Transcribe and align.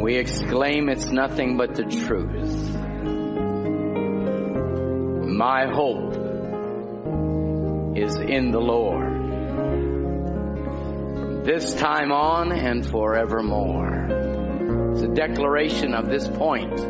We 0.00 0.16
exclaim 0.16 0.88
it's 0.88 1.10
nothing 1.10 1.58
but 1.58 1.74
the 1.74 1.84
truth. 1.84 2.74
My 5.28 5.66
hope 5.66 6.14
is 7.98 8.16
in 8.16 8.50
the 8.50 8.60
Lord. 8.60 9.18
This 11.44 11.74
time 11.74 12.12
on 12.12 12.50
and 12.50 12.86
forevermore. 12.86 14.92
It's 14.92 15.02
a 15.02 15.08
declaration 15.08 15.92
of 15.92 16.08
this 16.08 16.26
point. 16.26 16.80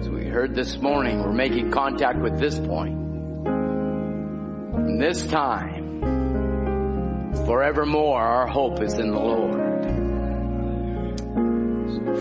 As 0.00 0.08
we 0.08 0.26
heard 0.26 0.54
this 0.54 0.78
morning, 0.78 1.18
we're 1.18 1.32
making 1.32 1.72
contact 1.72 2.20
with 2.20 2.38
this 2.38 2.60
point. 2.60 2.96
And 4.76 5.02
this 5.02 5.26
time, 5.26 6.00
forevermore, 7.44 8.20
our 8.20 8.46
hope 8.46 8.80
is 8.82 8.94
in 8.94 9.10
the 9.10 9.18
Lord. 9.18 9.59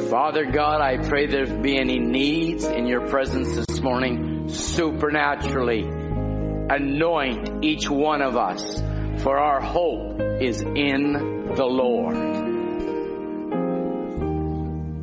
Father 0.09 0.45
God, 0.45 0.81
I 0.81 0.97
pray 1.07 1.27
there 1.27 1.45
be 1.45 1.77
any 1.77 1.99
needs 1.99 2.65
in 2.65 2.87
your 2.87 3.07
presence 3.09 3.55
this 3.55 3.79
morning, 3.79 4.49
supernaturally 4.49 5.81
anoint 5.81 7.63
each 7.63 7.87
one 7.87 8.23
of 8.23 8.35
us, 8.35 8.81
for 9.21 9.37
our 9.37 9.61
hope 9.61 10.19
is 10.41 10.63
in 10.63 11.53
the 11.53 11.63
Lord. 11.63 12.15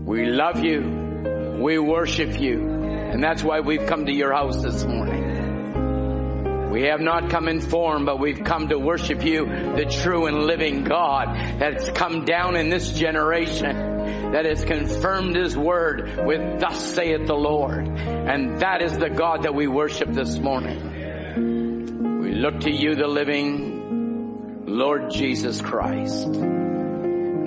We 0.06 0.26
love 0.26 0.64
you. 0.64 1.60
We 1.60 1.78
worship 1.78 2.40
you. 2.40 2.68
And 2.68 3.23
that's 3.23 3.45
why 3.45 3.60
we've 3.60 3.86
come 3.86 4.06
to 4.06 4.12
your 4.12 4.32
house 4.32 4.60
this 4.60 4.84
morning. 4.84 6.70
We 6.73 6.82
have 6.88 7.00
not 7.00 7.30
come 7.30 7.46
in 7.46 7.60
form, 7.60 8.06
but 8.06 8.18
we've 8.18 8.42
come 8.42 8.70
to 8.70 8.78
worship 8.78 9.24
you, 9.24 9.46
the 9.46 9.86
true 10.02 10.26
and 10.26 10.46
living 10.46 10.82
God 10.82 11.60
that's 11.60 11.90
come 11.90 12.24
down 12.24 12.56
in 12.56 12.70
this 12.70 12.92
generation, 12.92 13.85
that 14.33 14.45
has 14.45 14.65
confirmed 14.65 15.37
his 15.37 15.56
word 15.56 16.19
with 16.24 16.60
thus 16.60 16.95
saith 16.95 17.27
the 17.27 17.34
Lord. 17.34 17.87
And 17.87 18.60
that 18.60 18.82
is 18.82 18.96
the 18.96 19.10
God 19.10 19.43
that 19.43 19.54
we 19.54 19.66
worship 19.66 20.13
this 20.13 20.38
morning. 20.38 22.21
We 22.23 22.32
look 22.32 22.60
to 22.60 22.71
you, 22.71 22.95
the 22.95 23.07
living 23.07 24.65
Lord 24.66 25.10
Jesus 25.10 25.60
Christ. 25.60 26.24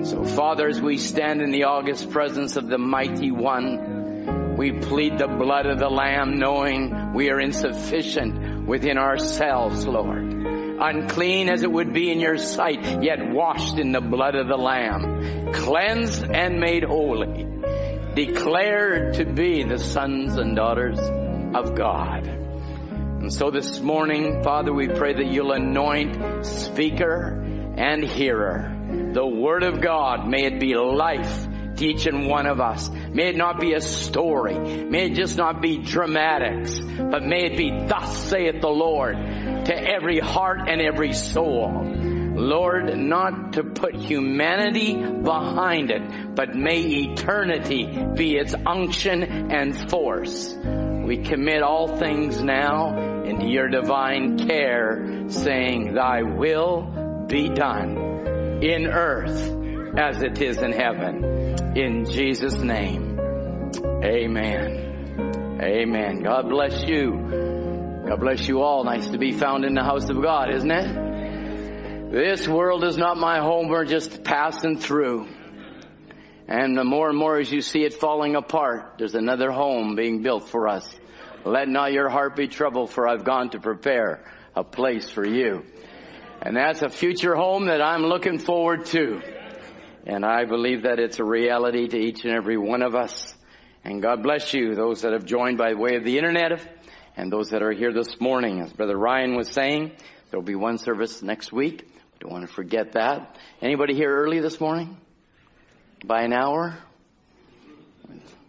So 0.02 0.24
Father, 0.24 0.66
as 0.66 0.80
we 0.80 0.96
stand 0.96 1.42
in 1.42 1.50
the 1.50 1.64
august 1.64 2.10
presence 2.10 2.56
of 2.56 2.66
the 2.68 2.78
mighty 2.78 3.30
one, 3.30 4.56
we 4.56 4.72
plead 4.72 5.18
the 5.18 5.28
blood 5.28 5.66
of 5.66 5.78
the 5.78 5.88
Lamb 5.88 6.38
knowing 6.38 7.12
we 7.12 7.30
are 7.30 7.40
insufficient 7.40 8.66
within 8.66 8.98
ourselves, 8.98 9.86
Lord. 9.86 10.29
Unclean 10.80 11.48
as 11.48 11.62
it 11.62 11.70
would 11.70 11.92
be 11.92 12.10
in 12.10 12.20
your 12.20 12.38
sight, 12.38 13.02
yet 13.02 13.30
washed 13.30 13.78
in 13.78 13.92
the 13.92 14.00
blood 14.00 14.34
of 14.34 14.48
the 14.48 14.56
Lamb, 14.56 15.52
cleansed 15.52 16.24
and 16.24 16.58
made 16.58 16.84
holy, 16.84 17.46
declared 18.14 19.14
to 19.14 19.26
be 19.26 19.62
the 19.62 19.78
sons 19.78 20.36
and 20.36 20.56
daughters 20.56 20.98
of 20.98 21.74
God. 21.74 22.26
And 22.26 23.32
so 23.32 23.50
this 23.50 23.80
morning, 23.80 24.42
Father, 24.42 24.72
we 24.72 24.88
pray 24.88 25.12
that 25.12 25.26
you'll 25.26 25.52
anoint 25.52 26.46
speaker 26.46 27.42
and 27.76 28.02
hearer. 28.02 28.74
The 29.12 29.26
Word 29.26 29.62
of 29.62 29.82
God, 29.82 30.26
may 30.26 30.44
it 30.44 30.58
be 30.58 30.74
life 30.74 31.46
each 31.82 32.06
and 32.06 32.26
one 32.26 32.46
of 32.46 32.60
us. 32.60 32.88
May 32.88 33.28
it 33.28 33.36
not 33.36 33.60
be 33.60 33.74
a 33.74 33.80
story. 33.80 34.58
May 34.58 35.06
it 35.06 35.14
just 35.14 35.36
not 35.36 35.60
be 35.60 35.78
dramatics, 35.78 36.78
but 36.80 37.24
may 37.24 37.46
it 37.46 37.56
be 37.56 37.70
thus 37.86 38.16
saith 38.28 38.60
the 38.60 38.68
Lord 38.68 39.16
to 39.16 39.74
every 39.74 40.18
heart 40.18 40.68
and 40.68 40.80
every 40.80 41.12
soul. 41.12 41.82
Lord, 42.40 42.96
not 42.96 43.54
to 43.54 43.64
put 43.64 43.94
humanity 43.94 44.94
behind 44.94 45.90
it, 45.90 46.34
but 46.34 46.54
may 46.54 46.80
eternity 46.80 47.86
be 48.14 48.36
its 48.36 48.54
unction 48.54 49.50
and 49.50 49.90
force. 49.90 50.56
We 50.56 51.18
commit 51.18 51.62
all 51.62 51.96
things 51.96 52.40
now 52.40 53.22
into 53.24 53.46
your 53.46 53.68
divine 53.68 54.38
care, 54.46 55.28
saying, 55.28 55.94
Thy 55.94 56.22
will 56.22 57.26
be 57.26 57.48
done 57.48 58.62
in 58.62 58.86
earth 58.86 59.59
as 59.96 60.22
it 60.22 60.40
is 60.40 60.58
in 60.58 60.72
heaven. 60.72 61.76
In 61.76 62.04
Jesus' 62.04 62.58
name, 62.58 63.18
amen. 64.04 65.58
Amen. 65.62 66.22
God 66.22 66.48
bless 66.48 66.82
you. 66.84 68.04
God 68.08 68.20
bless 68.20 68.48
you 68.48 68.62
all. 68.62 68.84
Nice 68.84 69.08
to 69.08 69.18
be 69.18 69.32
found 69.32 69.64
in 69.64 69.74
the 69.74 69.82
house 69.82 70.08
of 70.08 70.22
God, 70.22 70.50
isn't 70.54 70.70
it? 70.70 72.12
This 72.12 72.48
world 72.48 72.82
is 72.82 72.96
not 72.96 73.18
my 73.18 73.40
home. 73.40 73.68
We're 73.68 73.84
just 73.84 74.24
passing 74.24 74.78
through. 74.78 75.28
And 76.48 76.76
the 76.76 76.84
more 76.84 77.08
and 77.08 77.18
more 77.18 77.38
as 77.38 77.52
you 77.52 77.60
see 77.60 77.84
it 77.84 77.94
falling 77.94 78.34
apart, 78.36 78.94
there's 78.98 79.14
another 79.14 79.50
home 79.52 79.94
being 79.96 80.22
built 80.22 80.48
for 80.48 80.66
us. 80.66 80.88
Let 81.44 81.68
not 81.68 81.92
your 81.92 82.08
heart 82.08 82.36
be 82.36 82.48
troubled, 82.48 82.90
for 82.90 83.06
I've 83.06 83.24
gone 83.24 83.50
to 83.50 83.60
prepare 83.60 84.24
a 84.56 84.64
place 84.64 85.08
for 85.08 85.24
you. 85.24 85.64
And 86.42 86.56
that's 86.56 86.82
a 86.82 86.88
future 86.88 87.36
home 87.36 87.66
that 87.66 87.80
I'm 87.80 88.02
looking 88.02 88.38
forward 88.38 88.86
to. 88.86 89.20
And 90.06 90.24
I 90.24 90.44
believe 90.44 90.82
that 90.82 90.98
it's 90.98 91.18
a 91.18 91.24
reality 91.24 91.88
to 91.88 91.98
each 91.98 92.24
and 92.24 92.32
every 92.32 92.56
one 92.56 92.82
of 92.82 92.94
us. 92.94 93.34
And 93.84 94.00
God 94.00 94.22
bless 94.22 94.52
you, 94.54 94.74
those 94.74 95.02
that 95.02 95.12
have 95.12 95.24
joined 95.24 95.58
by 95.58 95.74
way 95.74 95.96
of 95.96 96.04
the 96.04 96.16
internet 96.16 96.60
and 97.16 97.30
those 97.30 97.50
that 97.50 97.62
are 97.62 97.72
here 97.72 97.92
this 97.92 98.20
morning. 98.20 98.60
As 98.60 98.72
Brother 98.72 98.96
Ryan 98.96 99.36
was 99.36 99.48
saying, 99.48 99.92
there'll 100.30 100.44
be 100.44 100.54
one 100.54 100.78
service 100.78 101.22
next 101.22 101.52
week. 101.52 101.86
Don't 102.20 102.32
want 102.32 102.46
to 102.46 102.52
forget 102.52 102.92
that. 102.92 103.36
Anybody 103.62 103.94
here 103.94 104.14
early 104.14 104.40
this 104.40 104.60
morning? 104.60 104.96
By 106.04 106.22
an 106.22 106.32
hour? 106.32 106.78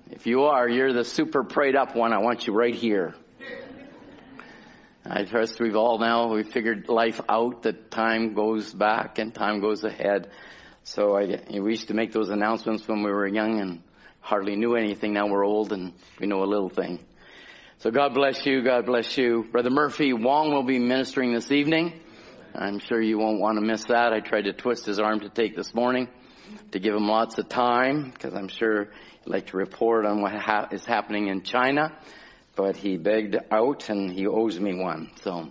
If 0.09 0.27
you 0.27 0.43
are, 0.43 0.67
you're 0.67 0.93
the 0.93 1.05
super 1.05 1.43
prayed 1.43 1.75
up 1.75 1.95
one. 1.95 2.13
I 2.13 2.19
want 2.19 2.47
you 2.47 2.53
right 2.53 2.75
here. 2.75 3.15
I 5.03 5.23
trust 5.23 5.59
we've 5.59 5.75
all 5.75 5.97
now, 5.97 6.31
we 6.31 6.43
figured 6.43 6.87
life 6.87 7.19
out 7.27 7.63
that 7.63 7.89
time 7.89 8.33
goes 8.33 8.71
back 8.71 9.17
and 9.17 9.33
time 9.33 9.59
goes 9.59 9.83
ahead. 9.83 10.29
So 10.83 11.15
I, 11.15 11.39
we 11.51 11.71
used 11.71 11.87
to 11.89 11.93
make 11.93 12.11
those 12.11 12.29
announcements 12.29 12.87
when 12.87 13.03
we 13.03 13.11
were 13.11 13.27
young 13.27 13.59
and 13.59 13.83
hardly 14.19 14.55
knew 14.55 14.75
anything. 14.75 15.13
Now 15.13 15.27
we're 15.27 15.45
old 15.45 15.71
and 15.73 15.93
we 16.19 16.27
know 16.27 16.43
a 16.43 16.45
little 16.45 16.69
thing. 16.69 16.99
So 17.79 17.91
God 17.91 18.13
bless 18.13 18.45
you. 18.45 18.63
God 18.63 18.85
bless 18.85 19.17
you. 19.17 19.43
Brother 19.51 19.69
Murphy 19.69 20.13
Wong 20.13 20.51
will 20.51 20.63
be 20.63 20.79
ministering 20.79 21.33
this 21.33 21.51
evening. 21.51 21.99
I'm 22.53 22.79
sure 22.79 23.01
you 23.01 23.17
won't 23.17 23.39
want 23.39 23.57
to 23.57 23.65
miss 23.65 23.85
that. 23.85 24.11
I 24.11 24.19
tried 24.19 24.43
to 24.43 24.53
twist 24.53 24.85
his 24.85 24.99
arm 24.99 25.21
to 25.21 25.29
take 25.29 25.55
this 25.55 25.73
morning 25.73 26.09
to 26.71 26.79
give 26.79 26.93
him 26.93 27.07
lots 27.07 27.37
of 27.37 27.47
time 27.47 28.11
because 28.11 28.33
I'm 28.33 28.49
sure 28.49 28.89
he'd 29.23 29.29
like 29.29 29.47
to 29.47 29.57
report 29.57 30.05
on 30.05 30.21
what 30.21 30.33
ha- 30.33 30.67
is 30.71 30.85
happening 30.85 31.27
in 31.27 31.43
China. 31.43 31.97
But 32.55 32.75
he 32.75 32.97
begged 32.97 33.37
out 33.49 33.89
and 33.89 34.11
he 34.11 34.27
owes 34.27 34.59
me 34.59 34.75
one. 34.75 35.11
So 35.21 35.49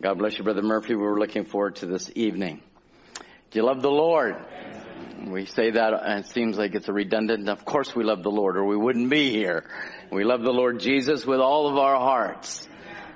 God 0.00 0.18
bless 0.18 0.38
you, 0.38 0.44
Brother 0.44 0.62
Murphy. 0.62 0.94
We're 0.94 1.18
looking 1.18 1.44
forward 1.44 1.76
to 1.76 1.86
this 1.86 2.10
evening. 2.14 2.62
Do 3.50 3.58
you 3.58 3.64
love 3.64 3.82
the 3.82 3.90
Lord? 3.90 4.36
We 5.26 5.44
say 5.44 5.72
that 5.72 5.92
and 5.92 6.24
it 6.24 6.28
seems 6.28 6.56
like 6.56 6.76
it's 6.76 6.88
a 6.88 6.92
redundant. 6.92 7.48
Of 7.48 7.64
course 7.64 7.96
we 7.96 8.04
love 8.04 8.22
the 8.22 8.30
Lord 8.30 8.56
or 8.56 8.64
we 8.64 8.76
wouldn't 8.76 9.10
be 9.10 9.30
here. 9.30 9.64
We 10.12 10.22
love 10.22 10.42
the 10.42 10.52
Lord 10.52 10.78
Jesus 10.78 11.26
with 11.26 11.40
all 11.40 11.68
of 11.68 11.76
our 11.76 11.96
hearts. 11.96 12.68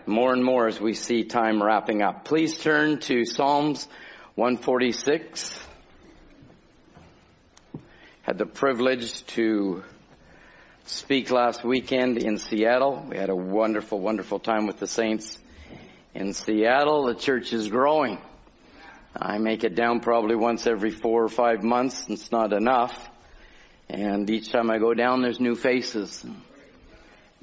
More 0.06 0.32
and 0.32 0.44
more 0.44 0.66
as 0.66 0.80
we 0.80 0.94
see 0.94 1.22
time 1.22 1.62
wrapping 1.62 2.02
up. 2.02 2.24
Please 2.24 2.58
turn 2.58 2.98
to 3.00 3.24
Psalms 3.24 3.86
146. 4.34 5.56
Had 8.22 8.36
the 8.36 8.46
privilege 8.46 9.24
to 9.26 9.84
speak 10.86 11.30
last 11.30 11.62
weekend 11.62 12.18
in 12.18 12.38
Seattle. 12.38 13.06
We 13.08 13.18
had 13.18 13.30
a 13.30 13.36
wonderful, 13.36 14.00
wonderful 14.00 14.40
time 14.40 14.66
with 14.66 14.80
the 14.80 14.88
saints 14.88 15.38
in 16.12 16.32
Seattle. 16.32 17.04
The 17.06 17.14
church 17.14 17.52
is 17.52 17.68
growing. 17.68 18.18
I 19.16 19.38
make 19.38 19.62
it 19.62 19.74
down 19.76 20.00
probably 20.00 20.34
once 20.34 20.66
every 20.66 20.90
four 20.90 21.22
or 21.22 21.28
five 21.28 21.62
months. 21.62 22.06
It's 22.08 22.32
not 22.32 22.52
enough. 22.52 22.94
And 23.88 24.28
each 24.28 24.50
time 24.50 24.70
I 24.70 24.78
go 24.78 24.92
down, 24.92 25.22
there's 25.22 25.38
new 25.38 25.54
faces. 25.54 26.24
And 26.24 26.42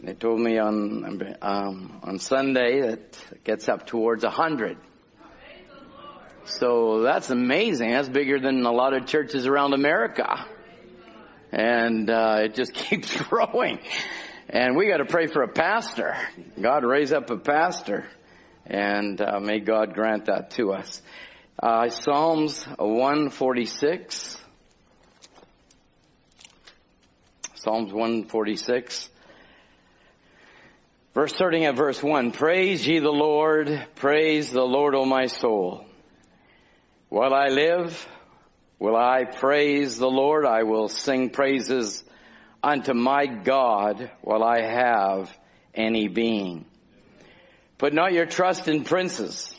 they 0.03 0.13
told 0.13 0.39
me 0.39 0.57
on 0.57 1.35
um, 1.41 1.99
on 2.03 2.19
Sunday 2.19 2.81
that 2.81 2.99
it 3.31 3.43
gets 3.43 3.69
up 3.69 3.85
towards 3.85 4.23
a 4.23 4.29
hundred. 4.29 4.77
So 6.45 7.03
that's 7.03 7.29
amazing. 7.29 7.91
That's 7.91 8.09
bigger 8.09 8.39
than 8.39 8.65
a 8.65 8.71
lot 8.71 8.93
of 8.93 9.05
churches 9.05 9.45
around 9.45 9.73
America. 9.73 10.45
And 11.51 12.09
uh, 12.09 12.39
it 12.43 12.55
just 12.55 12.73
keeps 12.75 13.15
growing. 13.15 13.79
And 14.49 14.75
we 14.75 14.87
got 14.87 14.97
to 14.97 15.05
pray 15.05 15.27
for 15.27 15.43
a 15.43 15.47
pastor. 15.47 16.17
God 16.59 16.83
raise 16.83 17.13
up 17.13 17.29
a 17.29 17.37
pastor, 17.37 18.05
and 18.65 19.21
uh, 19.21 19.39
may 19.39 19.59
God 19.59 19.93
grant 19.93 20.25
that 20.25 20.51
to 20.51 20.73
us. 20.73 21.01
Uh, 21.59 21.89
Psalms 21.89 22.63
146. 22.77 24.37
Psalms 27.55 27.93
146. 27.93 29.09
Verse 31.13 31.35
starting 31.35 31.65
at 31.65 31.75
verse 31.75 32.01
1. 32.01 32.31
Praise 32.31 32.87
ye 32.87 32.99
the 32.99 33.09
Lord, 33.11 33.85
praise 33.95 34.51
the 34.51 34.63
Lord, 34.63 34.95
O 34.95 35.05
my 35.05 35.27
soul. 35.27 35.85
While 37.09 37.33
I 37.33 37.47
live, 37.47 38.07
will 38.79 38.95
I 38.95 39.25
praise 39.25 39.97
the 39.97 40.09
Lord. 40.09 40.45
I 40.45 40.63
will 40.63 40.87
sing 40.87 41.29
praises 41.29 42.03
unto 42.63 42.93
my 42.93 43.25
God 43.25 44.09
while 44.21 44.43
I 44.43 44.61
have 44.61 45.37
any 45.75 46.07
being. 46.07 46.65
Put 47.77 47.93
not 47.93 48.13
your 48.13 48.25
trust 48.25 48.67
in 48.67 48.83
princes, 48.83 49.50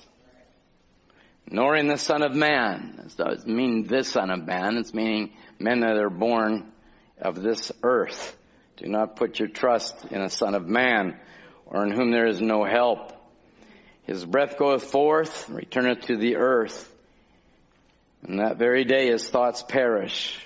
nor 1.50 1.76
in 1.76 1.88
the 1.88 1.98
Son 1.98 2.22
of 2.22 2.34
Man. 2.34 3.00
It 3.04 3.16
doesn't 3.16 3.46
mean 3.46 3.86
this 3.86 4.08
Son 4.08 4.30
of 4.30 4.46
Man. 4.46 4.76
It's 4.78 4.94
meaning 4.94 5.32
men 5.58 5.80
that 5.80 5.96
are 5.96 6.10
born 6.10 6.72
of 7.20 7.42
this 7.42 7.72
earth. 7.82 8.36
Do 8.76 8.86
not 8.88 9.16
put 9.16 9.38
your 9.38 9.48
trust 9.48 10.06
in 10.10 10.20
a 10.20 10.30
Son 10.30 10.54
of 10.54 10.66
Man, 10.66 11.18
or 11.66 11.84
in 11.84 11.92
whom 11.92 12.10
there 12.10 12.26
is 12.26 12.40
no 12.40 12.64
help. 12.64 13.12
His 14.04 14.24
breath 14.24 14.58
goeth 14.58 14.84
forth, 14.84 15.48
returneth 15.48 16.06
to 16.06 16.16
the 16.16 16.36
earth. 16.36 16.88
And 18.22 18.40
that 18.40 18.56
very 18.56 18.84
day 18.84 19.08
his 19.08 19.28
thoughts 19.28 19.62
perish. 19.62 20.38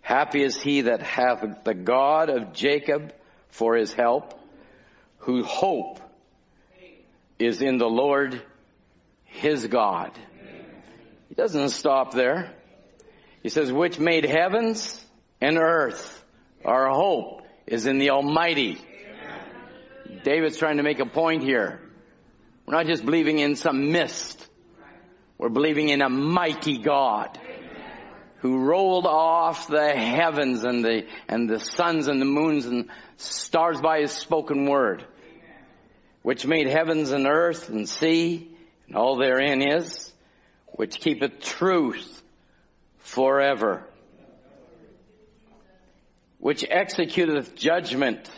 Happy 0.00 0.42
is 0.42 0.60
he 0.60 0.82
that 0.82 1.02
hath 1.02 1.64
the 1.64 1.74
God 1.74 2.28
of 2.28 2.52
Jacob 2.52 3.12
for 3.50 3.76
his 3.76 3.92
help, 3.92 4.38
whose 5.18 5.46
hope 5.46 6.00
is 7.38 7.62
in 7.62 7.78
the 7.78 7.88
Lord 7.88 8.42
his 9.32 9.66
God. 9.66 10.12
He 11.28 11.34
doesn't 11.34 11.70
stop 11.70 12.12
there. 12.12 12.52
He 13.42 13.48
says, 13.48 13.72
which 13.72 13.98
made 13.98 14.24
heavens 14.24 15.04
and 15.40 15.58
earth. 15.58 16.24
Our 16.64 16.90
hope 16.90 17.42
is 17.66 17.86
in 17.86 17.98
the 17.98 18.10
Almighty. 18.10 18.78
David's 20.22 20.58
trying 20.58 20.76
to 20.76 20.82
make 20.82 21.00
a 21.00 21.06
point 21.06 21.42
here. 21.42 21.80
We're 22.66 22.74
not 22.74 22.86
just 22.86 23.04
believing 23.04 23.38
in 23.38 23.56
some 23.56 23.90
mist. 23.90 24.46
We're 25.38 25.48
believing 25.48 25.88
in 25.88 26.02
a 26.02 26.08
mighty 26.08 26.78
God 26.78 27.38
who 28.38 28.64
rolled 28.64 29.06
off 29.06 29.68
the 29.68 29.90
heavens 29.90 30.62
and 30.64 30.84
the, 30.84 31.06
and 31.28 31.48
the 31.48 31.58
suns 31.58 32.08
and 32.08 32.20
the 32.20 32.26
moons 32.26 32.66
and 32.66 32.88
stars 33.16 33.80
by 33.80 34.00
his 34.00 34.12
spoken 34.12 34.66
word, 34.66 35.04
which 36.22 36.46
made 36.46 36.68
heavens 36.68 37.10
and 37.10 37.26
earth 37.26 37.68
and 37.68 37.88
sea 37.88 38.51
and 38.92 38.98
all 38.98 39.16
therein 39.16 39.62
is, 39.62 40.12
which 40.66 41.00
keepeth 41.00 41.40
truth 41.40 42.22
forever, 42.98 43.82
which 46.38 46.62
executeth 46.62 47.56
judgment 47.56 48.30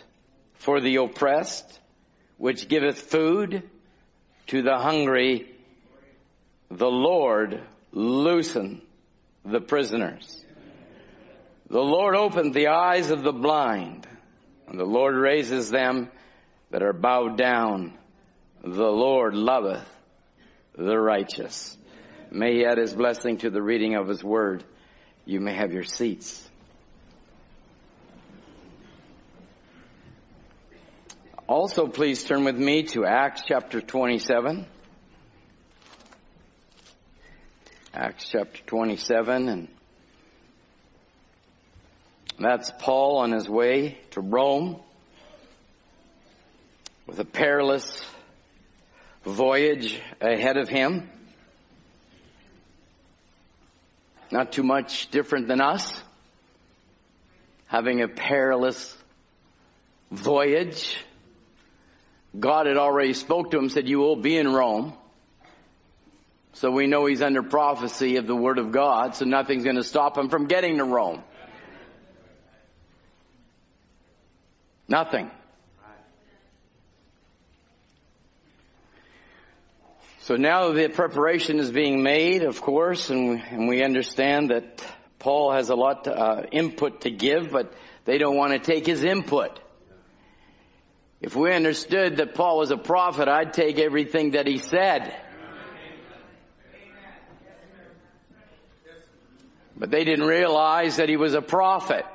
for 0.55 0.81
the 0.81 0.95
oppressed, 0.95 1.81
which 2.39 2.69
giveth 2.69 3.01
food 3.01 3.69
to 4.47 4.63
the 4.63 4.79
hungry, 4.79 5.51
the 6.71 6.87
Lord 6.87 7.61
loosen 7.91 8.81
the 9.45 9.61
prisoners. 9.61 10.45
The 11.69 11.83
Lord 11.83 12.15
opened 12.15 12.55
the 12.55 12.69
eyes 12.69 13.11
of 13.11 13.25
the 13.25 13.33
blind, 13.33 14.07
and 14.69 14.79
the 14.79 14.85
Lord 14.85 15.17
raises 15.17 15.69
them 15.69 16.13
that 16.71 16.85
are 16.85 16.93
bowed 16.93 17.37
down. 17.37 17.95
The 18.63 18.85
Lord 18.85 19.35
loveth 19.35 19.89
the 20.77 20.99
righteous. 20.99 21.77
May 22.31 22.55
he 22.55 22.65
add 22.65 22.79
his 22.79 22.93
blessing 22.93 23.39
to 23.39 23.51
the 23.51 23.63
reading 23.63 23.95
of 23.95 24.09
his 24.09 24.23
word. 24.23 24.65
You 25.25 25.41
may 25.41 25.55
have 25.55 25.73
your 25.73 25.85
seats. 25.85 26.49
Also, 31.47 31.87
please 31.87 32.25
turn 32.25 32.45
with 32.45 32.59
me 32.59 32.85
to 32.85 33.05
Acts 33.05 33.43
chapter 33.47 33.81
27. 33.81 34.67
Acts 37.93 38.29
chapter 38.29 38.61
27 38.67 39.49
and 39.49 39.69
that's 42.39 42.73
Paul 42.81 43.19
on 43.19 43.31
his 43.31 43.49
way 43.49 43.99
to 44.11 44.21
Rome 44.21 44.81
with 47.07 47.21
a 47.21 47.25
perilous 47.25 48.05
voyage 49.25 50.01
ahead 50.21 50.57
of 50.57 50.69
him. 50.69 51.11
Not 54.31 54.53
too 54.53 54.63
much 54.63 55.11
different 55.11 55.49
than 55.49 55.61
us. 55.61 56.03
Having 57.67 58.03
a 58.03 58.09
perilous 58.09 58.97
voyage. 60.11 60.97
God 62.39 62.67
had 62.67 62.77
already 62.77 63.13
spoke 63.13 63.51
to 63.53 63.59
him, 63.59 63.69
said, 63.69 63.89
you 63.89 63.99
will 63.99 64.17
be 64.17 64.37
in 64.37 64.53
Rome. 64.53 64.95
So 66.55 66.71
we 66.71 66.87
know 66.87 67.07
he's 67.07 67.23
under 67.23 67.43
prophecy 67.43 68.17
of 68.17 68.27
the 68.27 68.37
Word 68.37 68.59
of 68.59 68.71
God, 68.71 69.17
so 69.17 69.25
nothing's 69.25 69.65
going 69.65 69.77
to 69.77 69.85
stop 69.85 70.17
him 70.17 70.29
from 70.29 70.47
getting 70.47 70.79
to 70.79 70.85
Rome. 70.85 71.23
Nothing. 74.87 75.31
So 80.25 80.37
now 80.37 80.73
the 80.73 80.89
preparation 80.89 81.59
is 81.59 81.71
being 81.71 82.03
made, 82.03 82.45
of 82.45 82.63
course, 82.63 83.11
and 83.11 83.29
we, 83.29 83.43
and 83.51 83.69
we 83.69 83.83
understand 83.83 84.49
that 84.49 84.83
Paul 85.19 85.53
has 85.53 85.69
a 85.69 85.75
lot 85.75 86.05
to, 86.05 86.19
uh, 86.19 86.47
input 86.51 87.03
to 87.03 87.11
give, 87.11 87.51
but 87.51 87.75
they 88.07 88.17
don't 88.17 88.35
want 88.35 88.55
to 88.55 88.59
take 88.59 88.87
his 88.87 89.05
input. 89.05 89.61
If 91.21 91.37
we 91.37 91.53
understood 91.53 92.17
that 92.17 92.35
Paul 92.35 92.57
was 92.57 92.71
a 92.71 92.79
prophet, 92.79 93.29
I'd 93.29 93.53
take 93.53 93.79
everything 93.79 94.31
that 94.31 94.47
he 94.47 94.57
said. 94.57 95.15
But 99.77 99.91
they 99.91 100.05
didn't 100.05 100.27
realize 100.27 100.97
that 100.97 101.11
he 101.11 101.19
was 101.19 101.35
a 101.35 101.43
prophet. 101.43 102.07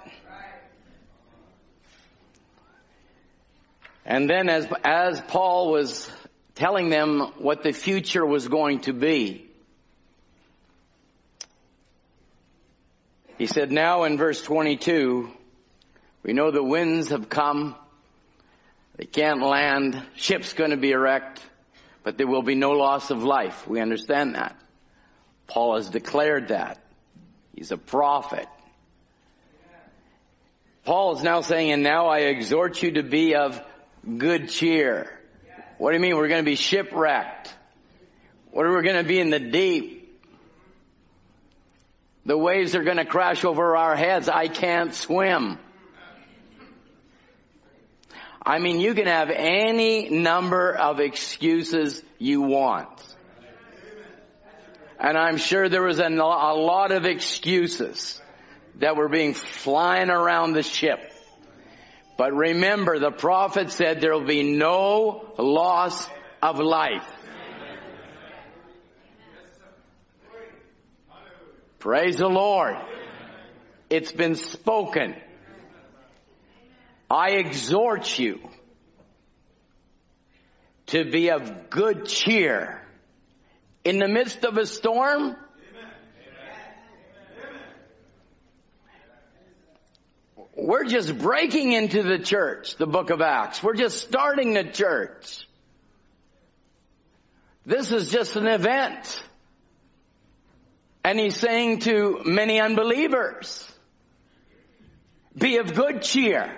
And 4.03 4.27
then 4.27 4.49
as, 4.49 4.67
as 4.83 5.21
Paul 5.21 5.71
was 5.71 6.09
telling 6.59 6.89
them 6.89 7.19
what 7.39 7.63
the 7.63 7.71
future 7.71 8.25
was 8.25 8.47
going 8.47 8.81
to 8.81 8.93
be, 8.93 9.49
he 13.37 13.47
said, 13.47 13.71
now 13.71 14.03
in 14.03 14.17
verse 14.17 14.41
22, 14.43 15.31
we 16.23 16.33
know 16.33 16.51
the 16.51 16.63
winds 16.63 17.09
have 17.09 17.29
come 17.29 17.75
they 18.99 19.05
can't 19.05 19.41
land. 19.41 20.03
Ship's 20.15 20.51
going 20.51 20.71
to 20.71 20.77
be 20.77 20.93
wrecked, 20.93 21.41
but 22.03 22.17
there 22.17 22.27
will 22.27 22.41
be 22.41 22.55
no 22.55 22.71
loss 22.71 23.11
of 23.11 23.23
life. 23.23 23.65
We 23.65 23.79
understand 23.79 24.35
that. 24.35 24.57
Paul 25.47 25.77
has 25.77 25.89
declared 25.89 26.49
that. 26.49 26.83
He's 27.55 27.71
a 27.71 27.77
prophet. 27.77 28.45
Paul 30.83 31.15
is 31.15 31.23
now 31.23 31.39
saying, 31.39 31.71
and 31.71 31.81
now 31.81 32.07
I 32.07 32.23
exhort 32.23 32.83
you 32.83 32.91
to 32.95 33.03
be 33.03 33.35
of 33.35 33.61
good 34.17 34.49
cheer. 34.49 35.18
What 35.79 35.91
do 35.91 35.95
you 35.95 36.01
mean? 36.01 36.17
We're 36.17 36.27
going 36.27 36.43
to 36.43 36.49
be 36.49 36.57
shipwrecked. 36.57 37.53
What 38.51 38.65
are 38.65 38.75
we 38.75 38.83
going 38.83 38.97
to 38.97 39.07
be 39.07 39.19
in 39.19 39.29
the 39.29 39.39
deep? 39.39 40.21
The 42.25 42.37
waves 42.37 42.75
are 42.75 42.83
going 42.83 42.97
to 42.97 43.05
crash 43.05 43.45
over 43.45 43.77
our 43.77 43.95
heads. 43.95 44.27
I 44.27 44.49
can't 44.49 44.93
swim. 44.93 45.57
I 48.45 48.59
mean, 48.59 48.81
you 48.81 48.93
can 48.93 49.07
have 49.07 49.29
any 49.29 50.09
number 50.09 50.75
of 50.75 50.99
excuses 50.99 52.03
you 52.17 52.41
want. 52.41 52.89
And 54.99 55.17
I'm 55.17 55.37
sure 55.37 55.69
there 55.69 55.83
was 55.83 55.99
a, 55.99 56.09
lot 56.09 56.91
of 56.91 57.05
excuses 57.05 58.21
that 58.79 58.97
were 58.97 59.07
being 59.07 59.33
flying 59.33 60.09
around 60.09 60.53
the 60.53 60.63
ship. 60.63 61.13
But 62.19 62.33
remember, 62.33 62.99
the 62.99 63.11
prophet 63.11 63.71
said 63.71 64.01
there 64.01 64.11
will 64.11 64.27
be 64.27 64.43
no 64.43 65.31
loss 65.37 66.05
of 66.43 66.59
life. 66.59 67.07
Praise 71.79 72.17
the 72.17 72.27
Lord. 72.27 72.75
It's 73.89 74.11
been 74.11 74.35
spoken. 74.35 75.15
I 77.09 77.37
exhort 77.37 78.19
you 78.19 78.41
to 80.87 81.09
be 81.09 81.29
of 81.29 81.69
good 81.69 82.05
cheer 82.05 82.81
in 83.85 83.97
the 83.97 84.09
midst 84.09 84.43
of 84.43 84.57
a 84.57 84.65
storm. 84.65 85.37
We're 90.61 90.85
just 90.85 91.17
breaking 91.17 91.71
into 91.71 92.03
the 92.03 92.19
church, 92.19 92.75
the 92.77 92.87
book 92.87 93.09
of 93.09 93.21
Acts. 93.21 93.63
We're 93.63 93.75
just 93.75 93.99
starting 94.01 94.53
the 94.53 94.63
church. 94.63 95.47
This 97.65 97.91
is 97.91 98.11
just 98.11 98.35
an 98.35 98.47
event. 98.47 99.23
And 101.03 101.19
he's 101.19 101.37
saying 101.37 101.79
to 101.81 102.21
many 102.25 102.59
unbelievers, 102.59 103.65
be 105.37 105.57
of 105.57 105.73
good 105.73 106.01
cheer. 106.01 106.55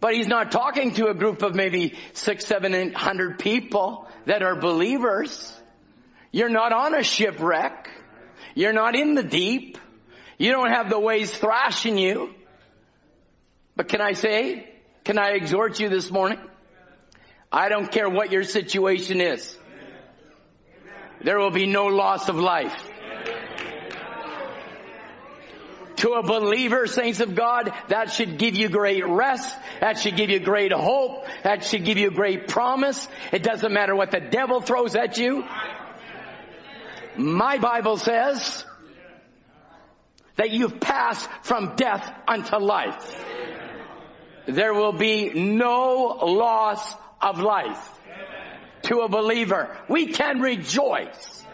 But 0.00 0.14
he's 0.14 0.28
not 0.28 0.50
talking 0.50 0.94
to 0.94 1.08
a 1.08 1.14
group 1.14 1.42
of 1.42 1.54
maybe 1.54 1.94
six, 2.14 2.46
seven, 2.46 2.74
eight 2.74 2.94
hundred 2.94 3.38
people 3.38 4.08
that 4.26 4.42
are 4.42 4.56
believers. 4.56 5.54
You're 6.32 6.48
not 6.48 6.72
on 6.72 6.94
a 6.94 7.02
shipwreck. 7.02 7.90
You're 8.54 8.72
not 8.72 8.96
in 8.96 9.14
the 9.14 9.22
deep. 9.22 9.76
You 10.38 10.52
don't 10.52 10.70
have 10.70 10.88
the 10.88 10.98
waves 10.98 11.30
thrashing 11.30 11.98
you. 11.98 12.34
But 13.80 13.88
can 13.88 14.02
I 14.02 14.12
say, 14.12 14.68
can 15.04 15.18
I 15.18 15.30
exhort 15.30 15.80
you 15.80 15.88
this 15.88 16.10
morning? 16.10 16.38
I 17.50 17.70
don't 17.70 17.90
care 17.90 18.10
what 18.10 18.30
your 18.30 18.44
situation 18.44 19.22
is. 19.22 19.56
There 21.24 21.38
will 21.38 21.50
be 21.50 21.64
no 21.64 21.86
loss 21.86 22.28
of 22.28 22.36
life. 22.36 22.76
To 25.96 26.10
a 26.10 26.22
believer, 26.22 26.86
saints 26.88 27.20
of 27.20 27.34
God, 27.34 27.72
that 27.88 28.12
should 28.12 28.36
give 28.36 28.54
you 28.54 28.68
great 28.68 29.06
rest. 29.06 29.56
That 29.80 29.96
should 29.96 30.14
give 30.14 30.28
you 30.28 30.40
great 30.40 30.72
hope. 30.72 31.24
That 31.42 31.64
should 31.64 31.86
give 31.86 31.96
you 31.96 32.10
great 32.10 32.48
promise. 32.48 33.08
It 33.32 33.42
doesn't 33.42 33.72
matter 33.72 33.96
what 33.96 34.10
the 34.10 34.20
devil 34.20 34.60
throws 34.60 34.94
at 34.94 35.16
you. 35.16 35.42
My 37.16 37.56
Bible 37.56 37.96
says 37.96 38.62
that 40.36 40.50
you've 40.50 40.80
passed 40.80 41.26
from 41.40 41.76
death 41.76 42.12
unto 42.28 42.56
life. 42.56 43.24
There 44.52 44.74
will 44.74 44.92
be 44.92 45.30
no 45.34 46.18
loss 46.22 46.94
of 47.20 47.38
life 47.38 48.00
to 48.82 49.00
a 49.00 49.08
believer. 49.08 49.76
We 49.88 50.06
can 50.06 50.40
rejoice. 50.40 51.44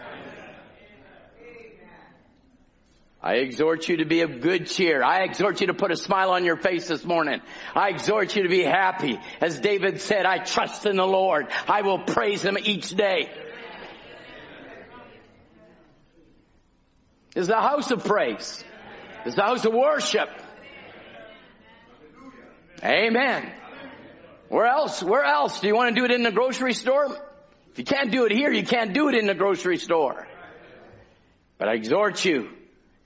I 3.23 3.39
exhort 3.39 3.89
you 3.89 3.97
to 3.97 4.05
be 4.05 4.21
of 4.21 4.41
good 4.41 4.69
cheer. 4.69 5.03
I 5.03 5.25
exhort 5.25 5.61
you 5.61 5.67
to 5.67 5.75
put 5.75 5.91
a 5.91 5.97
smile 5.97 6.31
on 6.31 6.45
your 6.45 6.57
face 6.57 6.87
this 6.87 7.05
morning. 7.05 7.41
I 7.75 7.89
exhort 7.89 8.37
you 8.37 8.45
to 8.45 8.49
be 8.49 8.63
happy. 8.63 9.19
As 9.41 9.59
David 9.59 10.01
said, 10.01 10.27
I 10.27 10.39
trust 10.39 10.87
in 10.87 10.97
the 10.97 11.07
Lord. 11.07 11.49
I 11.67 11.83
will 11.83 11.99
praise 11.99 12.43
Him 12.45 12.57
each 12.63 12.91
day. 12.91 13.29
Is 17.35 17.49
the 17.49 17.61
house 17.61 17.91
of 17.91 18.05
praise. 18.05 18.65
Is 19.25 19.35
the 19.35 19.43
house 19.43 19.65
of 19.65 19.75
worship. 19.75 20.29
Amen. 22.83 23.53
Where 24.49 24.67
else? 24.67 25.03
Where 25.03 25.25
else? 25.25 25.61
Do 25.61 25.67
you 25.67 25.75
want 25.75 25.95
to 25.95 26.01
do 26.01 26.05
it 26.05 26.11
in 26.11 26.23
the 26.23 26.31
grocery 26.31 26.75
store? 26.75 27.17
If 27.73 27.79
you 27.79 27.85
can't 27.85 28.11
do 28.11 28.25
it 28.25 28.33
here, 28.33 28.53
you 28.53 28.65
can't 28.65 28.93
do 28.93 29.09
it 29.09 29.15
in 29.15 29.27
the 29.27 29.35
grocery 29.35 29.79
store. 29.79 30.27
But 31.59 31.69
I 31.69 31.75
exhort 31.75 32.25
you 32.25 32.51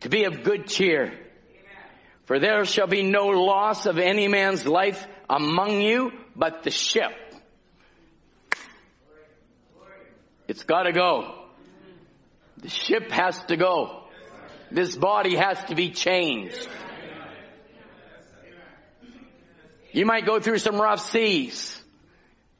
to 0.01 0.09
be 0.09 0.25
of 0.25 0.43
good 0.43 0.67
cheer. 0.67 1.13
For 2.27 2.39
there 2.39 2.65
shall 2.65 2.87
be 2.87 3.03
no 3.03 3.27
loss 3.27 3.87
of 3.87 3.99
any 3.99 4.29
man's 4.29 4.67
life 4.67 5.05
among 5.29 5.81
you, 5.81 6.13
but 6.37 6.63
the 6.63 6.71
ship. 6.71 7.13
It's 10.47 10.65
gotta 10.65 10.93
go. 10.93 11.35
The 12.59 12.69
ship 12.69 13.11
has 13.11 13.41
to 13.45 13.57
go. 13.57 14.05
This 14.71 14.95
body 14.97 15.37
has 15.37 15.63
to 15.65 15.75
be 15.75 15.91
changed. 15.91 16.69
You 19.93 20.07
might 20.07 20.27
go 20.27 20.41
through 20.41 20.59
some 20.59 20.81
rough 20.81 21.11
seas. 21.11 21.81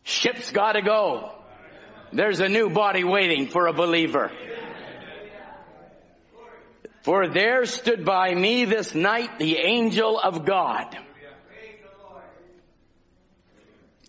Ship's 0.03 0.51
gotta 0.51 0.83
go. 0.83 1.33
There's 2.13 2.41
a 2.41 2.49
new 2.49 2.71
body 2.71 3.05
waiting 3.05 3.47
for 3.47 3.67
a 3.67 3.73
believer. 3.73 4.33
For 7.03 7.29
there 7.29 7.65
stood 7.67 8.05
by 8.05 8.35
me 8.35 8.65
this 8.65 8.95
night 8.95 9.39
the 9.39 9.59
angel 9.59 10.19
of 10.19 10.45
God. 10.45 10.97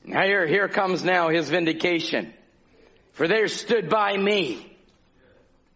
Now 0.03 0.23
here, 0.23 0.47
here 0.47 0.67
comes 0.67 1.03
now 1.03 1.29
his 1.29 1.49
vindication. 1.49 2.33
For 3.13 3.27
there 3.27 3.47
stood 3.47 3.89
by 3.89 4.17
me 4.17 4.75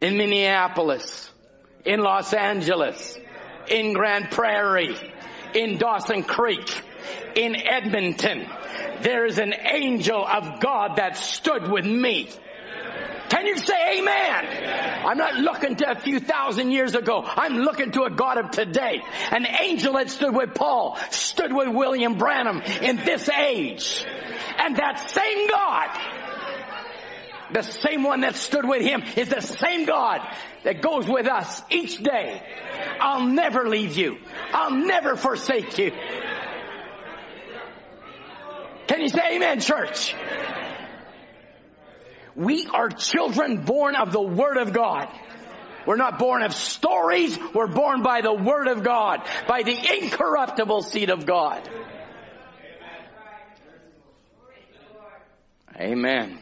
in 0.01 0.17
Minneapolis, 0.17 1.31
in 1.85 1.99
Los 1.99 2.33
Angeles, 2.33 3.17
in 3.69 3.93
Grand 3.93 4.31
Prairie, 4.31 4.97
in 5.53 5.77
Dawson 5.77 6.23
Creek, 6.23 6.67
in 7.35 7.55
Edmonton. 7.55 8.47
There 9.01 9.25
is 9.25 9.37
an 9.37 9.53
angel 9.53 10.25
of 10.25 10.59
God 10.59 10.97
that 10.97 11.17
stood 11.17 11.69
with 11.69 11.85
me. 11.85 12.29
Can 13.29 13.47
you 13.47 13.57
say 13.57 13.99
amen? 13.99 15.05
I'm 15.05 15.17
not 15.17 15.35
looking 15.35 15.75
to 15.77 15.91
a 15.91 15.95
few 15.95 16.19
thousand 16.19 16.71
years 16.71 16.93
ago. 16.93 17.23
I'm 17.25 17.57
looking 17.57 17.91
to 17.91 18.03
a 18.03 18.11
God 18.11 18.37
of 18.37 18.51
today. 18.51 19.01
An 19.31 19.45
angel 19.45 19.93
that 19.93 20.09
stood 20.09 20.35
with 20.35 20.53
Paul, 20.53 20.97
stood 21.09 21.51
with 21.51 21.69
William 21.69 22.17
Branham 22.17 22.61
in 22.61 22.97
this 22.97 23.27
age. 23.29 24.05
And 24.59 24.75
that 24.77 25.09
same 25.09 25.49
God, 25.49 25.89
the 27.51 27.63
same 27.63 28.03
one 28.03 28.21
that 28.21 28.35
stood 28.35 28.67
with 28.67 28.81
him 28.81 29.03
is 29.15 29.29
the 29.29 29.41
same 29.41 29.85
God 29.85 30.21
that 30.63 30.81
goes 30.81 31.07
with 31.07 31.27
us 31.27 31.61
each 31.69 31.97
day. 31.97 32.41
I'll 32.99 33.25
never 33.27 33.67
leave 33.67 33.97
you. 33.97 34.17
I'll 34.53 34.75
never 34.75 35.15
forsake 35.15 35.77
you. 35.77 35.91
You 39.05 39.09
say 39.09 39.35
amen, 39.35 39.59
church? 39.59 40.15
We 42.35 42.65
are 42.65 42.89
children 42.89 43.63
born 43.63 43.95
of 43.95 44.11
the 44.11 44.19
Word 44.19 44.57
of 44.57 44.73
God. 44.73 45.07
We're 45.85 45.95
not 45.95 46.17
born 46.17 46.41
of 46.41 46.55
stories. 46.55 47.37
We're 47.53 47.67
born 47.67 48.01
by 48.01 48.21
the 48.21 48.33
Word 48.33 48.67
of 48.67 48.81
God, 48.81 49.21
by 49.47 49.61
the 49.61 49.77
incorruptible 49.77 50.81
seed 50.81 51.11
of 51.11 51.27
God. 51.27 51.69
Amen. 55.79 56.39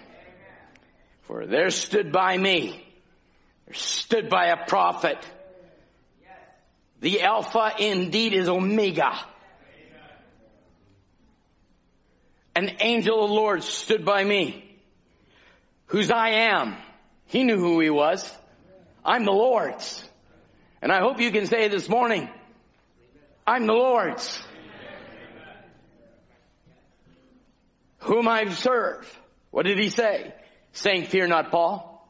For 1.23 1.45
there 1.45 1.69
stood 1.69 2.13
by 2.13 2.37
me, 2.37 2.81
there 3.65 3.75
stood 3.75 4.29
by 4.29 4.45
a 4.45 4.65
prophet. 4.67 5.17
The 7.01 7.23
Alpha 7.23 7.73
indeed 7.77 8.31
is 8.31 8.47
Omega. 8.47 9.19
An 12.55 12.69
angel 12.79 13.23
of 13.23 13.29
the 13.29 13.35
Lord 13.35 13.63
stood 13.63 14.05
by 14.05 14.23
me 14.23 14.73
whose 15.93 16.09
I 16.09 16.29
am. 16.49 16.75
He 17.27 17.43
knew 17.43 17.57
who 17.57 17.79
he 17.79 17.91
was. 17.91 18.29
I'm 19.05 19.25
the 19.25 19.31
Lord's. 19.31 20.03
And 20.81 20.91
I 20.91 21.01
hope 21.01 21.19
you 21.19 21.31
can 21.31 21.45
say 21.45 21.67
this 21.67 21.87
morning, 21.87 22.27
I'm 23.45 23.67
the 23.67 23.73
Lord's. 23.73 24.41
Whom 27.99 28.27
I 28.27 28.49
serve. 28.49 29.07
What 29.51 29.67
did 29.67 29.77
he 29.77 29.89
say? 29.89 30.33
Saying, 30.71 31.05
fear 31.05 31.27
not, 31.27 31.51
Paul. 31.51 32.07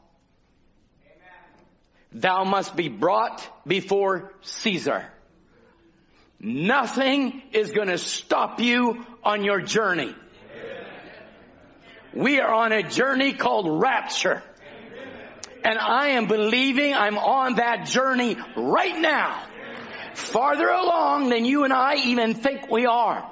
Thou 2.10 2.44
must 2.44 2.74
be 2.74 2.88
brought 2.88 3.46
before 3.66 4.32
Caesar. 4.40 5.04
Nothing 6.40 7.42
is 7.52 7.70
going 7.70 7.88
to 7.88 7.98
stop 7.98 8.60
you 8.60 9.04
on 9.22 9.44
your 9.44 9.60
journey. 9.60 10.14
We 12.14 12.40
are 12.40 12.52
on 12.52 12.72
a 12.72 12.82
journey 12.82 13.32
called 13.32 13.80
rapture. 13.80 14.42
And 15.64 15.78
I 15.78 16.08
am 16.08 16.26
believing 16.26 16.94
I'm 16.94 17.18
on 17.18 17.56
that 17.56 17.86
journey 17.86 18.36
right 18.56 18.98
now. 18.98 19.42
Farther 20.14 20.68
along 20.68 21.30
than 21.30 21.44
you 21.44 21.64
and 21.64 21.72
I 21.72 21.96
even 21.96 22.34
think 22.34 22.70
we 22.70 22.86
are. 22.86 23.28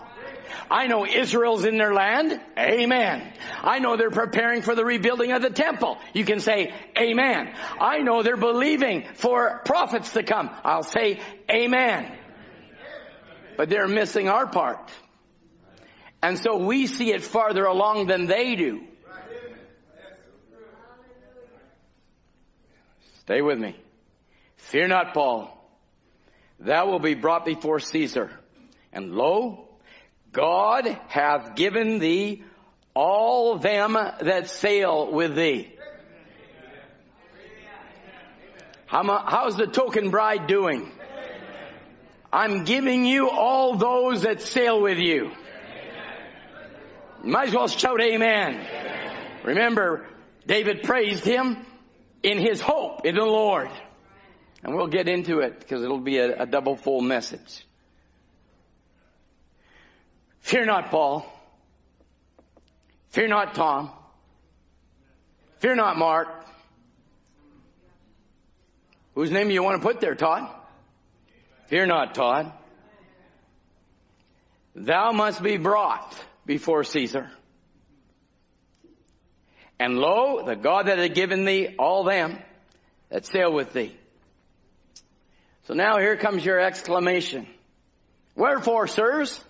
I 0.71 0.87
know 0.87 1.07
Israel's 1.07 1.65
in 1.65 1.77
their 1.77 1.93
land. 1.93 2.41
Amen. 2.59 3.33
I 3.63 3.79
know 3.79 3.97
they're 3.97 4.11
preparing 4.11 4.63
for 4.63 4.75
the 4.75 4.85
rebuilding 4.85 5.33
of 5.33 5.43
the 5.43 5.51
temple. 5.51 5.99
You 6.15 6.25
can 6.25 6.41
say 6.41 6.75
amen. 6.99 7.55
I 7.79 7.99
know 7.99 8.23
they're 8.23 8.37
believing 8.37 9.07
for 9.15 9.61
prophets 9.65 10.13
to 10.15 10.23
come. 10.23 10.51
I'll 10.65 10.83
say 10.83 11.21
amen. 11.51 12.11
But 13.57 13.69
they're 13.69 13.89
missing 13.89 14.29
our 14.29 14.47
part. 14.47 14.91
And 16.23 16.39
so 16.39 16.57
we 16.57 16.87
see 16.87 17.13
it 17.13 17.23
farther 17.23 17.65
along 17.65 18.07
than 18.07 18.27
they 18.27 18.55
do. 18.55 18.83
Stay 23.21 23.43
with 23.43 23.59
me. 23.59 23.77
Fear 24.57 24.89
not, 24.89 25.15
Paul. 25.15 25.59
Thou 26.61 26.87
will 26.87 27.01
be 27.01 27.15
brought 27.15 27.45
before 27.45 27.81
Caesar. 27.81 28.31
And 28.93 29.15
lo, 29.15 29.69
God 30.33 30.87
hath 31.09 31.57
given 31.57 31.99
thee 31.99 32.45
all 32.95 33.59
them 33.59 33.95
that 33.95 34.49
sail 34.49 35.11
with 35.11 35.35
thee. 35.35 35.75
How's 38.87 39.57
the 39.57 39.67
token 39.67 40.11
bride 40.11 40.47
doing? 40.47 40.91
I'm 42.33 42.65
giving 42.65 43.05
you 43.05 43.31
all 43.31 43.77
those 43.77 44.23
that 44.23 44.43
sail 44.43 44.81
with 44.81 44.99
you. 44.99 45.33
Might 47.23 47.49
as 47.49 47.55
well 47.55 47.69
shout 47.69 48.01
amen. 48.01 48.55
amen. 48.55 49.17
Remember, 49.45 50.07
David 50.47 50.83
praised 50.83 51.25
him 51.25 51.57
in 52.23 52.39
his 52.39 52.61
hope 52.61 53.07
in 53.07 53.15
the 53.15 53.25
Lord. 53.25 53.71
And 54.65 54.75
we'll 54.75 54.89
get 54.89 55.09
into 55.09 55.41
it 55.41 55.59
because 55.59 55.83
it'll 55.83 55.99
be 55.99 56.19
a, 56.19 56.43
a 56.43 56.47
double 56.47 56.77
full 56.77 57.01
message. 57.01 57.65
Fear 60.41 60.67
not, 60.67 60.91
Paul. 60.91 61.27
Fear 63.11 63.29
not, 63.29 63.55
Tom. 63.55 63.91
Fear 65.59 65.77
not, 65.77 65.97
Mark. 65.97 66.29
Whose 69.15 69.31
name 69.31 69.49
do 69.49 69.55
you 69.55 69.63
want 69.63 69.81
to 69.81 69.87
put 69.87 70.01
there, 70.01 70.15
Todd? 70.15 70.49
Fear 71.67 71.87
not, 71.87 72.15
Todd. 72.15 72.53
Thou 74.75 75.13
must 75.13 75.43
be 75.43 75.59
brought 75.59 76.17
before 76.47 76.85
Caesar. 76.85 77.31
And 79.79 79.99
lo, 79.99 80.45
the 80.45 80.57
God 80.57 80.87
that 80.87 80.99
had 80.99 81.15
given 81.15 81.45
thee 81.45 81.75
all 81.79 82.05
them 82.05 82.39
that 83.11 83.27
sail 83.27 83.53
with 83.53 83.73
thee. 83.73 83.97
So 85.65 85.75
now 85.75 85.99
here 85.99 86.17
comes 86.17 86.45
your 86.45 86.61
exclamation. 86.61 87.47
Wherefore, 88.35 88.87
sirs? 88.87 89.43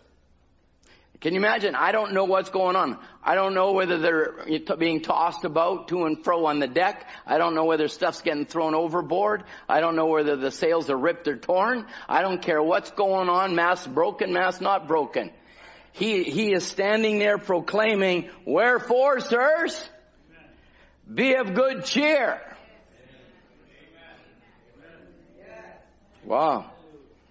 Can 1.21 1.35
you 1.35 1.39
imagine? 1.39 1.77
I 1.77 1.93
don't 1.93 2.15
know 2.15 2.25
what's 2.25 2.51
going 2.51 2.75
on. 2.75 2.99
I 3.23 3.37
don't 3.37 3.55
know 3.55 3.73
whether 3.73 3.99
they're 3.99 4.45
being 4.77 5.03
tossed 5.03 5.45
about 5.45 5.89
to 5.89 6.05
and 6.05 6.23
fro 6.25 6.47
on 6.47 6.59
the 6.59 6.67
deck. 6.67 7.07
I 7.25 7.39
don't 7.39 7.55
know 7.55 7.65
whether 7.65 7.87
stuff's 7.87 8.23
getting 8.23 8.45
thrown 8.45 8.75
overboard. 8.75 9.45
I 9.69 9.81
don't 9.81 9.95
know 9.95 10.07
whether 10.07 10.35
the 10.35 10.51
sails 10.51 10.91
are 10.91 10.97
ripped 10.97 11.29
or 11.29 11.37
torn. 11.37 11.87
I 12.09 12.23
don't 12.23 12.43
care 12.43 12.61
what's 12.61 12.91
going 12.91 13.29
on. 13.29 13.55
Mass 13.55 13.87
broken, 13.87 14.33
mass 14.33 14.61
not 14.61 14.89
broken. 14.89 15.31
He, 15.93 16.25
he 16.25 16.53
is 16.53 16.67
standing 16.67 17.19
there 17.19 17.39
proclaiming, 17.39 18.31
wherefore, 18.47 19.21
sirs, 19.21 19.89
be 21.13 21.35
of 21.35 21.55
good 21.55 21.85
cheer. 21.85 22.41
Wow. 26.25 26.71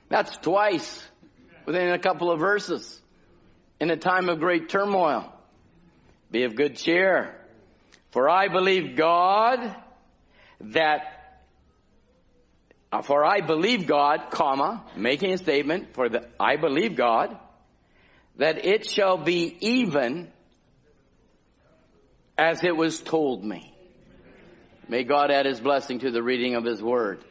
That's 0.10 0.36
twice 0.38 1.04
within 1.66 1.90
a 1.90 2.00
couple 2.00 2.30
of 2.30 2.40
verses 2.40 3.02
in 3.80 3.90
a 3.90 3.98
time 3.98 4.30
of 4.30 4.40
great 4.40 4.70
turmoil. 4.70 5.32
Be 6.30 6.44
of 6.44 6.56
good 6.56 6.76
cheer. 6.76 7.36
For 8.12 8.30
I 8.30 8.48
believe 8.50 8.96
God 8.96 9.76
that, 10.60 11.42
uh, 12.92 13.02
for 13.02 13.26
I 13.26 13.42
believe 13.42 13.88
God, 13.88 14.30
comma, 14.30 14.84
making 14.96 15.32
a 15.34 15.38
statement, 15.38 15.94
for 15.94 16.10
the, 16.10 16.28
I 16.40 16.58
believe 16.58 16.96
God, 16.96 17.38
that 18.42 18.66
it 18.66 18.90
shall 18.90 19.18
be 19.18 19.56
even 19.60 20.28
as 22.40 22.64
it 22.64 22.76
was 22.76 23.00
told 23.00 23.44
me. 23.44 23.72
May 24.88 25.04
God 25.04 25.30
add 25.30 25.46
his 25.46 25.60
blessing 25.60 26.00
to 26.00 26.10
the 26.10 26.24
reading 26.24 26.56
of 26.56 26.64
his 26.64 26.82
word. 26.82 27.24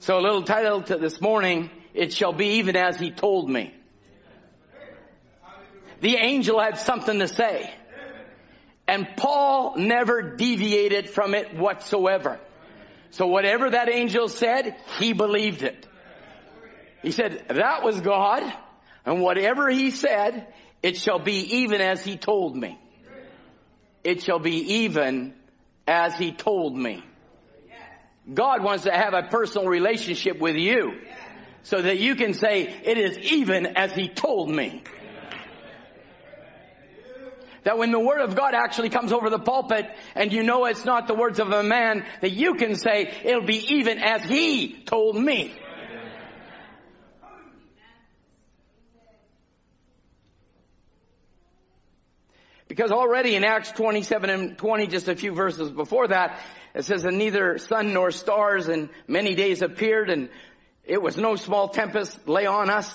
So 0.00 0.18
a 0.18 0.20
little 0.20 0.42
title 0.42 0.82
to 0.82 0.98
this 0.98 1.22
morning, 1.22 1.70
it 1.94 2.12
shall 2.12 2.34
be 2.34 2.58
even 2.58 2.76
as 2.76 2.98
he 2.98 3.10
told 3.10 3.48
me. 3.48 3.74
The 6.02 6.16
angel 6.16 6.60
had 6.60 6.76
something 6.76 7.18
to 7.20 7.28
say. 7.28 7.72
And 8.86 9.08
Paul 9.16 9.78
never 9.78 10.36
deviated 10.36 11.08
from 11.08 11.34
it 11.34 11.56
whatsoever. 11.56 12.40
So 13.12 13.26
whatever 13.26 13.70
that 13.70 13.88
angel 13.88 14.28
said, 14.28 14.76
he 14.98 15.14
believed 15.14 15.62
it. 15.62 15.88
He 17.02 17.10
said, 17.10 17.46
that 17.48 17.82
was 17.82 18.00
God, 18.00 18.42
and 19.04 19.20
whatever 19.20 19.68
he 19.68 19.90
said, 19.90 20.52
it 20.82 20.96
shall 20.96 21.18
be 21.18 21.58
even 21.58 21.80
as 21.80 22.04
he 22.04 22.16
told 22.16 22.56
me. 22.56 22.78
It 24.02 24.22
shall 24.22 24.38
be 24.38 24.84
even 24.84 25.34
as 25.86 26.14
he 26.14 26.32
told 26.32 26.76
me. 26.76 27.04
God 28.32 28.62
wants 28.62 28.84
to 28.84 28.92
have 28.92 29.14
a 29.14 29.22
personal 29.24 29.68
relationship 29.68 30.38
with 30.38 30.56
you 30.56 30.98
so 31.62 31.80
that 31.80 31.98
you 31.98 32.14
can 32.14 32.34
say, 32.34 32.62
it 32.62 32.98
is 32.98 33.18
even 33.18 33.76
as 33.76 33.92
he 33.92 34.08
told 34.08 34.50
me. 34.50 34.82
That 37.64 37.78
when 37.78 37.90
the 37.90 37.98
word 37.98 38.20
of 38.20 38.36
God 38.36 38.54
actually 38.54 38.90
comes 38.90 39.12
over 39.12 39.28
the 39.28 39.40
pulpit 39.40 39.86
and 40.14 40.32
you 40.32 40.44
know 40.44 40.66
it's 40.66 40.84
not 40.84 41.08
the 41.08 41.14
words 41.14 41.40
of 41.40 41.50
a 41.50 41.64
man, 41.64 42.04
that 42.20 42.30
you 42.30 42.54
can 42.54 42.76
say, 42.76 43.12
it'll 43.24 43.44
be 43.44 43.74
even 43.74 43.98
as 43.98 44.22
he 44.22 44.84
told 44.84 45.16
me. 45.16 45.52
Because 52.68 52.90
already 52.90 53.36
in 53.36 53.44
Acts 53.44 53.70
27 53.72 54.30
and 54.30 54.58
20, 54.58 54.86
just 54.88 55.08
a 55.08 55.14
few 55.14 55.32
verses 55.32 55.70
before 55.70 56.08
that, 56.08 56.40
it 56.74 56.84
says 56.84 57.04
that 57.04 57.12
neither 57.12 57.58
sun 57.58 57.92
nor 57.92 58.10
stars 58.10 58.68
and 58.68 58.88
many 59.06 59.34
days 59.34 59.62
appeared 59.62 60.10
and 60.10 60.28
it 60.84 61.00
was 61.00 61.16
no 61.16 61.36
small 61.36 61.68
tempest 61.68 62.28
lay 62.28 62.46
on 62.46 62.70
us. 62.70 62.92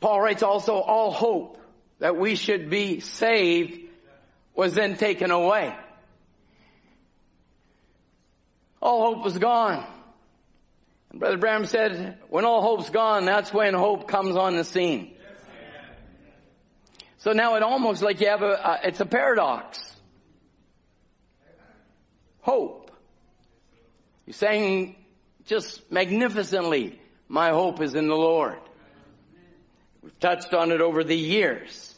Paul 0.00 0.20
writes 0.20 0.42
also, 0.42 0.74
all 0.74 1.10
hope 1.10 1.58
that 1.98 2.16
we 2.16 2.34
should 2.34 2.70
be 2.70 3.00
saved 3.00 3.80
was 4.54 4.74
then 4.74 4.96
taken 4.96 5.30
away. 5.30 5.74
All 8.80 9.14
hope 9.14 9.24
was 9.24 9.38
gone. 9.38 9.84
And 11.10 11.20
Brother 11.20 11.38
Branham 11.38 11.66
said, 11.66 12.18
when 12.28 12.44
all 12.44 12.62
hope's 12.62 12.90
gone, 12.90 13.24
that's 13.24 13.52
when 13.52 13.74
hope 13.74 14.08
comes 14.08 14.36
on 14.36 14.56
the 14.56 14.64
scene. 14.64 15.14
So 17.18 17.32
now 17.32 17.56
it 17.56 17.62
almost 17.62 18.02
like 18.02 18.20
you 18.20 18.28
have 18.28 18.42
a, 18.42 18.80
it's 18.84 19.00
a 19.00 19.06
paradox. 19.06 19.78
Hope. 22.40 22.92
You're 24.24 24.34
saying 24.34 24.94
just 25.46 25.90
magnificently, 25.90 27.00
my 27.28 27.50
hope 27.50 27.80
is 27.82 27.94
in 27.94 28.06
the 28.06 28.14
Lord. 28.14 28.58
We've 30.02 30.18
touched 30.20 30.54
on 30.54 30.70
it 30.70 30.80
over 30.80 31.02
the 31.02 31.16
years. 31.16 31.94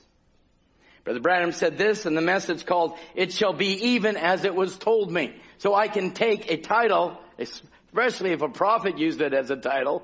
Brother 1.05 1.21
Branham 1.21 1.53
said 1.53 1.77
this 1.77 2.07
in 2.07 2.15
the 2.15 2.21
message 2.21 2.65
called, 2.65 2.97
It 3.15 3.33
shall 3.33 3.53
be 3.53 3.91
even 3.91 4.17
as 4.17 4.45
it 4.45 4.55
was 4.55 4.77
told 4.79 5.13
me. 5.13 5.35
So 5.59 5.75
I 5.75 5.89
can 5.89 6.13
take 6.13 6.51
a 6.51 6.57
title, 6.57 7.19
especially 7.39 8.33
if 8.33 8.43
a 8.43 8.49
prophet 8.49 8.99
used 8.99 9.21
it 9.21 9.35
as 9.35 9.51
a 9.51 9.57
title. 9.57 10.03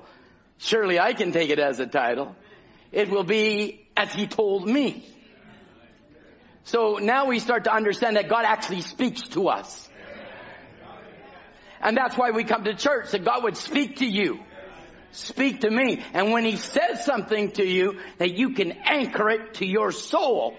Surely 0.57 0.99
I 0.99 1.13
can 1.13 1.31
take 1.31 1.49
it 1.49 1.59
as 1.59 1.79
a 1.79 1.87
title. 1.87 2.35
It 2.91 3.09
will 3.09 3.23
be 3.23 3.86
as 3.97 4.13
he 4.13 4.27
told 4.27 4.67
me. 4.67 5.03
So 6.63 6.99
now 7.01 7.25
we 7.25 7.39
start 7.39 7.63
to 7.63 7.73
understand 7.73 8.17
that 8.17 8.29
God 8.29 8.45
actually 8.45 8.81
speaks 8.81 9.21
to 9.29 9.49
us. 9.49 9.89
And 11.81 11.95
that's 11.95 12.17
why 12.17 12.31
we 12.31 12.43
come 12.43 12.63
to 12.63 12.73
church, 12.75 13.11
that 13.11 13.23
God 13.23 13.43
would 13.43 13.57
speak 13.57 13.97
to 13.97 14.05
you. 14.05 14.39
Speak 15.11 15.61
to 15.61 15.69
me. 15.69 16.03
And 16.13 16.31
when 16.31 16.43
He 16.43 16.57
says 16.57 17.05
something 17.05 17.51
to 17.51 17.65
you, 17.65 17.99
that 18.17 18.33
you 18.35 18.51
can 18.51 18.73
anchor 18.83 19.29
it 19.29 19.55
to 19.55 19.65
your 19.65 19.91
soul. 19.91 20.55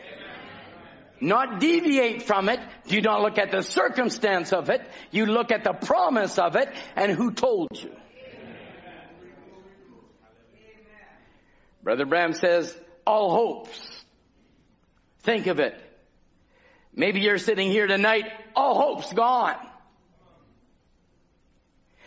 Not 1.21 1.61
deviate 1.61 2.23
from 2.23 2.49
it. 2.49 2.61
Do 2.87 3.01
not 3.01 3.21
look 3.23 3.39
at 3.39 3.51
the 3.51 3.63
circumstance 3.63 4.53
of 4.53 4.71
it. 4.71 4.81
You 5.11 5.27
look 5.27 5.51
at 5.51 5.65
the 5.65 5.73
promise 5.73 6.39
of 6.39 6.57
it 6.57 6.71
and 6.97 7.13
who 7.13 7.33
told 7.33 7.69
you. 7.73 7.91
Brother 11.83 12.07
Branham 12.07 12.35
says, 12.35 12.77
all 13.09 13.31
hopes. 13.31 14.05
Think 15.21 15.47
of 15.47 15.61
it. 15.61 15.75
Maybe 16.95 17.21
you're 17.21 17.39
sitting 17.39 17.71
here 17.71 17.87
tonight, 17.87 18.27
all 18.55 18.75
hope's 18.75 19.11
gone. 19.15 19.57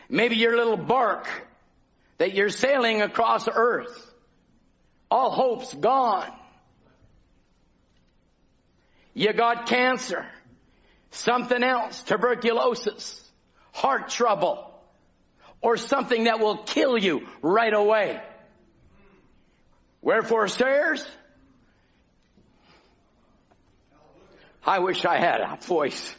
Maybe 0.09 0.35
your 0.35 0.55
little 0.55 0.77
bark 0.77 1.27
that 2.19 2.35
you're 2.35 2.49
sailing 2.49 3.01
across 3.01 3.47
earth. 3.51 4.13
All 5.09 5.31
hope's 5.31 5.73
gone. 5.73 6.31
You 9.15 9.33
got 9.33 9.65
cancer, 9.65 10.27
something 11.09 11.63
else, 11.63 12.03
tuberculosis, 12.03 13.27
heart 13.71 14.09
trouble, 14.09 14.71
or 15.61 15.77
something 15.77 16.25
that 16.25 16.39
will 16.39 16.57
kill 16.57 16.95
you 16.95 17.27
right 17.41 17.73
away. 17.73 18.21
Wherefore, 20.01 20.47
sirs, 20.47 21.05
I 24.65 24.79
wish 24.79 25.05
I 25.05 25.17
had 25.17 25.41
a 25.41 25.57
voice 25.61 26.15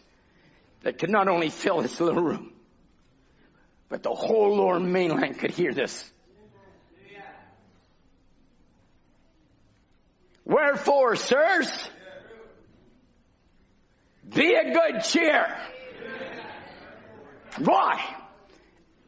that 0.82 0.98
could 0.98 1.10
not 1.10 1.28
only 1.28 1.48
fill 1.48 1.82
this 1.82 2.00
little 2.00 2.22
room, 2.22 2.52
but 3.88 4.02
the 4.02 4.14
whole 4.14 4.56
lower 4.56 4.80
mainland 4.80 5.38
could 5.38 5.50
hear 5.50 5.72
this. 5.72 6.10
Wherefore, 10.44 11.16
sirs, 11.16 11.70
be 14.28 14.54
a 14.54 14.72
good 14.72 15.04
cheer. 15.04 15.56
Why? 17.58 18.00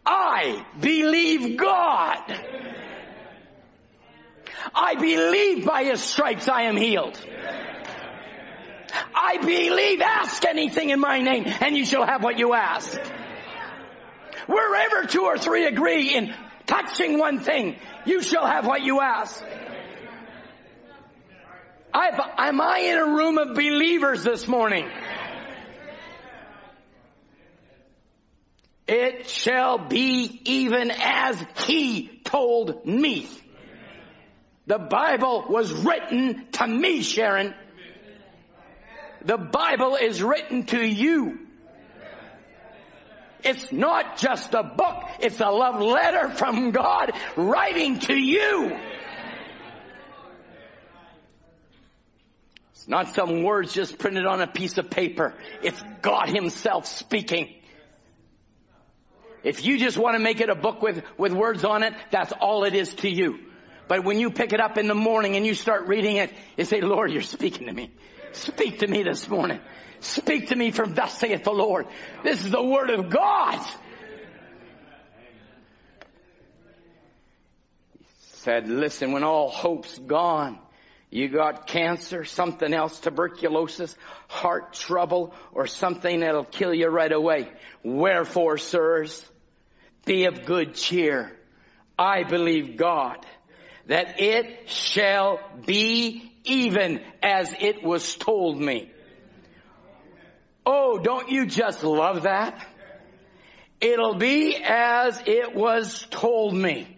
I 0.06 0.64
believe 0.78 1.56
God. 1.56 2.20
I 4.74 4.94
believe 4.94 5.64
by 5.64 5.84
His 5.84 6.00
stripes 6.00 6.48
I 6.48 6.62
am 6.62 6.76
healed. 6.76 7.18
I 9.14 9.38
believe, 9.38 10.00
ask 10.00 10.44
anything 10.44 10.90
in 10.90 11.00
my 11.00 11.20
name 11.20 11.44
and 11.60 11.76
you 11.76 11.84
shall 11.84 12.06
have 12.06 12.22
what 12.22 12.38
you 12.38 12.54
ask. 12.54 12.96
Wherever 14.46 15.06
two 15.06 15.22
or 15.22 15.38
three 15.38 15.66
agree 15.66 16.14
in 16.14 16.34
touching 16.66 17.18
one 17.18 17.40
thing, 17.40 17.76
you 18.04 18.22
shall 18.22 18.46
have 18.46 18.66
what 18.66 18.82
you 18.82 19.00
ask. 19.00 19.42
I've, 21.92 22.20
am 22.38 22.60
I 22.60 22.78
in 22.80 22.98
a 22.98 23.06
room 23.06 23.38
of 23.38 23.54
believers 23.54 24.24
this 24.24 24.48
morning? 24.48 24.90
It 28.86 29.28
shall 29.28 29.78
be 29.78 30.40
even 30.44 30.90
as 30.90 31.42
he 31.66 32.20
told 32.24 32.84
me. 32.84 33.28
The 34.66 34.78
Bible 34.78 35.44
was 35.48 35.72
written 35.72 36.46
to 36.52 36.66
me, 36.66 37.02
Sharon. 37.02 37.54
The 39.24 39.36
Bible 39.36 39.96
is 39.96 40.22
written 40.22 40.64
to 40.66 40.82
you. 40.82 41.38
It's 43.42 43.70
not 43.70 44.16
just 44.16 44.54
a 44.54 44.62
book, 44.62 45.04
it's 45.20 45.40
a 45.40 45.50
love 45.50 45.80
letter 45.82 46.30
from 46.30 46.70
God 46.70 47.12
writing 47.36 47.98
to 48.00 48.14
you. 48.14 48.74
It's 52.72 52.88
not 52.88 53.14
some 53.14 53.42
words 53.42 53.74
just 53.74 53.98
printed 53.98 54.24
on 54.24 54.40
a 54.40 54.46
piece 54.46 54.78
of 54.78 54.88
paper. 54.88 55.34
It's 55.62 55.82
God 56.00 56.30
himself 56.30 56.86
speaking. 56.86 57.54
If 59.42 59.64
you 59.64 59.78
just 59.78 59.98
want 59.98 60.16
to 60.16 60.22
make 60.22 60.40
it 60.40 60.48
a 60.48 60.54
book 60.54 60.80
with, 60.80 61.02
with 61.18 61.34
words 61.34 61.64
on 61.64 61.82
it, 61.82 61.92
that's 62.10 62.32
all 62.32 62.64
it 62.64 62.74
is 62.74 62.94
to 62.96 63.10
you. 63.10 63.40
But 63.86 64.04
when 64.04 64.18
you 64.18 64.30
pick 64.30 64.52
it 64.52 64.60
up 64.60 64.78
in 64.78 64.88
the 64.88 64.94
morning 64.94 65.36
and 65.36 65.46
you 65.46 65.54
start 65.54 65.86
reading 65.86 66.16
it, 66.16 66.32
you 66.56 66.64
say, 66.64 66.80
Lord, 66.80 67.10
you're 67.10 67.22
speaking 67.22 67.66
to 67.66 67.72
me. 67.72 67.90
Speak 68.32 68.80
to 68.80 68.86
me 68.86 69.02
this 69.02 69.28
morning. 69.28 69.60
Speak 70.00 70.48
to 70.48 70.56
me 70.56 70.70
from 70.70 70.94
thus 70.94 71.18
saith 71.18 71.44
the 71.44 71.52
Lord. 71.52 71.86
This 72.22 72.44
is 72.44 72.50
the 72.50 72.62
word 72.62 72.90
of 72.90 73.10
God. 73.10 73.58
He 77.98 78.04
said, 78.38 78.68
listen, 78.68 79.12
when 79.12 79.24
all 79.24 79.48
hope's 79.48 79.98
gone, 79.98 80.58
you 81.10 81.28
got 81.28 81.66
cancer, 81.66 82.24
something 82.24 82.74
else, 82.74 82.98
tuberculosis, 82.98 83.96
heart 84.28 84.72
trouble, 84.72 85.32
or 85.52 85.66
something 85.66 86.20
that'll 86.20 86.44
kill 86.44 86.74
you 86.74 86.88
right 86.88 87.12
away. 87.12 87.48
Wherefore, 87.82 88.58
sirs, 88.58 89.24
be 90.04 90.24
of 90.24 90.44
good 90.44 90.74
cheer. 90.74 91.32
I 91.96 92.24
believe 92.24 92.76
God 92.76 93.24
that 93.86 94.20
it 94.20 94.68
shall 94.68 95.40
be 95.64 96.32
even 96.44 97.00
as 97.22 97.54
it 97.60 97.82
was 97.82 98.16
told 98.16 98.60
me. 98.60 98.90
Oh, 100.66 100.98
don't 100.98 101.30
you 101.30 101.46
just 101.46 101.82
love 101.84 102.22
that? 102.22 102.66
It'll 103.80 104.14
be 104.14 104.56
as 104.56 105.22
it 105.26 105.54
was 105.54 106.06
told 106.10 106.54
me. 106.54 106.88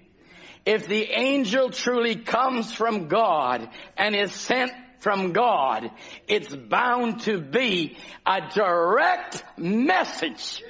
If 0.64 0.86
the 0.86 1.10
angel 1.10 1.70
truly 1.70 2.16
comes 2.16 2.72
from 2.72 3.08
God 3.08 3.68
and 3.96 4.14
is 4.14 4.32
sent 4.32 4.72
from 4.98 5.32
God, 5.32 5.90
it's 6.28 6.54
bound 6.54 7.20
to 7.22 7.40
be 7.40 7.96
a 8.24 8.48
direct 8.52 9.44
message 9.56 10.62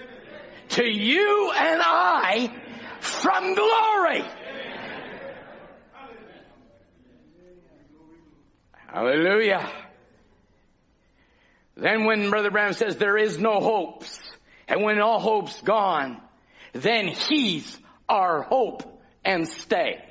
to 0.71 0.85
you 0.85 1.53
and 1.57 1.81
I 1.83 2.53
from 3.01 3.55
glory. 3.55 4.25
Hallelujah. 8.97 9.71
Then 11.77 12.07
when 12.07 12.31
Brother 12.31 12.51
Branham 12.51 12.73
says 12.73 12.97
there 12.97 13.19
is 13.19 13.39
no 13.39 13.61
hopes, 13.61 14.19
and 14.67 14.83
when 14.83 14.99
all 15.03 15.21
hope's 15.21 15.61
gone, 15.61 16.19
then 16.73 17.09
He's 17.09 17.79
our 18.09 18.41
hope 18.41 19.03
and 19.23 19.47
stay. 19.47 20.03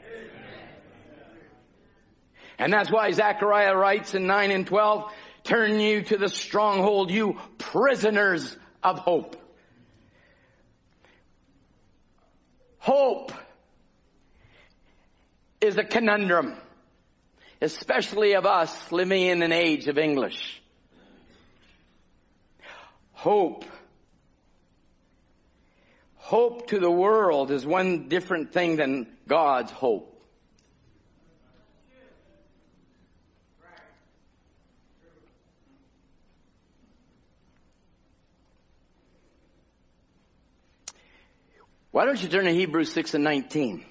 And 2.60 2.72
that's 2.72 2.92
why 2.92 3.10
Zechariah 3.10 3.76
writes 3.76 4.14
in 4.14 4.28
9 4.28 4.52
and 4.52 4.68
12, 4.68 5.12
turn 5.46 5.80
you 5.80 6.04
to 6.04 6.18
the 6.18 6.30
stronghold, 6.30 7.10
you 7.10 7.40
prisoners 7.58 8.56
of 8.84 9.00
hope. 9.00 9.36
Hope 12.78 13.32
is 15.60 15.76
a 15.76 15.84
conundrum, 15.84 16.56
especially 17.62 18.36
of 18.36 18.46
us 18.46 18.92
living 18.92 19.24
in 19.24 19.42
an 19.42 19.52
age 19.52 19.88
of 19.88 19.98
English. 19.98 20.62
Hope. 23.14 23.66
Hope 26.16 26.68
to 26.68 26.80
the 26.80 26.92
world 26.92 27.52
is 27.52 27.66
one 27.66 28.08
different 28.08 28.52
thing 28.52 28.76
than 28.76 29.08
God's 29.28 29.72
hope. 29.72 30.12
Why 41.92 42.06
don't 42.06 42.22
you 42.22 42.28
turn 42.28 42.44
to 42.44 42.52
Hebrews 42.52 42.92
6 42.92 43.14
and 43.14 43.24
19? 43.24 43.86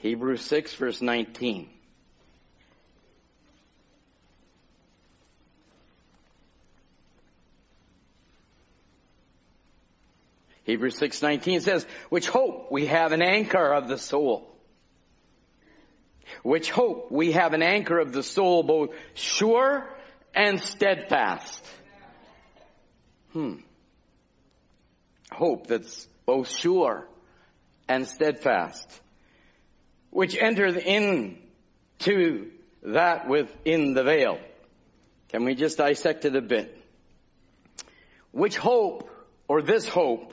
Hebrews 0.00 0.40
6 0.40 0.74
verse 0.74 1.02
19. 1.02 1.68
Hebrews 10.64 10.98
6:19 10.98 11.60
says, 11.60 11.84
"Which 12.08 12.28
hope 12.28 12.70
we 12.70 12.86
have 12.86 13.12
an 13.12 13.22
anchor 13.22 13.72
of 13.72 13.88
the 13.88 13.98
soul." 13.98 14.46
Which 16.42 16.70
hope 16.70 17.10
we 17.10 17.32
have 17.32 17.52
an 17.52 17.62
anchor 17.62 17.98
of 17.98 18.12
the 18.12 18.22
soul 18.22 18.62
both 18.62 18.94
sure 19.14 19.86
and 20.34 20.62
steadfast. 20.62 21.66
Hmm. 23.32 23.56
Hope 25.32 25.66
that's 25.66 26.06
both 26.24 26.48
sure 26.48 27.06
and 27.88 28.06
steadfast 28.06 29.00
which 30.10 30.36
entereth 30.36 30.76
in 30.76 31.38
to 32.00 32.50
that 32.82 33.28
within 33.28 33.94
the 33.94 34.02
veil. 34.02 34.38
Can 35.28 35.44
we 35.44 35.54
just 35.54 35.78
dissect 35.78 36.24
it 36.24 36.34
a 36.34 36.40
bit? 36.40 36.76
Which 38.32 38.56
hope, 38.56 39.08
or 39.48 39.62
this 39.62 39.86
hope, 39.86 40.32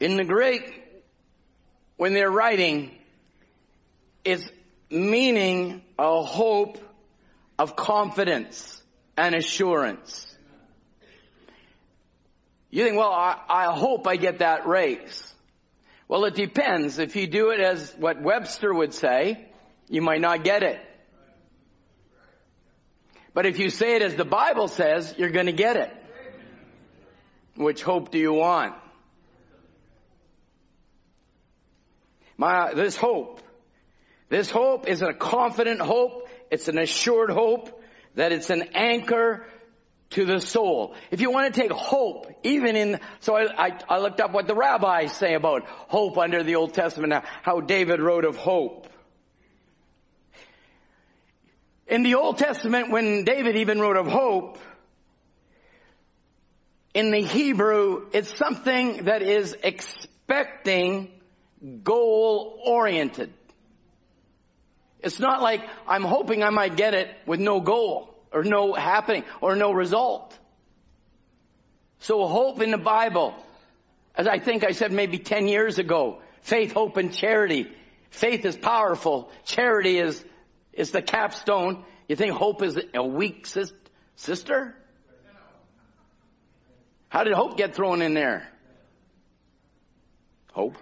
in 0.00 0.16
the 0.16 0.24
Greek, 0.24 0.82
when 1.96 2.14
they're 2.14 2.30
writing, 2.30 2.90
is 4.24 4.50
meaning 4.90 5.82
a 5.98 6.22
hope 6.22 6.78
of 7.58 7.76
confidence 7.76 8.82
and 9.16 9.34
assurance. 9.34 10.26
You 12.70 12.84
think, 12.84 12.96
well, 12.96 13.12
I, 13.12 13.38
I 13.48 13.64
hope 13.72 14.06
I 14.06 14.16
get 14.16 14.38
that 14.38 14.66
raise. 14.66 15.31
Well, 16.12 16.26
it 16.26 16.34
depends. 16.34 16.98
If 16.98 17.16
you 17.16 17.26
do 17.26 17.52
it 17.52 17.60
as 17.60 17.90
what 17.98 18.20
Webster 18.20 18.70
would 18.70 18.92
say, 18.92 19.46
you 19.88 20.02
might 20.02 20.20
not 20.20 20.44
get 20.44 20.62
it. 20.62 20.78
But 23.32 23.46
if 23.46 23.58
you 23.58 23.70
say 23.70 23.96
it 23.96 24.02
as 24.02 24.14
the 24.14 24.26
Bible 24.26 24.68
says, 24.68 25.14
you're 25.16 25.30
going 25.30 25.46
to 25.46 25.52
get 25.52 25.76
it. 25.78 25.90
Which 27.56 27.82
hope 27.82 28.10
do 28.10 28.18
you 28.18 28.34
want? 28.34 28.74
My, 32.36 32.74
this 32.74 32.94
hope. 32.94 33.40
This 34.28 34.50
hope 34.50 34.86
is 34.86 35.00
a 35.00 35.14
confident 35.14 35.80
hope. 35.80 36.28
It's 36.50 36.68
an 36.68 36.76
assured 36.76 37.30
hope 37.30 37.82
that 38.16 38.32
it's 38.32 38.50
an 38.50 38.64
anchor 38.74 39.46
to 40.12 40.24
the 40.24 40.40
soul. 40.40 40.94
If 41.10 41.20
you 41.20 41.30
want 41.30 41.52
to 41.52 41.60
take 41.60 41.70
hope, 41.70 42.26
even 42.42 42.76
in, 42.76 43.00
so 43.20 43.36
I, 43.36 43.66
I, 43.66 43.78
I, 43.88 43.98
looked 43.98 44.20
up 44.20 44.32
what 44.32 44.46
the 44.46 44.54
rabbis 44.54 45.12
say 45.16 45.34
about 45.34 45.64
hope 45.66 46.18
under 46.18 46.42
the 46.42 46.56
Old 46.56 46.74
Testament, 46.74 47.24
how 47.42 47.60
David 47.60 48.00
wrote 48.00 48.24
of 48.24 48.36
hope. 48.36 48.88
In 51.86 52.02
the 52.02 52.14
Old 52.14 52.38
Testament, 52.38 52.90
when 52.90 53.24
David 53.24 53.56
even 53.56 53.80
wrote 53.80 53.96
of 53.96 54.06
hope, 54.06 54.58
in 56.94 57.10
the 57.10 57.20
Hebrew, 57.20 58.06
it's 58.12 58.36
something 58.36 59.04
that 59.04 59.22
is 59.22 59.56
expecting 59.62 61.10
goal 61.82 62.60
oriented. 62.64 63.32
It's 65.00 65.18
not 65.18 65.42
like 65.42 65.62
I'm 65.88 66.04
hoping 66.04 66.42
I 66.42 66.50
might 66.50 66.76
get 66.76 66.94
it 66.94 67.08
with 67.26 67.40
no 67.40 67.60
goal 67.60 68.11
or 68.32 68.44
no 68.44 68.74
happening 68.74 69.24
or 69.40 69.56
no 69.56 69.72
result. 69.72 70.38
So 72.00 72.26
hope 72.26 72.60
in 72.60 72.70
the 72.70 72.78
Bible, 72.78 73.34
as 74.16 74.26
I 74.26 74.38
think 74.38 74.64
I 74.64 74.72
said 74.72 74.92
maybe 74.92 75.18
10 75.18 75.46
years 75.46 75.78
ago, 75.78 76.20
faith, 76.40 76.72
hope, 76.72 76.96
and 76.96 77.12
charity. 77.12 77.70
Faith 78.10 78.44
is 78.44 78.56
powerful. 78.56 79.30
Charity 79.44 79.98
is, 79.98 80.22
is 80.72 80.90
the 80.90 81.00
capstone. 81.00 81.84
You 82.08 82.16
think 82.16 82.32
hope 82.32 82.62
is 82.62 82.78
a 82.94 83.06
weak 83.06 83.46
sis- 83.46 83.72
sister? 84.16 84.74
How 87.08 87.24
did 87.24 87.34
hope 87.34 87.56
get 87.56 87.74
thrown 87.74 88.02
in 88.02 88.14
there? 88.14 88.48
Hope. 90.52 90.76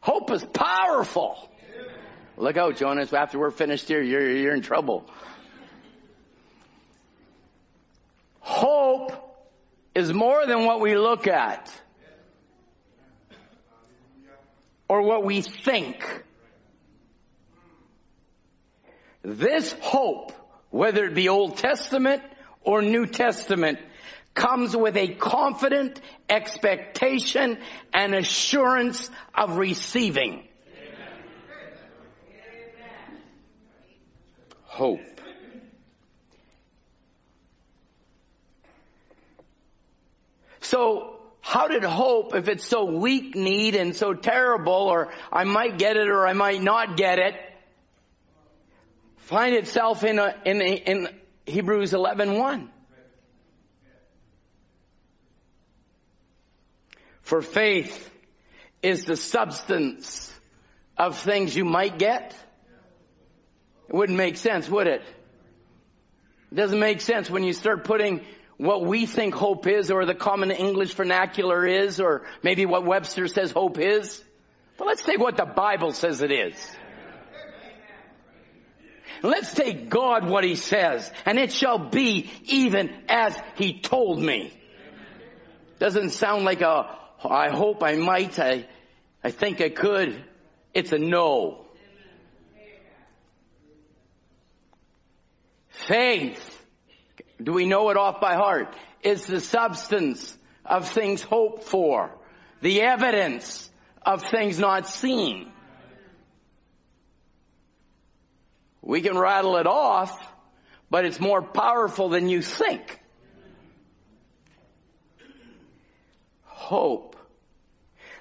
Hope 0.00 0.30
is 0.30 0.44
powerful. 0.44 1.36
Look 2.38 2.58
out, 2.58 2.76
Jonas. 2.76 3.12
After 3.12 3.38
we're 3.38 3.50
finished 3.50 3.88
here, 3.88 4.02
you're, 4.02 4.30
you're 4.36 4.54
in 4.54 4.60
trouble. 4.60 5.08
Hope 8.40 9.12
is 9.94 10.12
more 10.12 10.46
than 10.46 10.66
what 10.66 10.80
we 10.80 10.96
look 10.96 11.26
at 11.26 11.72
or 14.88 15.02
what 15.02 15.24
we 15.24 15.40
think. 15.40 16.04
This 19.22 19.74
hope, 19.80 20.32
whether 20.70 21.06
it 21.06 21.14
be 21.14 21.28
Old 21.28 21.56
Testament 21.56 22.22
or 22.60 22.82
New 22.82 23.06
Testament, 23.06 23.78
comes 24.34 24.76
with 24.76 24.96
a 24.96 25.08
confident 25.08 26.00
expectation 26.28 27.58
and 27.94 28.14
assurance 28.14 29.10
of 29.34 29.56
receiving. 29.56 30.45
Hope. 34.76 35.00
So, 40.60 41.16
how 41.40 41.68
did 41.68 41.82
hope, 41.82 42.34
if 42.34 42.46
it's 42.48 42.66
so 42.66 42.84
weak 42.84 43.34
need 43.34 43.74
and 43.74 43.96
so 43.96 44.12
terrible, 44.12 44.74
or 44.74 45.08
I 45.32 45.44
might 45.44 45.78
get 45.78 45.96
it 45.96 46.08
or 46.08 46.26
I 46.26 46.34
might 46.34 46.60
not 46.60 46.98
get 46.98 47.18
it, 47.18 47.34
find 49.16 49.54
itself 49.54 50.04
in, 50.04 50.18
a, 50.18 50.34
in, 50.44 50.60
a, 50.60 50.74
in 50.74 51.08
Hebrews 51.46 51.92
11.1? 51.92 52.38
1? 52.38 52.70
For 57.22 57.40
faith 57.40 58.10
is 58.82 59.06
the 59.06 59.16
substance 59.16 60.30
of 60.98 61.18
things 61.18 61.56
you 61.56 61.64
might 61.64 61.98
get. 61.98 62.36
It 63.88 63.94
wouldn't 63.94 64.18
make 64.18 64.36
sense, 64.36 64.68
would 64.68 64.86
it? 64.86 65.02
It 66.50 66.54
doesn't 66.54 66.78
make 66.78 67.00
sense 67.00 67.30
when 67.30 67.44
you 67.44 67.52
start 67.52 67.84
putting 67.84 68.24
what 68.56 68.84
we 68.84 69.06
think 69.06 69.34
hope 69.34 69.66
is 69.66 69.90
or 69.90 70.06
the 70.06 70.14
common 70.14 70.50
English 70.50 70.94
vernacular 70.94 71.66
is 71.66 72.00
or 72.00 72.22
maybe 72.42 72.66
what 72.66 72.84
Webster 72.84 73.28
says 73.28 73.50
hope 73.50 73.78
is. 73.78 74.22
But 74.78 74.86
let's 74.86 75.02
take 75.02 75.18
what 75.18 75.36
the 75.36 75.44
Bible 75.44 75.92
says 75.92 76.22
it 76.22 76.32
is. 76.32 76.54
Let's 79.22 79.54
take 79.54 79.88
God 79.88 80.28
what 80.28 80.44
He 80.44 80.56
says 80.56 81.10
and 81.24 81.38
it 81.38 81.52
shall 81.52 81.78
be 81.78 82.30
even 82.44 82.90
as 83.08 83.36
He 83.56 83.80
told 83.80 84.20
me. 84.20 84.52
Doesn't 85.78 86.10
sound 86.10 86.44
like 86.44 86.62
a 86.62 86.96
I 87.24 87.50
hope 87.50 87.82
I 87.82 87.96
might. 87.96 88.38
I, 88.38 88.66
I 89.22 89.30
think 89.30 89.60
I 89.60 89.68
could. 89.68 90.22
It's 90.74 90.92
a 90.92 90.98
no. 90.98 91.65
Faith, 95.86 96.64
do 97.42 97.52
we 97.52 97.66
know 97.66 97.90
it 97.90 97.96
off 97.96 98.20
by 98.20 98.34
heart? 98.34 98.74
Is 99.02 99.26
the 99.26 99.40
substance 99.40 100.36
of 100.64 100.88
things 100.88 101.22
hoped 101.22 101.64
for. 101.64 102.10
The 102.60 102.82
evidence 102.82 103.70
of 104.02 104.22
things 104.22 104.58
not 104.58 104.88
seen. 104.88 105.52
We 108.82 109.00
can 109.00 109.18
rattle 109.18 109.56
it 109.56 109.66
off, 109.66 110.16
but 110.90 111.04
it's 111.04 111.20
more 111.20 111.42
powerful 111.42 112.08
than 112.08 112.28
you 112.28 112.42
think. 112.42 113.00
hope. 116.66 117.16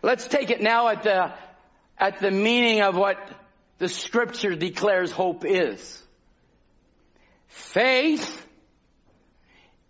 Let's 0.03 0.27
take 0.27 0.51
it 0.51 0.61
now 0.61 0.89
at 0.89 1.01
the, 1.01 1.33
at 1.97 2.19
the 2.19 2.29
meaning 2.29 2.81
of 2.81 2.95
what 2.95 3.17
the 3.79 3.89
scripture 3.89 4.55
declares 4.55 5.11
hope 5.11 5.43
is. 5.45 6.01
Faith 7.47 8.45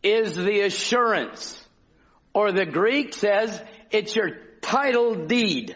is 0.04 0.36
the 0.36 0.62
assurance, 0.62 1.62
or 2.34 2.52
the 2.52 2.66
Greek 2.66 3.14
says 3.14 3.62
it's 3.92 4.16
your 4.16 4.32
title 4.62 5.26
deed. 5.26 5.76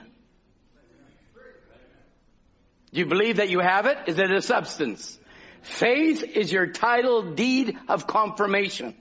Do 2.92 3.00
you 3.00 3.06
believe 3.06 3.38
that 3.38 3.50
you 3.50 3.60
have 3.60 3.86
it? 3.86 3.98
Is 4.08 4.18
it 4.18 4.32
a 4.32 4.42
substance? 4.42 5.18
Faith 5.62 6.24
is 6.24 6.52
your 6.52 6.68
title 6.68 7.34
deed 7.34 7.78
of 7.88 8.08
confirmation 8.08 8.96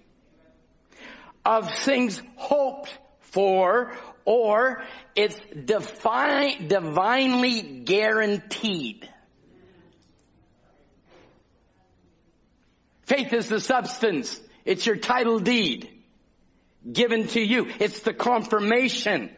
of 1.48 1.72
things 1.72 2.20
hoped 2.36 2.96
for, 3.20 3.92
or 4.26 4.82
it's 5.16 5.38
divine, 5.64 6.68
divinely 6.68 7.62
guaranteed. 7.62 9.08
Faith 13.08 13.32
is 13.32 13.48
the 13.48 13.58
substance. 13.58 14.38
It's 14.66 14.84
your 14.84 14.96
title 14.96 15.40
deed 15.40 15.88
given 16.92 17.26
to 17.28 17.40
you. 17.40 17.66
It's 17.80 18.00
the 18.00 18.12
confirmation 18.12 19.30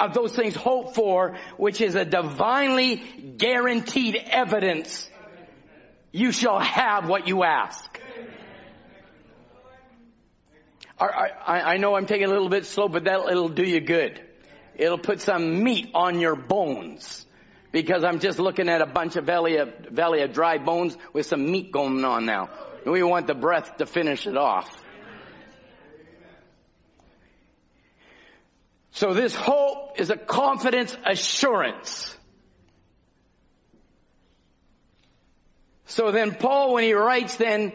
of 0.00 0.14
those 0.14 0.34
things 0.34 0.56
hoped 0.56 0.96
for, 0.96 1.36
which 1.56 1.80
is 1.80 1.94
a 1.94 2.04
divinely 2.04 2.96
guaranteed 3.36 4.16
evidence 4.16 5.08
you 6.10 6.32
shall 6.32 6.58
have 6.58 7.08
what 7.08 7.28
you 7.28 7.44
ask. 7.44 8.00
I, 10.98 11.76
know 11.76 11.94
I'm 11.94 12.06
taking 12.06 12.26
a 12.26 12.30
little 12.30 12.48
bit 12.48 12.66
slow, 12.66 12.88
but 12.88 13.04
that 13.04 13.28
it'll 13.30 13.48
do 13.48 13.64
you 13.64 13.80
good. 13.80 14.20
It'll 14.74 14.98
put 14.98 15.20
some 15.20 15.62
meat 15.62 15.90
on 15.94 16.18
your 16.18 16.34
bones. 16.34 17.26
Because 17.70 18.02
I'm 18.02 18.18
just 18.18 18.40
looking 18.40 18.68
at 18.68 18.80
a 18.80 18.86
bunch 18.86 19.14
of 19.14 19.24
valley 19.24 19.56
of, 19.58 19.72
valley 19.90 20.22
of 20.22 20.32
dry 20.32 20.58
bones 20.58 20.96
with 21.12 21.26
some 21.26 21.50
meat 21.50 21.70
going 21.70 22.04
on 22.04 22.26
now. 22.26 22.50
We 22.84 23.02
want 23.02 23.26
the 23.26 23.34
breath 23.34 23.78
to 23.78 23.86
finish 23.86 24.26
it 24.26 24.36
off. 24.36 24.70
So 28.92 29.12
this 29.12 29.34
hope 29.34 29.98
is 29.98 30.10
a 30.10 30.16
confidence 30.16 30.96
assurance. 31.04 32.16
So 35.86 36.10
then 36.12 36.34
Paul, 36.34 36.74
when 36.74 36.84
he 36.84 36.92
writes 36.92 37.36
then 37.36 37.72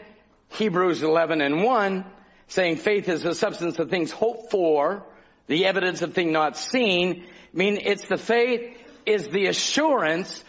Hebrews 0.50 1.04
11 1.04 1.42
and 1.42 1.64
1, 1.64 2.06
saying 2.48 2.78
faith 2.78 3.10
is 3.10 3.22
the 3.22 3.36
substance 3.36 3.80
of 3.80 3.90
things 3.90 4.12
hoped 4.12 4.52
for, 4.52 5.06
the 5.48 5.66
evidence 5.66 6.02
of 6.02 6.14
things 6.14 6.32
not 6.32 6.58
seen. 6.58 7.24
I 7.24 7.58
mean, 7.58 7.80
it's 7.84 8.08
the 8.08 8.18
faith 8.18 8.78
is 9.06 9.28
the 9.28 9.48
assurance 9.48 10.44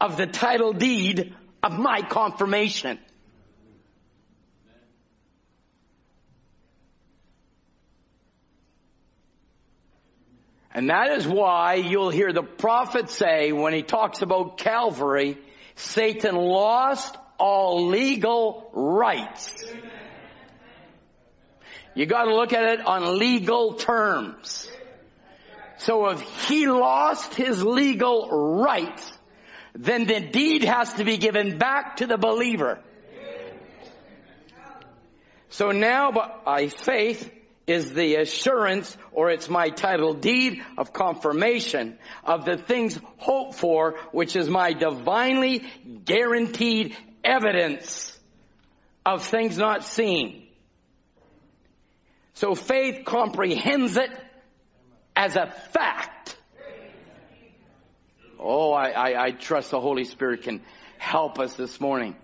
of 0.00 0.16
the 0.16 0.26
title 0.26 0.72
deed 0.72 1.34
of 1.62 1.78
my 1.78 2.02
confirmation. 2.02 2.98
And 10.74 10.90
that 10.90 11.12
is 11.12 11.26
why 11.26 11.74
you'll 11.74 12.10
hear 12.10 12.32
the 12.32 12.42
prophet 12.42 13.08
say 13.08 13.52
when 13.52 13.72
he 13.72 13.82
talks 13.82 14.22
about 14.22 14.58
Calvary, 14.58 15.38
Satan 15.76 16.34
lost 16.34 17.16
all 17.38 17.86
legal 17.86 18.70
rights. 18.72 19.54
You 21.94 22.06
gotta 22.06 22.34
look 22.34 22.52
at 22.52 22.64
it 22.64 22.86
on 22.86 23.18
legal 23.18 23.74
terms. 23.74 24.68
So 25.78 26.08
if 26.08 26.20
he 26.48 26.66
lost 26.66 27.34
his 27.34 27.62
legal 27.62 28.60
rights, 28.60 29.12
then 29.74 30.06
the 30.06 30.20
deed 30.20 30.64
has 30.64 30.92
to 30.94 31.04
be 31.04 31.18
given 31.18 31.58
back 31.58 31.96
to 31.98 32.06
the 32.06 32.16
believer. 32.16 32.80
So 35.50 35.70
now 35.70 36.10
by 36.10 36.68
faith 36.68 37.30
is 37.66 37.92
the 37.92 38.16
assurance 38.16 38.96
or 39.12 39.30
it's 39.30 39.48
my 39.48 39.70
title 39.70 40.14
deed 40.14 40.62
of 40.76 40.92
confirmation 40.92 41.98
of 42.24 42.44
the 42.44 42.56
things 42.56 42.98
hoped 43.16 43.54
for, 43.54 43.96
which 44.12 44.36
is 44.36 44.48
my 44.48 44.72
divinely 44.72 45.64
guaranteed 46.04 46.96
evidence 47.22 48.18
of 49.06 49.24
things 49.24 49.56
not 49.56 49.84
seen. 49.84 50.46
So 52.34 52.54
faith 52.54 53.04
comprehends 53.04 53.96
it 53.96 54.10
as 55.16 55.36
a 55.36 55.46
fact. 55.72 56.36
Oh, 58.38 58.72
I, 58.72 58.90
I, 58.90 59.24
I 59.26 59.30
trust 59.30 59.70
the 59.70 59.80
Holy 59.80 60.04
Spirit 60.04 60.42
can 60.42 60.60
help 60.98 61.38
us 61.38 61.54
this 61.54 61.80
morning. 61.80 62.16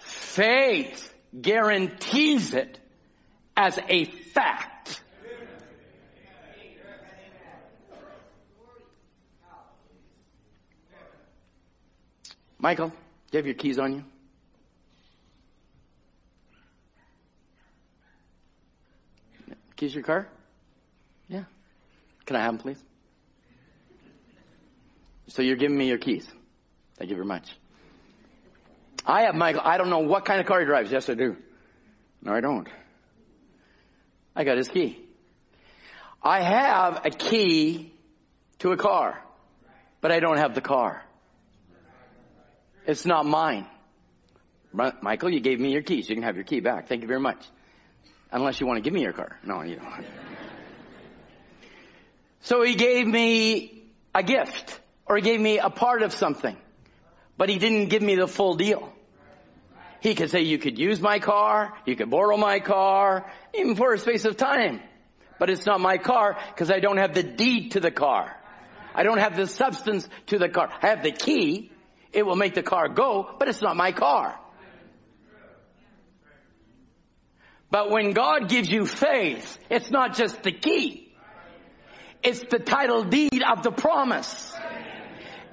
Faith 0.00 1.12
guarantees 1.40 2.54
it 2.54 2.80
as 3.56 3.78
a 3.88 4.04
fact. 4.04 5.00
Michael, 12.58 12.88
do 12.88 12.94
you 13.32 13.36
have 13.38 13.46
your 13.46 13.54
keys 13.54 13.78
on 13.78 13.92
you? 13.94 14.04
Keys 19.76 19.94
your 19.94 20.02
car? 20.02 20.26
Yeah. 21.28 21.44
Can 22.24 22.36
I 22.36 22.40
have 22.40 22.52
them, 22.52 22.58
please? 22.58 22.82
So 25.28 25.42
you're 25.42 25.56
giving 25.56 25.76
me 25.76 25.88
your 25.88 25.98
keys. 25.98 26.26
Thank 26.96 27.10
you 27.10 27.16
very 27.16 27.26
much. 27.26 27.50
I 29.04 29.22
have 29.22 29.34
Michael. 29.34 29.60
I 29.62 29.76
don't 29.76 29.90
know 29.90 29.98
what 30.00 30.24
kind 30.24 30.40
of 30.40 30.46
car 30.46 30.60
he 30.60 30.66
drives. 30.66 30.90
Yes, 30.90 31.08
I 31.10 31.14
do. 31.14 31.36
No, 32.22 32.32
I 32.32 32.40
don't. 32.40 32.66
I 34.36 34.44
got 34.44 34.58
his 34.58 34.68
key. 34.68 35.02
I 36.22 36.42
have 36.42 37.06
a 37.06 37.10
key 37.10 37.92
to 38.58 38.72
a 38.72 38.76
car, 38.76 39.18
but 40.02 40.12
I 40.12 40.20
don't 40.20 40.36
have 40.36 40.54
the 40.54 40.60
car. 40.60 41.02
It's 42.86 43.06
not 43.06 43.24
mine. 43.24 43.66
Michael, 45.00 45.30
you 45.30 45.40
gave 45.40 45.58
me 45.58 45.72
your 45.72 45.82
keys. 45.82 46.08
You 46.08 46.14
can 46.14 46.22
have 46.22 46.36
your 46.36 46.44
key 46.44 46.60
back. 46.60 46.86
Thank 46.86 47.00
you 47.00 47.08
very 47.08 47.20
much. 47.20 47.42
Unless 48.30 48.60
you 48.60 48.66
want 48.66 48.76
to 48.76 48.82
give 48.82 48.92
me 48.92 49.00
your 49.00 49.14
car. 49.14 49.38
No, 49.42 49.62
you 49.62 49.76
don't. 49.76 49.88
so 52.42 52.62
he 52.62 52.74
gave 52.74 53.06
me 53.06 53.84
a 54.14 54.22
gift, 54.22 54.78
or 55.06 55.16
he 55.16 55.22
gave 55.22 55.40
me 55.40 55.58
a 55.58 55.70
part 55.70 56.02
of 56.02 56.12
something, 56.12 56.56
but 57.38 57.48
he 57.48 57.58
didn't 57.58 57.88
give 57.88 58.02
me 58.02 58.16
the 58.16 58.28
full 58.28 58.54
deal. 58.54 58.92
He 60.00 60.14
could 60.14 60.30
say, 60.30 60.42
you 60.42 60.58
could 60.58 60.78
use 60.78 61.00
my 61.00 61.18
car, 61.18 61.74
you 61.86 61.96
could 61.96 62.10
borrow 62.10 62.36
my 62.36 62.60
car, 62.60 63.30
even 63.54 63.76
for 63.76 63.92
a 63.92 63.98
space 63.98 64.24
of 64.24 64.36
time. 64.36 64.80
But 65.38 65.50
it's 65.50 65.66
not 65.66 65.80
my 65.80 65.98
car 65.98 66.38
because 66.48 66.70
I 66.70 66.80
don't 66.80 66.98
have 66.98 67.14
the 67.14 67.22
deed 67.22 67.72
to 67.72 67.80
the 67.80 67.90
car. 67.90 68.34
I 68.94 69.02
don't 69.02 69.18
have 69.18 69.36
the 69.36 69.46
substance 69.46 70.08
to 70.26 70.38
the 70.38 70.48
car. 70.48 70.70
I 70.82 70.88
have 70.88 71.02
the 71.02 71.12
key. 71.12 71.70
It 72.12 72.24
will 72.24 72.36
make 72.36 72.54
the 72.54 72.62
car 72.62 72.88
go, 72.88 73.28
but 73.38 73.48
it's 73.48 73.60
not 73.60 73.76
my 73.76 73.92
car. 73.92 74.38
But 77.70 77.90
when 77.90 78.12
God 78.12 78.48
gives 78.48 78.70
you 78.70 78.86
faith, 78.86 79.58
it's 79.68 79.90
not 79.90 80.16
just 80.16 80.42
the 80.42 80.52
key. 80.52 81.12
It's 82.22 82.40
the 82.40 82.58
title 82.58 83.04
deed 83.04 83.42
of 83.42 83.62
the 83.62 83.70
promise. 83.70 84.55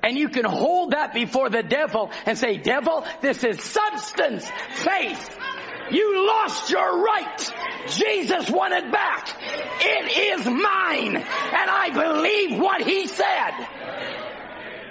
And 0.03 0.17
you 0.17 0.29
can 0.29 0.45
hold 0.45 0.91
that 0.91 1.13
before 1.13 1.49
the 1.49 1.63
devil 1.63 2.11
and 2.25 2.37
say, 2.37 2.57
devil, 2.57 3.05
this 3.21 3.43
is 3.43 3.63
substance, 3.63 4.49
faith. 4.71 5.39
You 5.91 6.27
lost 6.27 6.69
your 6.69 7.03
right. 7.03 7.53
Jesus 7.87 8.49
won 8.49 8.73
it 8.73 8.91
back. 8.91 9.35
It 9.79 10.39
is 10.39 10.45
mine. 10.45 11.15
And 11.15 11.25
I 11.25 11.89
believe 11.93 12.59
what 12.59 12.81
he 12.81 13.07
said. 13.07 13.51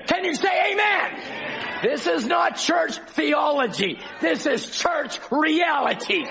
Can 0.07 0.25
you 0.25 0.35
say 0.35 0.73
amen? 0.73 1.43
This 1.83 2.07
is 2.07 2.27
not 2.27 2.57
church 2.57 2.97
theology. 3.09 3.99
This 4.21 4.47
is 4.47 4.67
church 4.71 5.19
reality. 5.31 6.25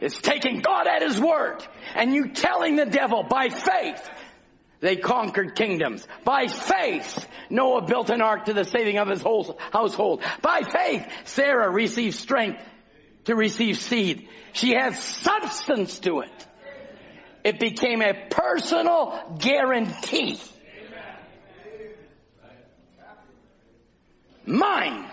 It's 0.00 0.20
taking 0.20 0.60
God 0.60 0.86
at 0.86 1.02
His 1.02 1.20
word 1.20 1.64
and 1.94 2.14
you 2.14 2.28
telling 2.28 2.76
the 2.76 2.84
devil 2.84 3.22
by 3.22 3.48
faith 3.48 4.10
they 4.84 4.96
conquered 4.96 5.54
kingdoms. 5.54 6.06
By 6.24 6.46
faith, 6.46 7.26
Noah 7.48 7.86
built 7.86 8.10
an 8.10 8.20
ark 8.20 8.44
to 8.44 8.52
the 8.52 8.66
saving 8.66 8.98
of 8.98 9.08
his 9.08 9.22
whole 9.22 9.58
household. 9.72 10.22
By 10.42 10.60
faith, 10.60 11.10
Sarah 11.24 11.70
received 11.70 12.16
strength 12.16 12.62
to 13.24 13.34
receive 13.34 13.78
seed. 13.78 14.28
She 14.52 14.74
has 14.74 15.02
substance 15.02 16.00
to 16.00 16.20
it. 16.20 16.46
It 17.44 17.58
became 17.58 18.02
a 18.02 18.28
personal 18.28 19.38
guarantee. 19.38 20.38
Mine. 24.44 25.10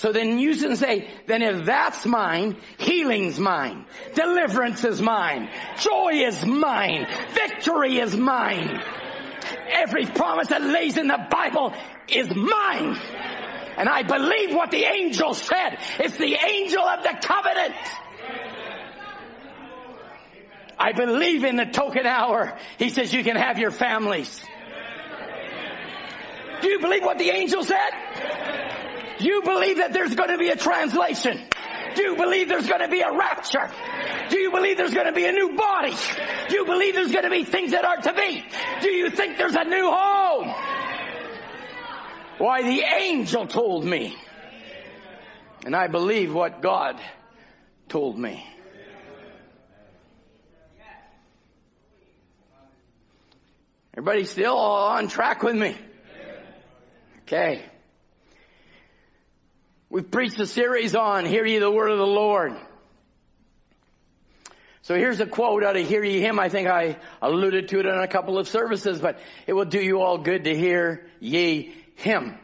So 0.00 0.12
then 0.12 0.38
you 0.38 0.56
can 0.56 0.76
say, 0.76 1.10
then 1.26 1.42
if 1.42 1.66
that's 1.66 2.06
mine, 2.06 2.56
healing's 2.78 3.38
mine, 3.38 3.84
deliverance 4.14 4.82
is 4.82 5.02
mine, 5.02 5.50
joy 5.78 6.12
is 6.24 6.42
mine, 6.42 7.06
victory 7.34 7.98
is 7.98 8.16
mine. 8.16 8.80
Every 9.70 10.06
promise 10.06 10.48
that 10.48 10.62
lays 10.62 10.96
in 10.96 11.06
the 11.06 11.26
Bible 11.30 11.74
is 12.08 12.34
mine. 12.34 12.98
And 13.76 13.90
I 13.90 14.02
believe 14.02 14.54
what 14.54 14.70
the 14.70 14.84
angel 14.84 15.34
said. 15.34 15.76
It's 15.98 16.16
the 16.16 16.34
angel 16.34 16.82
of 16.82 17.02
the 17.02 17.18
covenant. 17.22 17.74
I 20.78 20.92
believe 20.92 21.44
in 21.44 21.56
the 21.56 21.66
token 21.66 22.06
hour. 22.06 22.56
He 22.78 22.88
says 22.88 23.12
you 23.12 23.22
can 23.22 23.36
have 23.36 23.58
your 23.58 23.70
families. 23.70 24.42
Do 26.62 26.70
you 26.70 26.78
believe 26.78 27.02
what 27.02 27.18
the 27.18 27.28
angel 27.28 27.64
said? 27.64 28.69
You 29.26 29.42
believe 29.42 29.78
that 29.78 29.92
there's 29.92 30.14
going 30.14 30.30
to 30.30 30.38
be 30.38 30.48
a 30.48 30.56
translation? 30.56 31.40
Do 31.94 32.02
you 32.02 32.16
believe 32.16 32.48
there's 32.48 32.66
going 32.66 32.80
to 32.80 32.88
be 32.88 33.00
a 33.00 33.12
rapture? 33.12 33.70
Do 34.28 34.38
you 34.38 34.50
believe 34.50 34.76
there's 34.76 34.94
going 34.94 35.06
to 35.06 35.12
be 35.12 35.26
a 35.26 35.32
new 35.32 35.56
body? 35.56 35.94
Do 36.48 36.56
you 36.56 36.64
believe 36.64 36.94
there's 36.94 37.12
going 37.12 37.24
to 37.24 37.30
be 37.30 37.44
things 37.44 37.72
that 37.72 37.84
are 37.84 37.96
to 37.96 38.12
be? 38.12 38.44
Do 38.80 38.90
you 38.90 39.10
think 39.10 39.36
there's 39.36 39.56
a 39.56 39.64
new 39.64 39.90
home? 39.90 40.54
Why, 42.38 42.62
the 42.62 42.82
angel 42.82 43.46
told 43.46 43.84
me. 43.84 44.16
And 45.66 45.76
I 45.76 45.88
believe 45.88 46.32
what 46.32 46.62
God 46.62 47.00
told 47.88 48.18
me. 48.18 48.46
Everybody 53.92 54.24
still 54.24 54.56
on 54.56 55.08
track 55.08 55.42
with 55.42 55.56
me? 55.56 55.76
Okay. 57.22 57.69
We've 59.92 60.08
preached 60.08 60.38
a 60.38 60.46
series 60.46 60.94
on 60.94 61.26
Hear 61.26 61.44
Ye 61.44 61.58
the 61.58 61.68
Word 61.68 61.90
of 61.90 61.98
the 61.98 62.06
Lord. 62.06 62.56
So 64.82 64.94
here's 64.94 65.18
a 65.18 65.26
quote 65.26 65.64
out 65.64 65.76
of 65.76 65.84
Hear 65.84 66.04
Ye 66.04 66.20
Him. 66.20 66.38
I 66.38 66.48
think 66.48 66.68
I 66.68 66.96
alluded 67.20 67.66
to 67.70 67.80
it 67.80 67.86
in 67.86 67.98
a 67.98 68.06
couple 68.06 68.38
of 68.38 68.46
services, 68.46 69.00
but 69.00 69.18
it 69.48 69.52
will 69.52 69.64
do 69.64 69.80
you 69.80 70.00
all 70.00 70.18
good 70.18 70.44
to 70.44 70.56
hear 70.56 71.08
ye 71.18 71.74
Him. 71.96 72.38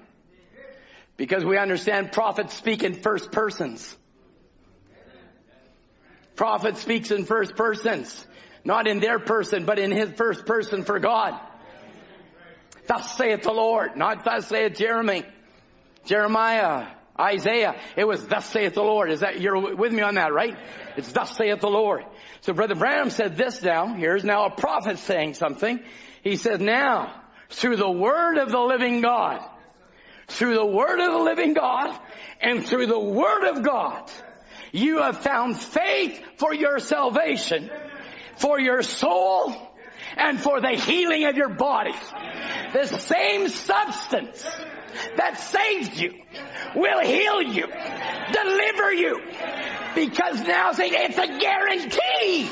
Because 1.16 1.44
we 1.44 1.56
understand 1.56 2.10
prophets 2.10 2.52
speak 2.52 2.82
in 2.82 2.94
first 2.94 3.30
persons. 3.30 3.96
Prophet 6.34 6.78
speaks 6.78 7.12
in 7.12 7.26
first 7.26 7.54
persons. 7.54 8.26
Not 8.64 8.88
in 8.88 8.98
their 8.98 9.20
person, 9.20 9.66
but 9.66 9.78
in 9.78 9.92
his 9.92 10.10
first 10.10 10.46
person 10.46 10.82
for 10.82 10.98
God. 10.98 11.40
Thus 12.88 13.16
saith 13.16 13.44
the 13.44 13.52
Lord, 13.52 13.96
not 13.96 14.24
thus 14.24 14.48
saith 14.48 14.76
Jeremy. 14.76 15.22
Jeremiah 16.06 16.88
Isaiah, 17.18 17.80
it 17.96 18.04
was 18.04 18.26
thus 18.26 18.46
saith 18.46 18.74
the 18.74 18.82
Lord. 18.82 19.10
Is 19.10 19.20
that, 19.20 19.40
you're 19.40 19.74
with 19.74 19.92
me 19.92 20.02
on 20.02 20.14
that, 20.16 20.32
right? 20.32 20.56
It's 20.96 21.12
thus 21.12 21.36
saith 21.36 21.60
the 21.60 21.68
Lord. 21.68 22.04
So 22.42 22.52
Brother 22.52 22.74
Branham 22.74 23.10
said 23.10 23.36
this 23.36 23.62
now. 23.62 23.94
Here's 23.94 24.24
now 24.24 24.46
a 24.46 24.50
prophet 24.50 24.98
saying 24.98 25.34
something. 25.34 25.80
He 26.22 26.36
says, 26.36 26.60
now, 26.60 27.22
through 27.50 27.76
the 27.76 27.90
word 27.90 28.38
of 28.38 28.50
the 28.50 28.60
living 28.60 29.00
God, 29.00 29.40
through 30.28 30.54
the 30.54 30.66
word 30.66 31.00
of 31.00 31.12
the 31.12 31.18
living 31.18 31.54
God, 31.54 31.98
and 32.40 32.66
through 32.66 32.86
the 32.86 32.98
word 32.98 33.48
of 33.48 33.62
God, 33.62 34.10
you 34.72 35.02
have 35.02 35.18
found 35.18 35.58
faith 35.58 36.22
for 36.36 36.52
your 36.52 36.78
salvation, 36.78 37.70
for 38.36 38.60
your 38.60 38.82
soul, 38.82 39.54
and 40.16 40.40
for 40.40 40.60
the 40.60 40.72
healing 40.72 41.24
of 41.26 41.36
your 41.36 41.48
body. 41.48 41.94
The 42.72 42.86
same 42.86 43.48
substance 43.48 44.44
that 45.16 45.38
saved 45.38 45.96
you 45.96 46.14
will 46.74 47.00
heal 47.00 47.42
you, 47.42 47.66
deliver 48.32 48.92
you, 48.92 49.20
because 49.94 50.40
now 50.42 50.70
it's 50.74 51.18
a 51.18 51.38
guarantee. 51.38 52.50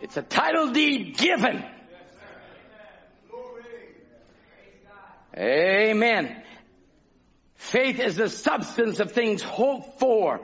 It's 0.00 0.16
a 0.16 0.22
title 0.22 0.72
deed 0.72 1.16
given. 1.16 1.64
Amen. 5.36 6.42
Faith 7.54 8.00
is 8.00 8.16
the 8.16 8.28
substance 8.28 9.00
of 9.00 9.12
things 9.12 9.42
hoped 9.42 9.98
for. 9.98 10.40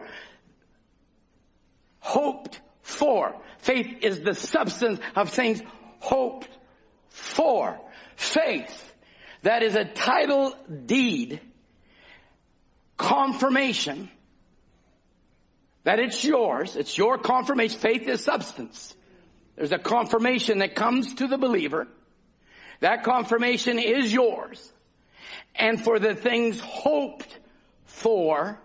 Hoped 1.99 2.61
for. 2.83 3.35
Faith 3.59 3.99
is 4.03 4.21
the 4.21 4.35
substance 4.35 5.01
of 5.15 5.31
things 5.31 5.61
hoped. 5.99 6.49
Faith 8.19 8.93
that 9.43 9.63
is 9.63 9.77
a 9.77 9.85
title 9.85 10.53
deed 10.87 11.41
confirmation 12.97 14.11
that 15.85 16.01
it's 16.01 16.23
yours. 16.25 16.75
It's 16.75 16.99
your 16.99 17.17
confirmation. 17.17 17.79
Faith 17.79 18.09
is 18.09 18.25
substance. 18.25 18.95
There's 19.55 19.71
a 19.71 19.79
confirmation 19.79 20.59
that 20.59 20.75
comes 20.75 21.15
to 21.15 21.29
the 21.29 21.39
believer. 21.39 21.87
That 22.81 23.05
confirmation 23.05 23.79
is 23.79 24.13
yours. 24.13 24.73
And 25.55 25.81
for 25.81 26.01
the 26.01 26.17
things 26.17 26.59
hoped 26.59 27.39
for, 27.85 28.61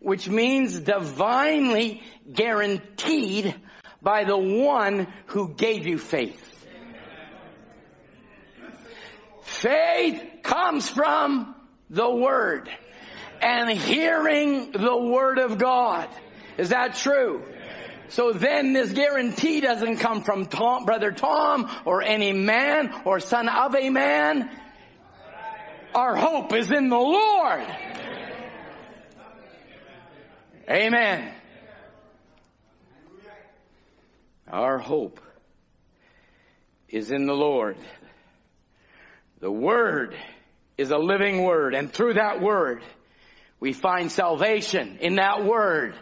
which 0.00 0.28
means 0.28 0.78
divinely 0.78 2.02
guaranteed 2.30 3.54
by 4.02 4.24
the 4.24 4.36
one 4.36 5.08
who 5.28 5.54
gave 5.54 5.86
you 5.86 5.96
faith. 5.96 6.47
Faith 9.48 10.42
comes 10.42 10.88
from 10.88 11.54
the 11.88 12.08
Word 12.08 12.68
and 13.40 13.70
hearing 13.70 14.72
the 14.72 14.96
Word 14.96 15.38
of 15.38 15.56
God. 15.56 16.08
Is 16.58 16.68
that 16.68 16.96
true? 16.96 17.42
So 18.10 18.32
then 18.32 18.74
this 18.74 18.92
guarantee 18.92 19.60
doesn't 19.60 19.96
come 19.96 20.22
from 20.22 20.46
Tom, 20.46 20.84
brother 20.84 21.12
Tom 21.12 21.70
or 21.86 22.02
any 22.02 22.32
man 22.32 22.92
or 23.04 23.20
son 23.20 23.48
of 23.48 23.74
a 23.74 23.88
man. 23.88 24.50
Our 25.94 26.14
hope 26.14 26.52
is 26.52 26.70
in 26.70 26.90
the 26.90 26.96
Lord. 26.96 27.66
Amen. 30.70 31.32
Our 34.46 34.78
hope 34.78 35.20
is 36.88 37.10
in 37.10 37.26
the 37.26 37.34
Lord. 37.34 37.76
The 39.40 39.50
Word 39.50 40.16
is 40.76 40.90
a 40.90 40.98
living 40.98 41.44
Word 41.44 41.74
and 41.74 41.92
through 41.92 42.14
that 42.14 42.40
Word 42.40 42.82
we 43.60 43.72
find 43.72 44.10
salvation 44.10 44.98
in 45.00 45.16
that 45.16 45.44
Word. 45.44 45.94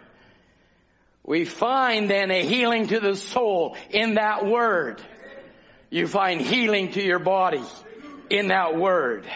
We 1.24 1.44
find 1.44 2.08
then 2.08 2.30
a 2.30 2.42
healing 2.42 2.88
to 2.88 3.00
the 3.00 3.16
soul 3.16 3.76
in 3.90 4.14
that 4.14 4.46
Word. 4.46 5.02
You 5.90 6.06
find 6.06 6.40
healing 6.40 6.92
to 6.92 7.02
your 7.02 7.18
body 7.18 7.62
in 8.30 8.48
that 8.48 8.76
Word. 8.76 9.26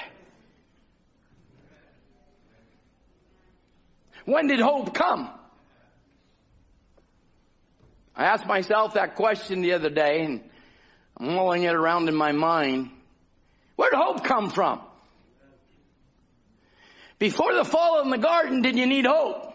When 4.24 4.46
did 4.46 4.60
hope 4.60 4.94
come? 4.94 5.30
I 8.14 8.24
asked 8.24 8.46
myself 8.46 8.94
that 8.94 9.16
question 9.16 9.62
the 9.62 9.72
other 9.72 9.90
day 9.90 10.24
and 10.24 10.42
I'm 11.16 11.34
mulling 11.34 11.64
it 11.64 11.74
around 11.74 12.08
in 12.08 12.14
my 12.14 12.32
mind. 12.32 12.90
Where 13.80 13.88
did 13.88 13.96
hope 13.96 14.24
come 14.24 14.50
from? 14.50 14.78
Before 17.18 17.54
the 17.54 17.64
fall 17.64 18.02
in 18.02 18.10
the 18.10 18.18
garden, 18.18 18.60
did 18.60 18.76
you 18.76 18.84
need 18.84 19.06
hope? 19.06 19.54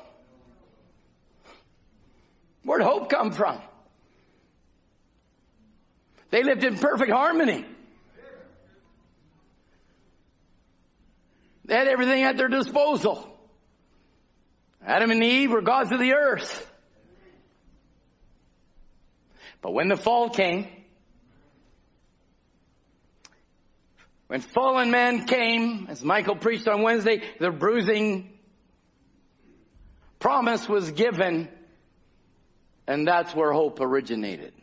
Where'd 2.63 2.81
hope 2.81 3.11
come 3.11 3.33
from? 3.33 3.61
They 6.31 6.41
lived 6.41 6.63
in 6.63 6.79
perfect 6.79 7.11
harmony. 7.11 7.65
They 11.65 11.75
had 11.75 11.87
everything 11.87 12.23
at 12.23 12.35
their 12.35 12.47
disposal. 12.47 13.31
Adam 14.83 15.11
and 15.11 15.23
Eve 15.23 15.51
were 15.51 15.61
gods 15.61 15.91
of 15.91 15.99
the 15.99 16.13
earth. 16.13 16.67
But 19.61 19.75
when 19.75 19.87
the 19.87 19.97
fall 19.97 20.31
came, 20.31 20.74
when 24.27 24.41
fallen 24.41 24.91
man 24.91 25.25
came, 25.25 25.87
as 25.89 26.03
Michael 26.03 26.35
preached 26.35 26.67
on 26.67 26.81
Wednesday, 26.81 27.21
the 27.39 27.51
bruising 27.51 28.29
promise 30.19 30.67
was 30.67 30.91
given, 30.91 31.47
and 32.87 33.07
that's 33.07 33.35
where 33.35 33.51
hope 33.51 33.79
originated. 33.79 34.53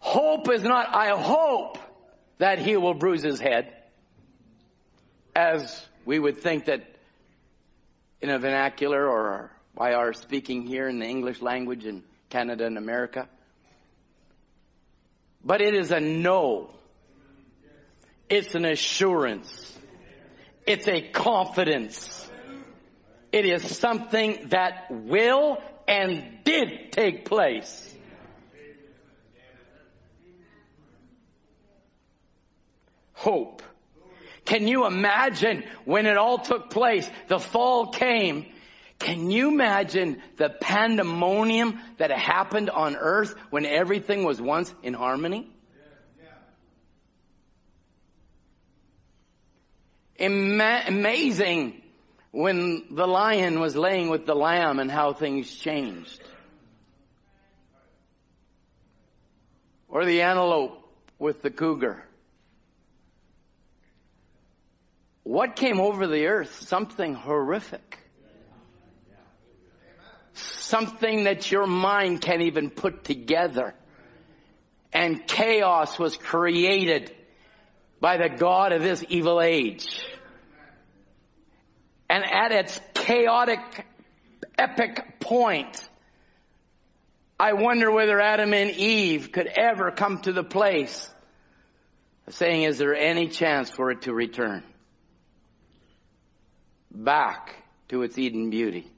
Hope 0.00 0.50
is 0.50 0.62
not, 0.62 0.94
I 0.94 1.10
hope 1.10 1.78
that 2.38 2.58
he 2.58 2.76
will 2.76 2.94
bruise 2.94 3.22
his 3.22 3.38
head, 3.38 3.72
as 5.36 5.86
we 6.04 6.18
would 6.18 6.38
think 6.38 6.64
that 6.64 6.82
in 8.20 8.30
a 8.30 8.38
vernacular 8.38 9.06
or 9.06 9.52
by 9.74 9.92
our 9.92 10.12
speaking 10.12 10.66
here 10.66 10.88
in 10.88 10.98
the 10.98 11.06
English 11.06 11.40
language 11.40 11.84
in 11.84 12.02
Canada 12.28 12.66
and 12.66 12.76
America. 12.76 13.28
But 15.44 15.60
it 15.60 15.74
is 15.74 15.90
a 15.90 16.00
no. 16.00 16.70
It's 18.28 18.54
an 18.54 18.64
assurance. 18.64 19.78
It's 20.66 20.86
a 20.86 21.00
confidence. 21.00 22.30
It 23.32 23.44
is 23.44 23.76
something 23.76 24.48
that 24.48 24.86
will 24.90 25.58
and 25.88 26.44
did 26.44 26.92
take 26.92 27.24
place. 27.24 27.94
Hope. 33.12 33.62
Can 34.44 34.66
you 34.66 34.86
imagine 34.86 35.64
when 35.84 36.06
it 36.06 36.16
all 36.16 36.38
took 36.38 36.70
place? 36.70 37.08
The 37.28 37.38
fall 37.38 37.88
came 37.88 38.46
can 39.00 39.30
you 39.30 39.48
imagine 39.48 40.22
the 40.36 40.50
pandemonium 40.50 41.80
that 41.96 42.10
happened 42.10 42.68
on 42.68 42.96
earth 42.96 43.34
when 43.48 43.64
everything 43.64 44.24
was 44.24 44.40
once 44.40 44.72
in 44.82 44.92
harmony? 44.92 45.50
Ima- 50.16 50.82
amazing 50.86 51.80
when 52.30 52.84
the 52.90 53.06
lion 53.06 53.58
was 53.58 53.74
laying 53.74 54.10
with 54.10 54.26
the 54.26 54.34
lamb 54.34 54.78
and 54.78 54.90
how 54.90 55.14
things 55.14 55.50
changed. 55.50 56.20
Or 59.88 60.04
the 60.04 60.20
antelope 60.20 60.86
with 61.18 61.40
the 61.40 61.50
cougar. 61.50 62.04
What 65.22 65.56
came 65.56 65.80
over 65.80 66.06
the 66.06 66.26
earth? 66.26 66.68
Something 66.68 67.14
horrific 67.14 67.99
something 70.34 71.24
that 71.24 71.50
your 71.50 71.66
mind 71.66 72.20
can't 72.20 72.42
even 72.42 72.70
put 72.70 73.04
together. 73.04 73.74
And 74.92 75.26
chaos 75.26 75.98
was 75.98 76.16
created 76.16 77.14
by 78.00 78.16
the 78.16 78.28
God 78.28 78.72
of 78.72 78.82
this 78.82 79.04
evil 79.08 79.40
age. 79.40 79.86
And 82.08 82.24
at 82.24 82.50
its 82.50 82.80
chaotic, 82.94 83.86
epic 84.58 85.20
point, 85.20 85.88
I 87.38 87.52
wonder 87.52 87.90
whether 87.90 88.20
Adam 88.20 88.52
and 88.52 88.70
Eve 88.70 89.30
could 89.32 89.46
ever 89.46 89.90
come 89.90 90.18
to 90.22 90.32
the 90.32 90.42
place 90.42 91.08
of 92.26 92.34
saying, 92.34 92.64
is 92.64 92.78
there 92.78 92.94
any 92.94 93.28
chance 93.28 93.70
for 93.70 93.90
it 93.90 94.02
to 94.02 94.12
return? 94.12 94.62
Back 96.90 97.54
to 97.88 98.02
its 98.02 98.18
Eden 98.18 98.50
beauty. 98.50 98.90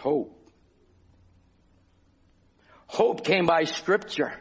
Hope. 0.00 0.34
Hope 2.86 3.24
came 3.24 3.46
by 3.46 3.64
scripture. 3.64 4.32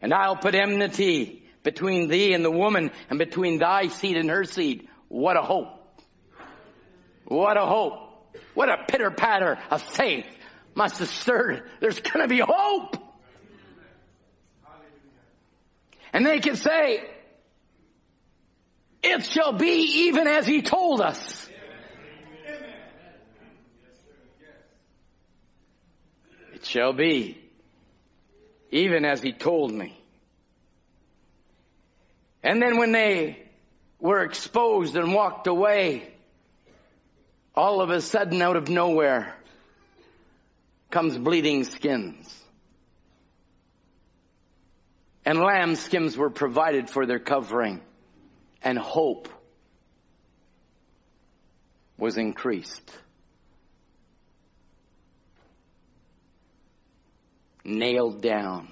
And 0.00 0.14
I'll 0.14 0.36
put 0.36 0.54
enmity 0.54 1.44
between 1.64 2.08
thee 2.08 2.34
and 2.34 2.44
the 2.44 2.50
woman 2.50 2.90
and 3.10 3.18
between 3.18 3.58
thy 3.58 3.88
seed 3.88 4.16
and 4.16 4.30
her 4.30 4.44
seed. 4.44 4.88
What 5.08 5.36
a 5.36 5.42
hope. 5.42 5.78
What 7.26 7.56
a 7.56 7.66
hope. 7.66 7.98
What 8.54 8.68
a 8.68 8.84
pitter 8.88 9.10
patter 9.10 9.58
of 9.70 9.82
faith 9.82 10.26
must 10.74 10.98
have 10.98 11.08
stirred. 11.08 11.64
There's 11.80 11.98
gonna 12.00 12.28
be 12.28 12.40
hope. 12.44 12.96
And 16.12 16.24
they 16.24 16.38
can 16.38 16.56
say, 16.56 17.08
it 19.02 19.24
shall 19.24 19.52
be 19.52 20.06
even 20.06 20.28
as 20.28 20.46
he 20.46 20.62
told 20.62 21.00
us. 21.00 21.48
It 26.62 26.68
shall 26.68 26.92
be, 26.92 27.36
even 28.70 29.04
as 29.04 29.20
he 29.20 29.32
told 29.32 29.72
me. 29.72 29.98
And 32.40 32.62
then 32.62 32.78
when 32.78 32.92
they 32.92 33.42
were 33.98 34.22
exposed 34.22 34.94
and 34.94 35.12
walked 35.12 35.48
away, 35.48 36.08
all 37.56 37.80
of 37.80 37.90
a 37.90 38.00
sudden 38.00 38.40
out 38.40 38.54
of 38.54 38.68
nowhere 38.68 39.34
comes 40.88 41.18
bleeding 41.18 41.64
skins. 41.64 42.32
And 45.24 45.40
lamb 45.40 45.74
skins 45.74 46.16
were 46.16 46.30
provided 46.30 46.88
for 46.88 47.06
their 47.06 47.18
covering 47.18 47.80
and 48.62 48.78
hope 48.78 49.28
was 51.98 52.16
increased. 52.16 52.88
Nailed 57.64 58.22
down. 58.22 58.68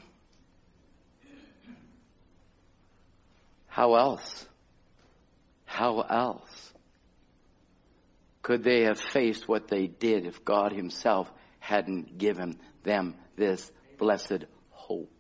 How 3.67 3.95
else? 3.95 4.47
How 5.65 6.01
else 6.01 6.73
could 8.43 8.65
they 8.65 8.83
have 8.83 8.99
faced 8.99 9.47
what 9.47 9.69
they 9.69 9.87
did 9.87 10.27
if 10.27 10.45
God 10.45 10.73
Himself 10.73 11.31
hadn't 11.61 12.19
given 12.19 12.59
them 12.83 13.15
this 13.37 13.71
blessed 13.99 14.45
hope? 14.71 15.11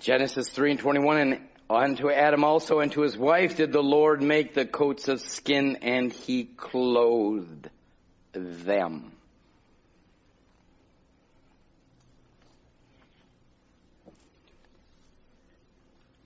Genesis 0.00 0.48
3 0.48 0.70
and 0.70 0.80
21 0.80 1.18
and 1.18 1.40
Unto 1.70 2.10
Adam 2.10 2.44
also 2.44 2.80
and 2.80 2.90
to 2.92 3.02
his 3.02 3.16
wife 3.16 3.56
did 3.56 3.72
the 3.72 3.82
Lord 3.82 4.22
make 4.22 4.54
the 4.54 4.64
coats 4.64 5.06
of 5.08 5.20
skin 5.20 5.76
and 5.82 6.10
he 6.10 6.44
clothed 6.44 7.68
them. 8.32 9.12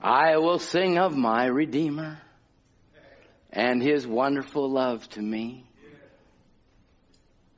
I 0.01 0.37
will 0.37 0.61
sing 0.61 0.99
of 0.99 1.17
my 1.17 1.47
Redeemer 1.47 2.21
and 3.53 3.83
his 3.83 4.07
wonderful 4.07 4.71
love 4.71 5.09
to 5.11 5.21
me. 5.21 5.65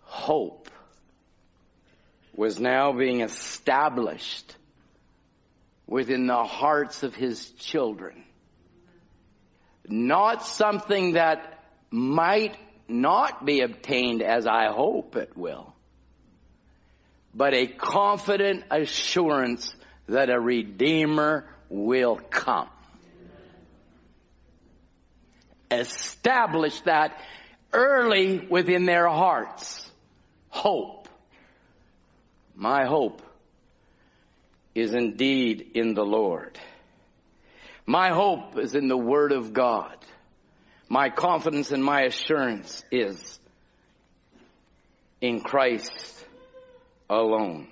Hope 0.03 0.71
was 2.35 2.59
now 2.59 2.93
being 2.93 3.21
established 3.21 4.57
within 5.87 6.27
the 6.27 6.45
hearts 6.45 7.03
of 7.03 7.15
his 7.15 7.51
children. 7.53 8.25
Not 9.87 10.45
something 10.45 11.13
that 11.13 11.63
might 11.91 12.57
not 12.89 13.45
be 13.45 13.61
obtained 13.61 14.23
as 14.23 14.47
I 14.47 14.73
hope 14.73 15.17
it 15.17 15.37
will, 15.37 15.75
but 17.35 17.55
a 17.55 17.67
confident 17.67 18.65
assurance 18.71 19.75
that 20.09 20.31
a 20.31 20.41
Redeemer 20.41 21.47
will 21.69 22.17
come. 22.17 22.69
Establish 25.71 26.79
that 26.83 27.21
early 27.73 28.39
within 28.39 28.85
their 28.85 29.09
hearts. 29.09 29.91
Hope. 30.49 31.09
My 32.55 32.85
hope 32.85 33.23
is 34.75 34.93
indeed 34.93 35.73
in 35.75 35.95
the 35.95 36.05
Lord. 36.05 36.59
My 37.87 38.11
hope 38.11 38.59
is 38.59 38.75
in 38.75 38.89
the 38.89 38.97
Word 38.97 39.33
of 39.33 39.53
God. 39.53 39.97
My 40.89 41.11
confidence 41.11 41.71
and 41.71 41.85
my 41.85 42.03
assurance 42.03 42.83
is 42.91 43.39
in 45.21 45.41
Christ 45.41 45.93
alone. 47.09 47.69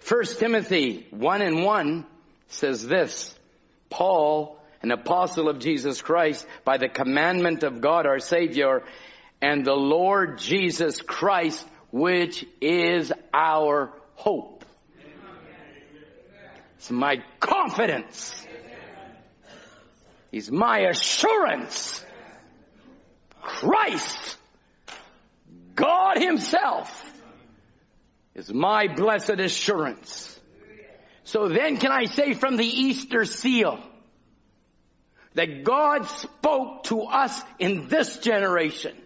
First 0.00 0.38
Timothy 0.38 1.06
1 1.10 1.42
and 1.42 1.64
1 1.64 2.06
says 2.48 2.86
this, 2.86 3.34
Paul, 3.90 4.58
an 4.82 4.90
apostle 4.90 5.48
of 5.48 5.58
Jesus 5.58 6.00
Christ, 6.00 6.46
by 6.64 6.78
the 6.78 6.88
commandment 6.88 7.62
of 7.62 7.80
God 7.80 8.06
our 8.06 8.18
Savior, 8.18 8.82
and 9.42 9.64
the 9.64 9.74
Lord 9.74 10.38
Jesus 10.38 11.00
Christ, 11.00 11.66
which 11.90 12.46
is 12.60 13.12
our 13.32 13.92
hope. 14.14 14.59
It's 16.80 16.90
my 16.90 17.22
confidence. 17.40 18.34
He's 20.30 20.50
my 20.50 20.78
assurance. 20.88 22.02
Christ, 23.42 24.38
God 25.74 26.16
himself, 26.16 27.04
is 28.34 28.50
my 28.50 28.86
blessed 28.94 29.40
assurance. 29.40 30.40
So 31.24 31.50
then 31.50 31.76
can 31.76 31.92
I 31.92 32.06
say 32.06 32.32
from 32.32 32.56
the 32.56 32.64
Easter 32.64 33.26
seal 33.26 33.78
that 35.34 35.64
God 35.64 36.06
spoke 36.06 36.84
to 36.84 37.02
us 37.02 37.38
in 37.58 37.88
this 37.88 38.16
generation 38.20 38.96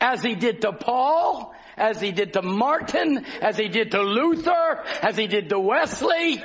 as 0.00 0.20
he 0.20 0.34
did 0.34 0.62
to 0.62 0.72
Paul, 0.72 1.54
as 1.76 2.00
he 2.00 2.10
did 2.10 2.32
to 2.32 2.42
Martin, 2.42 3.24
as 3.40 3.56
he 3.56 3.68
did 3.68 3.92
to 3.92 4.02
Luther, 4.02 4.82
as 5.00 5.16
he 5.16 5.28
did 5.28 5.48
to 5.50 5.60
Wesley. 5.60 6.42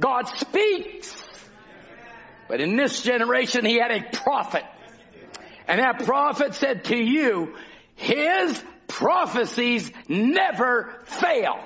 God 0.00 0.28
speaks. 0.28 1.14
But 2.48 2.60
in 2.60 2.76
this 2.76 3.02
generation 3.02 3.64
he 3.64 3.78
had 3.78 3.90
a 3.90 4.02
prophet. 4.10 4.64
And 5.66 5.80
that 5.80 6.04
prophet 6.04 6.54
said 6.54 6.84
to 6.84 6.96
you, 6.96 7.54
his 7.94 8.62
prophecies 8.86 9.90
never 10.08 11.02
fail. 11.04 11.58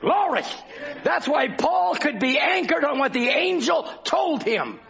Glory. 0.00 0.42
That's 1.04 1.28
why 1.28 1.48
Paul 1.48 1.94
could 1.94 2.18
be 2.18 2.38
anchored 2.38 2.84
on 2.84 2.98
what 2.98 3.12
the 3.12 3.28
angel 3.28 3.82
told 4.04 4.42
him. 4.42 4.80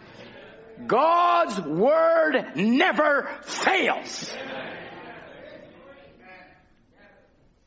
God's 0.87 1.59
word 1.59 2.53
never 2.55 3.29
fails. 3.43 4.31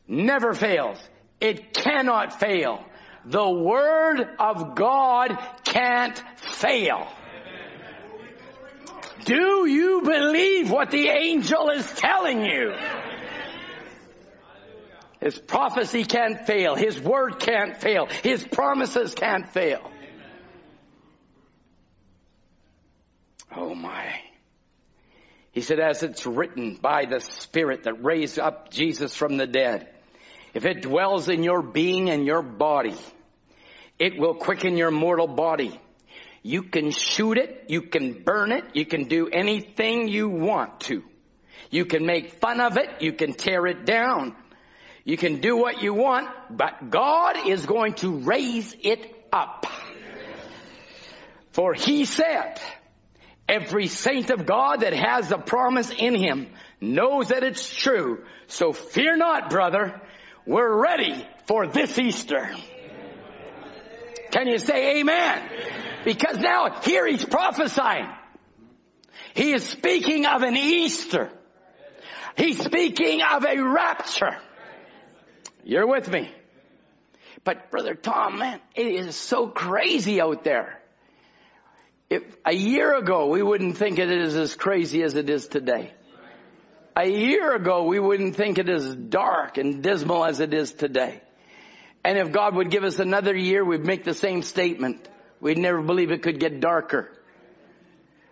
Never 0.09 0.55
fails. 0.55 0.99
It 1.41 1.75
cannot 1.75 2.41
fail. 2.41 2.85
The 3.27 3.51
word 3.51 4.21
of 4.39 4.75
God 4.75 5.39
can't 5.65 6.23
fail. 6.37 7.09
Do 9.25 9.67
you 9.67 10.03
believe 10.03 10.71
what 10.71 10.91
the 10.91 11.09
angel 11.09 11.71
is 11.71 11.91
telling 11.95 12.45
you? 12.45 12.75
His 15.21 15.39
prophecy 15.39 16.05
can't 16.05 16.47
fail. 16.47 16.75
His 16.75 17.01
word 17.01 17.39
can't 17.39 17.81
fail. 17.81 18.07
His 18.23 18.45
promises 18.45 19.15
can't 19.15 19.49
fail. 19.49 19.91
Oh 23.57 23.75
my. 23.75 24.21
He 25.53 25.63
said, 25.63 25.81
as 25.81 26.03
it's 26.03 26.27
written 26.27 26.75
by 26.75 27.07
the 27.07 27.21
Spirit 27.21 27.85
that 27.85 28.05
raised 28.05 28.39
up 28.39 28.71
Jesus 28.71 29.15
from 29.15 29.39
the 29.39 29.47
dead, 29.47 29.89
if 30.53 30.67
it 30.67 30.83
dwells 30.83 31.29
in 31.29 31.43
your 31.43 31.63
being 31.63 32.11
and 32.11 32.27
your 32.27 32.43
body, 32.43 32.97
it 33.99 34.19
will 34.19 34.35
quicken 34.35 34.77
your 34.77 34.91
mortal 34.91 35.27
body. 35.27 35.81
You 36.43 36.63
can 36.63 36.91
shoot 36.91 37.39
it, 37.39 37.65
you 37.69 37.83
can 37.83 38.23
burn 38.23 38.53
it, 38.53 38.65
you 38.75 38.85
can 38.85 39.05
do 39.05 39.29
anything 39.29 40.09
you 40.09 40.29
want 40.29 40.81
to. 40.81 41.03
You 41.71 41.87
can 41.87 42.05
make 42.05 42.35
fun 42.35 42.61
of 42.61 42.77
it, 42.77 43.01
you 43.01 43.13
can 43.13 43.33
tear 43.33 43.67
it 43.67 43.87
down, 43.87 44.37
you 45.05 45.17
can 45.17 45.41
do 45.41 45.57
what 45.57 45.83
you 45.83 45.95
want, 45.95 46.29
but 46.51 46.91
God 46.91 47.49
is 47.49 47.65
going 47.67 47.95
to 47.95 48.19
raise 48.19 48.77
it 48.83 49.27
up. 49.33 49.67
For 51.53 51.73
he 51.73 52.05
said, 52.05 52.61
every 53.49 53.87
saint 53.87 54.31
of 54.31 54.45
God 54.45 54.81
that 54.81 54.93
has 54.93 55.29
the 55.29 55.39
promise 55.39 55.91
in 55.91 56.15
him 56.15 56.49
knows 56.81 57.29
that 57.29 57.43
it's 57.43 57.75
true. 57.75 58.25
So 58.49 58.73
fear 58.73 59.17
not, 59.17 59.51
brother. 59.51 60.01
We're 60.47 60.83
ready 60.83 61.27
for 61.47 61.67
this 61.67 61.99
Easter. 61.99 62.51
Can 64.35 64.49
you 64.49 64.59
say 64.59 64.99
amen? 64.99 65.43
Because 66.05 66.39
now 66.39 66.81
here 66.83 67.07
he's 67.07 67.25
prophesying. 67.25 68.09
He 69.33 69.53
is 69.53 69.63
speaking 69.63 70.27
of 70.27 70.43
an 70.43 70.57
Easter. 70.57 71.31
He's 72.37 72.61
speaking 72.61 73.23
of 73.23 73.45
a 73.45 73.63
rapture. 73.63 74.37
You're 75.63 75.87
with 75.87 76.11
me. 76.11 76.33
But 77.45 77.71
brother 77.71 77.95
Tom, 77.95 78.39
man, 78.41 78.61
it 78.75 78.87
is 78.87 79.15
so 79.15 79.47
crazy 79.47 80.21
out 80.21 80.43
there. 80.43 80.81
If 82.11 82.25
a 82.45 82.53
year 82.53 82.93
ago 82.97 83.29
we 83.29 83.41
wouldn't 83.41 83.77
think 83.77 84.01
it 84.01 84.11
is 84.11 84.35
as 84.35 84.57
crazy 84.57 85.05
as 85.05 85.15
it 85.15 85.31
is 85.31 85.47
today. 85.47 85.93
A 86.97 87.07
year 87.07 87.55
ago 87.55 87.85
we 87.85 88.01
wouldn't 88.01 88.35
think 88.35 88.59
it 88.59 88.69
as 88.69 88.97
dark 88.97 89.59
and 89.59 89.81
dismal 89.81 90.25
as 90.25 90.41
it 90.41 90.53
is 90.53 90.73
today. 90.73 91.23
And 92.05 92.19
if 92.19 92.33
God 92.33 92.55
would 92.55 92.71
give 92.71 92.85
us 92.85 92.99
another 92.99 93.35
year, 93.35 93.65
we'd 93.65 93.85
make 93.85 94.05
the 94.05 94.15
same 94.15 94.43
statement. 94.43 95.09
We'd 95.41 95.59
never 95.59 95.81
believe 95.83 96.11
it 96.11 96.23
could 96.23 96.39
get 96.39 96.61
darker. 96.61 97.11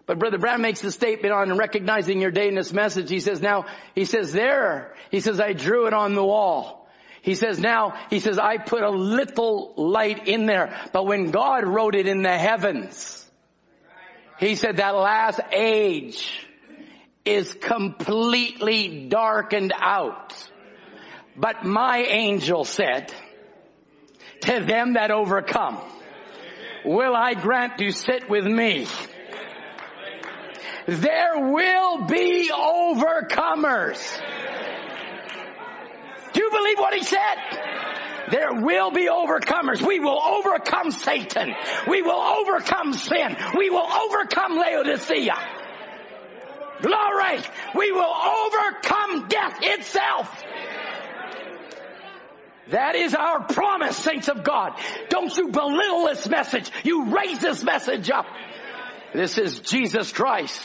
But 0.04 0.18
Brother 0.18 0.38
Branham 0.38 0.62
makes 0.62 0.80
the 0.80 0.90
statement 0.90 1.32
on 1.32 1.56
recognizing 1.56 2.20
your 2.20 2.30
day 2.30 2.48
in 2.48 2.54
this 2.54 2.72
message. 2.72 3.08
He 3.08 3.20
says, 3.20 3.40
now, 3.40 3.66
he 3.94 4.04
says 4.04 4.32
there, 4.32 4.94
he 5.10 5.20
says, 5.20 5.40
I 5.40 5.52
drew 5.52 5.86
it 5.86 5.94
on 5.94 6.14
the 6.14 6.24
wall. 6.24 6.88
He 7.22 7.34
says 7.36 7.60
now, 7.60 7.94
he 8.10 8.18
says, 8.18 8.38
I 8.38 8.58
put 8.58 8.82
a 8.82 8.90
little 8.90 9.74
light 9.76 10.26
in 10.26 10.46
there, 10.46 10.76
but 10.92 11.06
when 11.06 11.30
God 11.30 11.64
wrote 11.64 11.94
it 11.94 12.08
in 12.08 12.22
the 12.22 12.36
heavens, 12.36 13.24
he 14.40 14.56
said 14.56 14.78
that 14.78 14.96
last 14.96 15.40
age 15.52 16.48
is 17.24 17.54
completely 17.54 19.06
darkened 19.08 19.72
out. 19.80 20.34
But 21.36 21.64
my 21.64 21.98
angel 21.98 22.64
said, 22.64 23.14
to 24.42 24.60
them 24.60 24.94
that 24.94 25.10
overcome, 25.10 25.78
will 26.84 27.14
I 27.14 27.34
grant 27.34 27.78
to 27.78 27.90
sit 27.92 28.28
with 28.28 28.44
me. 28.44 28.86
There 30.86 31.52
will 31.52 32.06
be 32.06 32.50
overcomers. 32.52 34.20
Do 36.32 36.42
you 36.42 36.50
believe 36.50 36.78
what 36.78 36.94
he 36.94 37.04
said? 37.04 37.36
There 38.30 38.54
will 38.54 38.90
be 38.90 39.08
overcomers. 39.08 39.86
We 39.86 40.00
will 40.00 40.20
overcome 40.20 40.90
Satan. 40.90 41.54
We 41.86 42.02
will 42.02 42.20
overcome 42.20 42.94
sin. 42.94 43.36
We 43.56 43.70
will 43.70 43.86
overcome 43.86 44.56
Laodicea. 44.56 45.34
Glory! 46.80 47.38
We 47.76 47.92
will 47.92 48.14
overcome 48.14 49.28
death 49.28 49.58
itself. 49.62 50.44
That 52.72 52.94
is 52.94 53.14
our 53.14 53.44
promise, 53.44 53.98
saints 53.98 54.28
of 54.28 54.44
God. 54.44 54.72
Don't 55.10 55.36
you 55.36 55.48
belittle 55.48 56.06
this 56.06 56.26
message. 56.26 56.70
You 56.84 57.14
raise 57.14 57.38
this 57.38 57.62
message 57.62 58.10
up. 58.10 58.24
This 59.12 59.36
is 59.36 59.60
Jesus 59.60 60.10
Christ. 60.10 60.58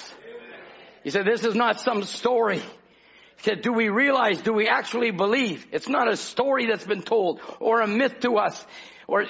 He 1.03 1.09
said, 1.09 1.25
this 1.25 1.43
is 1.43 1.53
not 1.53 1.81
some 1.81 2.03
story. 2.03 2.59
He 2.59 3.43
said, 3.43 3.61
do 3.61 3.73
we 3.73 3.89
realize, 3.89 4.41
do 4.41 4.53
we 4.53 4.69
actually 4.69 5.11
believe? 5.11 5.67
It's 5.73 5.89
not 5.89 6.09
a 6.09 6.15
story 6.15 6.67
that's 6.67 6.85
been 6.85 7.01
told 7.01 7.41
or 7.59 7.81
a 7.81 7.87
myth 7.87 8.21
to 8.21 8.37
us. 8.37 8.65
Or 9.05 9.25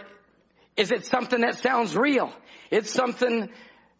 is 0.75 0.91
it 0.91 1.05
something 1.07 1.41
that 1.41 1.57
sounds 1.57 1.95
real? 1.95 2.31
It's 2.69 2.91
something 2.91 3.49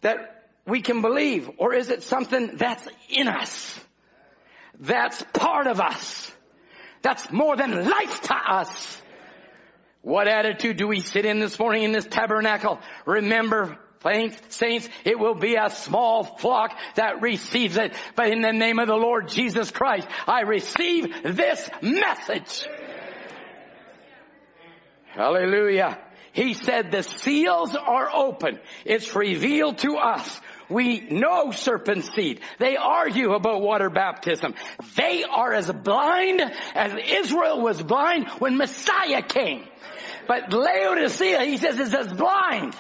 that 0.02 0.46
we 0.68 0.82
can 0.82 1.02
believe. 1.02 1.50
Or 1.58 1.74
is 1.74 1.90
it 1.90 2.04
something 2.04 2.58
that's 2.58 2.88
in 3.10 3.28
us? 3.28 3.80
That's 4.80 5.24
part 5.34 5.66
of 5.66 5.82
us. 5.82 6.32
That's 7.08 7.32
more 7.32 7.56
than 7.56 7.86
life 7.86 8.22
to 8.24 8.36
us. 8.36 9.02
What 10.02 10.28
attitude 10.28 10.76
do 10.76 10.90
we 10.90 11.00
sit 11.00 11.26
in 11.26 11.40
this 11.40 11.58
morning 11.58 11.84
in 11.84 11.94
this 11.94 12.06
tabernacle? 12.06 12.82
Remember, 13.06 13.78
saints, 14.50 14.90
it 15.06 15.18
will 15.18 15.36
be 15.36 15.56
a 15.56 15.70
small 15.70 16.26
flock 16.26 16.78
that 16.96 17.22
receives 17.22 17.78
it. 17.78 17.96
But 18.18 18.28
in 18.34 18.42
the 18.42 18.52
name 18.52 18.78
of 18.78 18.88
the 18.88 18.98
Lord 18.98 19.30
Jesus 19.30 19.72
Christ, 19.72 20.06
I 20.28 20.42
receive 20.42 21.08
this 21.24 21.70
message. 21.82 22.68
Hallelujah. 25.14 25.98
He 26.34 26.56
said 26.56 26.92
the 26.92 27.04
seals 27.04 27.74
are 27.74 28.14
open. 28.14 28.60
It's 28.84 29.16
revealed 29.16 29.78
to 29.78 29.96
us. 29.96 30.42
We 30.70 31.00
know 31.00 31.52
serpent 31.52 32.06
seed. 32.14 32.42
They 32.60 32.76
argue 32.76 33.34
about 33.34 33.62
water 33.62 33.90
baptism. 33.90 34.54
They 34.96 35.24
are 35.24 35.54
as 35.54 35.72
blind 35.72 36.42
as 36.76 36.94
Israel 37.08 37.62
was 37.62 37.82
blind 37.82 38.28
when 38.40 38.58
Messiah 38.58 39.22
came. 39.22 39.66
But 40.28 40.52
Laodicea, 40.52 41.46
he 41.46 41.58
says, 41.58 41.80
is 41.80 41.94
as 41.94 42.12
blind. 42.12 42.76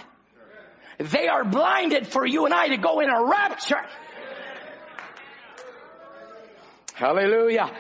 They 0.98 1.28
are 1.28 1.46
blinded 1.46 2.08
for 2.08 2.26
you 2.26 2.46
and 2.46 2.54
I 2.54 2.70
to 2.70 2.78
go 2.78 3.00
in 3.00 3.10
a 3.10 3.24
rapture. 3.24 3.82
Hallelujah. 6.94 7.72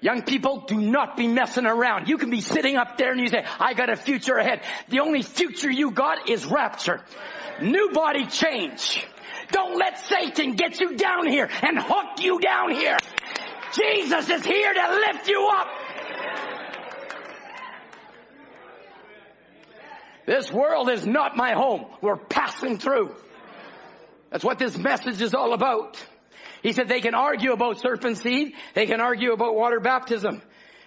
Young 0.00 0.22
people, 0.22 0.64
do 0.66 0.80
not 0.80 1.16
be 1.16 1.28
messing 1.28 1.66
around. 1.66 2.08
You 2.08 2.16
can 2.16 2.30
be 2.30 2.40
sitting 2.40 2.76
up 2.76 2.96
there 2.96 3.10
and 3.10 3.20
you 3.20 3.28
say, 3.28 3.44
I 3.58 3.74
got 3.74 3.90
a 3.90 3.96
future 3.96 4.36
ahead. 4.36 4.62
The 4.88 5.00
only 5.00 5.22
future 5.22 5.70
you 5.70 5.90
got 5.90 6.30
is 6.30 6.46
rapture. 6.46 7.02
New 7.60 7.90
body 7.92 8.26
change. 8.26 9.04
Don't 9.52 9.78
let 9.78 9.98
Satan 9.98 10.54
get 10.54 10.80
you 10.80 10.96
down 10.96 11.28
here 11.28 11.48
and 11.62 11.78
hook 11.78 12.20
you 12.20 12.40
down 12.40 12.72
here. 12.72 12.98
Jesus 13.72 14.28
is 14.28 14.44
here 14.44 14.74
to 14.74 15.00
lift 15.06 15.28
you 15.28 15.48
up. 15.52 15.68
This 20.26 20.52
world 20.52 20.90
is 20.90 21.06
not 21.06 21.36
my 21.36 21.52
home. 21.52 21.86
We're 22.00 22.16
passing 22.16 22.78
through. 22.78 23.14
That's 24.30 24.44
what 24.44 24.58
this 24.58 24.78
message 24.78 25.20
is 25.20 25.34
all 25.34 25.54
about. 25.54 26.00
He 26.62 26.72
said 26.72 26.88
they 26.88 27.00
can 27.00 27.14
argue 27.14 27.52
about 27.52 27.80
serpent 27.80 28.18
seed. 28.18 28.54
They 28.74 28.86
can 28.86 29.00
argue 29.00 29.32
about 29.32 29.54
water 29.54 29.80
baptism. 29.80 30.42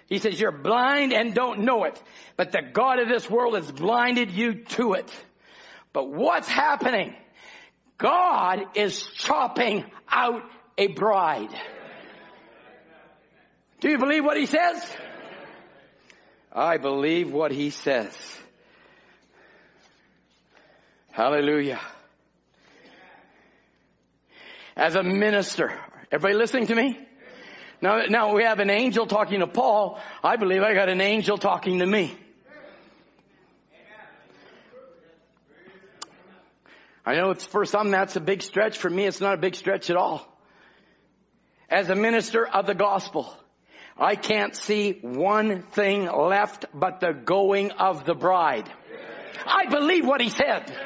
He 0.06 0.18
says 0.18 0.40
you're 0.40 0.52
blind 0.52 1.12
and 1.12 1.34
don't 1.34 1.60
know 1.60 1.84
it. 1.84 2.00
But 2.36 2.52
the 2.52 2.62
God 2.62 3.00
of 3.00 3.08
this 3.08 3.28
world 3.28 3.54
has 3.54 3.70
blinded 3.70 4.30
you 4.30 4.64
to 4.64 4.94
it. 4.94 5.10
But 5.92 6.10
what's 6.10 6.48
happening? 6.48 7.14
God 7.98 8.60
is 8.74 9.02
chopping 9.16 9.84
out 10.08 10.42
a 10.76 10.88
bride. 10.88 11.54
Do 13.80 13.90
you 13.90 13.98
believe 13.98 14.24
what 14.24 14.36
he 14.36 14.46
says? 14.46 14.82
I 16.52 16.76
believe 16.78 17.32
what 17.32 17.52
he 17.52 17.70
says. 17.70 18.16
Hallelujah. 21.10 21.80
As 24.76 24.96
a 24.96 25.02
minister, 25.02 25.78
everybody 26.10 26.34
listening 26.34 26.66
to 26.68 26.74
me? 26.74 26.98
Now, 27.80 28.06
now 28.08 28.34
we 28.34 28.42
have 28.44 28.60
an 28.60 28.70
angel 28.70 29.06
talking 29.06 29.40
to 29.40 29.46
Paul. 29.46 30.00
I 30.22 30.36
believe 30.36 30.62
I 30.62 30.74
got 30.74 30.88
an 30.88 31.00
angel 31.00 31.38
talking 31.38 31.80
to 31.80 31.86
me. 31.86 32.16
I 37.06 37.16
know 37.16 37.30
it's 37.30 37.44
for 37.44 37.64
some 37.64 37.90
that's 37.90 38.16
a 38.16 38.20
big 38.20 38.42
stretch. 38.42 38.78
For 38.78 38.88
me, 38.88 39.04
it's 39.06 39.20
not 39.20 39.34
a 39.34 39.40
big 39.40 39.54
stretch 39.54 39.90
at 39.90 39.96
all. 39.96 40.26
As 41.68 41.90
a 41.90 41.94
minister 41.94 42.46
of 42.46 42.66
the 42.66 42.74
gospel, 42.74 43.34
I 43.98 44.16
can't 44.16 44.56
see 44.56 44.98
one 45.02 45.62
thing 45.62 46.06
left 46.06 46.66
but 46.72 47.00
the 47.00 47.12
going 47.12 47.72
of 47.72 48.04
the 48.04 48.14
bride. 48.14 48.70
I 49.46 49.66
believe 49.66 50.06
what 50.06 50.20
he 50.20 50.30
said. 50.30 50.76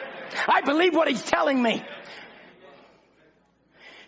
I 0.47 0.63
believe 0.63 0.95
what 0.95 1.09
he's 1.09 1.23
telling 1.23 1.63
me. 1.63 1.79
He 1.79 1.83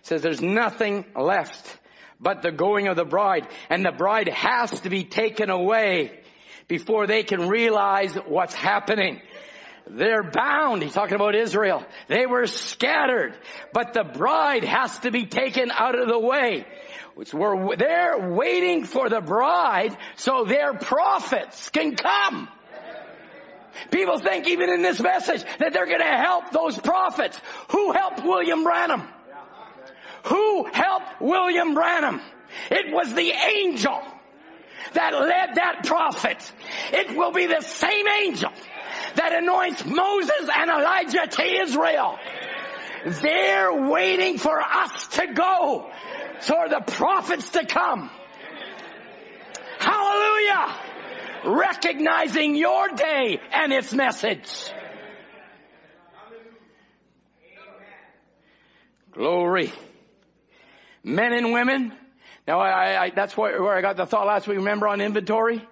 says 0.02 0.22
there's 0.22 0.42
nothing 0.42 1.04
left 1.14 1.78
but 2.20 2.42
the 2.42 2.52
going 2.52 2.88
of 2.88 2.96
the 2.96 3.04
bride 3.04 3.46
and 3.68 3.84
the 3.84 3.92
bride 3.92 4.28
has 4.28 4.80
to 4.80 4.90
be 4.90 5.04
taken 5.04 5.50
away 5.50 6.20
before 6.68 7.06
they 7.06 7.22
can 7.22 7.48
realize 7.48 8.14
what's 8.14 8.54
happening. 8.54 9.20
They're 9.97 10.22
bound. 10.22 10.82
He's 10.82 10.93
talking 10.93 11.16
about 11.16 11.34
Israel. 11.34 11.84
They 12.09 12.26
were 12.26 12.47
scattered, 12.47 13.36
but 13.72 13.93
the 13.93 14.05
bride 14.05 14.64
has 14.64 14.99
to 15.01 15.11
be 15.11 15.26
taken 15.26 15.70
out 15.70 15.99
of 15.99 16.09
the 16.09 16.18
way. 16.18 16.66
Which 17.14 17.34
we're, 17.34 17.76
they're 17.76 18.30
waiting 18.30 18.84
for 18.84 19.09
the 19.09 19.20
bride 19.20 19.97
so 20.16 20.45
their 20.45 20.74
prophets 20.74 21.70
can 21.70 21.97
come. 21.97 22.49
People 23.91 24.18
think 24.18 24.47
even 24.47 24.70
in 24.70 24.82
this 24.82 25.01
message 25.01 25.45
that 25.59 25.72
they're 25.72 25.86
going 25.86 26.01
to 26.01 26.05
help 26.05 26.51
those 26.51 26.78
prophets. 26.78 27.41
Who 27.70 27.93
helped 27.93 28.22
William 28.22 28.62
Branham? 28.62 29.09
Who 30.24 30.66
helped 30.72 31.20
William 31.20 31.74
Branham? 31.74 32.20
It 32.70 32.93
was 32.93 33.12
the 33.14 33.30
angel 33.30 34.01
that 34.93 35.12
led 35.12 35.57
that 35.57 35.84
prophet. 35.84 36.53
It 36.93 37.16
will 37.16 37.32
be 37.32 37.47
the 37.47 37.61
same 37.61 38.07
angel 38.07 38.53
that 39.16 39.32
anoints 39.32 39.84
Moses 39.84 40.48
and 40.54 40.70
Elijah 40.70 41.26
to 41.26 41.62
Israel. 41.62 42.18
They're 43.04 43.88
waiting 43.88 44.38
for 44.38 44.61
us 44.61 45.08
to 45.08 45.32
go 45.32 45.90
for 46.40 46.68
the 46.68 46.80
prophets 46.80 47.50
to 47.50 47.64
come. 47.64 48.11
Hallelujah 49.78 50.76
recognizing 51.44 52.54
your 52.54 52.88
day 52.88 53.40
and 53.52 53.72
its 53.72 53.92
message. 53.92 54.70
Glory. 59.12 59.72
Men 61.02 61.32
and 61.32 61.52
women. 61.52 61.92
Now 62.46 62.61
I, 62.61 63.04
I 63.04 63.11
that's 63.11 63.36
where, 63.36 63.61
where 63.62 63.74
I 63.74 63.80
got 63.80 63.96
the 63.96 64.06
thought 64.06 64.26
last 64.26 64.46
week. 64.46 64.58
Remember 64.58 64.88
on 64.88 65.00
inventory? 65.00 65.66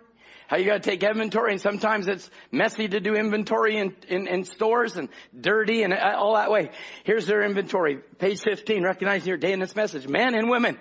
How 0.49 0.57
you 0.57 0.65
gotta 0.65 0.81
take 0.81 1.03
inventory 1.03 1.53
and 1.53 1.61
sometimes 1.61 2.09
it's 2.09 2.29
messy 2.51 2.89
to 2.89 2.99
do 2.99 3.15
inventory 3.15 3.77
in, 3.77 3.95
in, 4.09 4.27
in 4.27 4.45
stores 4.45 4.97
and 4.97 5.09
dirty 5.39 5.85
and 5.85 5.93
uh, 5.93 6.17
all 6.17 6.35
that 6.35 6.51
way. 6.51 6.71
Here's 7.05 7.27
their 7.27 7.43
inventory. 7.43 7.99
Page 8.19 8.41
15, 8.41 8.83
recognizing 8.83 9.29
your 9.29 9.37
day 9.37 9.53
in 9.53 9.61
this 9.61 9.77
message. 9.77 10.09
Men 10.09 10.35
and 10.35 10.51
women, 10.51 10.77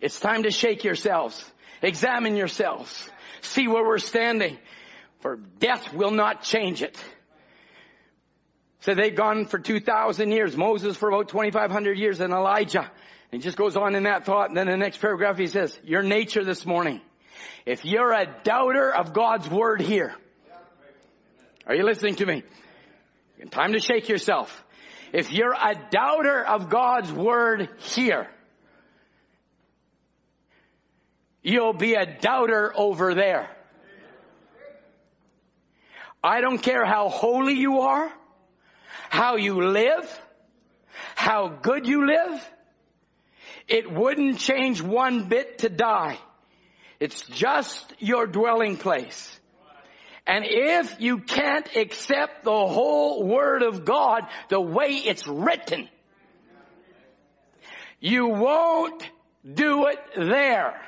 it's 0.00 0.20
time 0.20 0.42
to 0.42 0.50
shake 0.50 0.84
yourselves. 0.84 1.42
Examine 1.82 2.36
yourselves 2.36 3.10
see 3.42 3.68
where 3.68 3.84
we're 3.84 3.98
standing. 3.98 4.58
For 5.20 5.36
death 5.36 5.92
will 5.92 6.10
not 6.10 6.42
change 6.42 6.82
it. 6.82 6.96
So 8.80 8.94
they've 8.94 9.14
gone 9.14 9.46
for 9.46 9.58
2,000 9.58 10.32
years. 10.32 10.56
Moses 10.56 10.96
for 10.96 11.08
about 11.08 11.28
2,500 11.28 11.96
years 11.96 12.20
and 12.20 12.32
Elijah. 12.32 12.90
And 13.30 13.40
he 13.40 13.44
just 13.44 13.56
goes 13.56 13.76
on 13.76 13.94
in 13.94 14.04
that 14.04 14.24
thought. 14.24 14.48
And 14.48 14.56
then 14.56 14.66
the 14.66 14.76
next 14.76 15.00
paragraph 15.00 15.38
he 15.38 15.46
says, 15.46 15.78
your 15.84 16.02
nature 16.02 16.44
this 16.44 16.66
morning. 16.66 17.00
If 17.66 17.84
you're 17.84 18.12
a 18.12 18.26
doubter 18.44 18.92
of 18.94 19.12
God's 19.12 19.48
word 19.48 19.80
here, 19.80 20.14
are 21.66 21.74
you 21.74 21.84
listening 21.84 22.16
to 22.16 22.26
me? 22.26 22.42
Time 23.50 23.72
to 23.72 23.80
shake 23.80 24.08
yourself. 24.08 24.64
If 25.12 25.32
you're 25.32 25.52
a 25.52 25.74
doubter 25.90 26.44
of 26.44 26.70
God's 26.70 27.12
word 27.12 27.68
here, 27.78 28.28
You'll 31.42 31.72
be 31.72 31.94
a 31.94 32.06
doubter 32.06 32.72
over 32.74 33.14
there. 33.14 33.50
I 36.22 36.40
don't 36.40 36.58
care 36.58 36.84
how 36.84 37.08
holy 37.08 37.54
you 37.54 37.80
are, 37.80 38.12
how 39.10 39.36
you 39.36 39.60
live, 39.60 40.20
how 41.16 41.48
good 41.48 41.86
you 41.86 42.06
live. 42.06 42.50
It 43.66 43.90
wouldn't 43.90 44.38
change 44.38 44.80
one 44.80 45.28
bit 45.28 45.58
to 45.58 45.68
die. 45.68 46.18
It's 47.02 47.22
just 47.22 47.92
your 47.98 48.28
dwelling 48.28 48.76
place. 48.76 49.28
And 50.24 50.44
if 50.46 51.00
you 51.00 51.18
can't 51.18 51.68
accept 51.74 52.44
the 52.44 52.52
whole 52.52 53.26
Word 53.26 53.64
of 53.64 53.84
God 53.84 54.22
the 54.50 54.60
way 54.60 54.90
it's 54.90 55.26
written, 55.26 55.88
you 57.98 58.28
won't 58.28 59.02
do 59.42 59.88
it 59.88 59.98
there. 60.14 60.80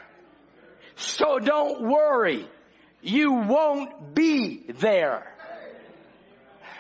So 0.95 1.41
don't 1.41 1.83
worry. 1.83 2.49
You 3.03 3.33
won't 3.33 4.15
be 4.15 4.67
there. 4.69 5.27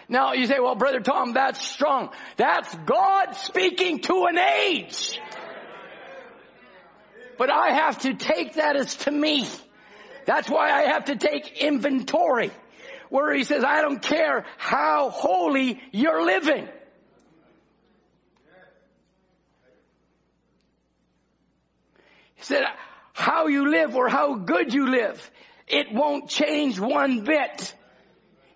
Now 0.08 0.34
you 0.34 0.46
say, 0.46 0.60
well, 0.60 0.76
brother 0.76 1.00
Tom, 1.00 1.32
that's 1.32 1.60
strong. 1.60 2.10
That's 2.36 2.72
God 2.86 3.34
speaking 3.34 3.98
to 4.02 4.26
an 4.28 4.38
age. 4.38 5.20
But 7.36 7.50
I 7.50 7.72
have 7.72 7.98
to 8.00 8.14
take 8.14 8.54
that 8.54 8.76
as 8.76 8.94
to 8.96 9.10
me. 9.10 9.46
That's 10.26 10.48
why 10.48 10.70
I 10.70 10.82
have 10.92 11.06
to 11.06 11.16
take 11.16 11.60
inventory. 11.60 12.50
Where 13.10 13.34
he 13.34 13.44
says, 13.44 13.64
I 13.64 13.82
don't 13.82 14.00
care 14.00 14.44
how 14.56 15.10
holy 15.10 15.80
you're 15.92 16.24
living. 16.24 16.68
He 22.34 22.42
said, 22.42 22.64
how 23.12 23.46
you 23.46 23.70
live 23.70 23.94
or 23.94 24.08
how 24.08 24.34
good 24.34 24.74
you 24.74 24.90
live, 24.90 25.30
it 25.68 25.92
won't 25.92 26.28
change 26.28 26.78
one 26.78 27.24
bit. 27.24 27.74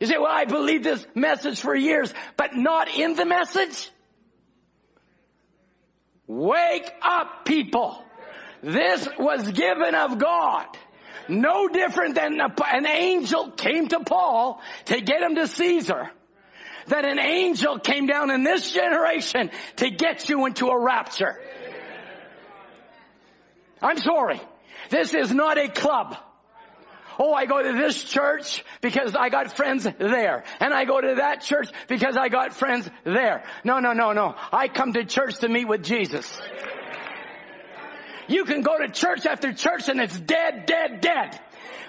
You 0.01 0.07
say, 0.07 0.19
well, 0.19 0.31
I 0.31 0.45
believe 0.45 0.83
this 0.83 1.05
message 1.15 1.61
for 1.61 1.75
years, 1.75 2.13
but 2.37 2.55
not 2.55 2.89
in 2.89 3.15
the 3.15 3.25
message? 3.25 3.91
Wake 6.27 6.91
up, 7.03 7.45
people. 7.45 8.05
This 8.63 9.09
was 9.19 9.51
given 9.51 9.95
of 9.95 10.19
God. 10.19 10.67
No 11.29 11.69
different 11.69 12.15
than 12.15 12.41
an 12.41 12.87
angel 12.87 13.51
came 13.51 13.89
to 13.89 14.01
Paul 14.01 14.61
to 14.87 15.01
get 15.01 15.23
him 15.23 15.35
to 15.35 15.47
Caesar. 15.47 16.11
That 16.87 17.05
an 17.05 17.19
angel 17.19 17.79
came 17.79 18.07
down 18.07 18.31
in 18.31 18.45
this 18.45 18.73
generation 18.73 19.51
to 19.77 19.91
get 19.91 20.29
you 20.29 20.47
into 20.47 20.69
a 20.69 20.79
rapture. 20.79 21.39
I'm 23.83 23.99
sorry. 23.99 24.41
This 24.89 25.13
is 25.13 25.33
not 25.33 25.59
a 25.59 25.69
club. 25.69 26.17
Oh, 27.19 27.35
I 27.35 27.47
go 27.47 27.63
to 27.63 27.73
this 27.73 28.03
church 28.05 28.65
because 28.81 29.15
I 29.15 29.29
got 29.29 29.57
friends 29.57 29.87
there. 29.99 30.45
And 30.61 30.73
I 30.73 30.85
go 30.85 31.01
to 31.01 31.17
that 31.17 31.43
church 31.43 31.69
because 31.89 32.17
I 32.17 32.29
got 32.29 32.55
friends 32.55 32.89
there. 33.05 33.45
No, 33.65 33.81
no, 33.81 33.93
no, 33.93 34.13
no. 34.13 34.35
I 34.53 34.69
come 34.69 34.93
to 34.93 35.05
church 35.05 35.39
to 35.41 35.49
meet 35.49 35.67
with 35.67 35.83
Jesus. 35.83 36.41
You 38.29 38.45
can 38.45 38.61
go 38.61 38.79
to 38.79 38.89
church 38.89 39.27
after 39.27 39.53
church 39.53 39.89
and 39.89 40.01
it's 40.01 40.19
dead, 40.19 40.67
dead, 40.67 41.01
dead. 41.01 41.41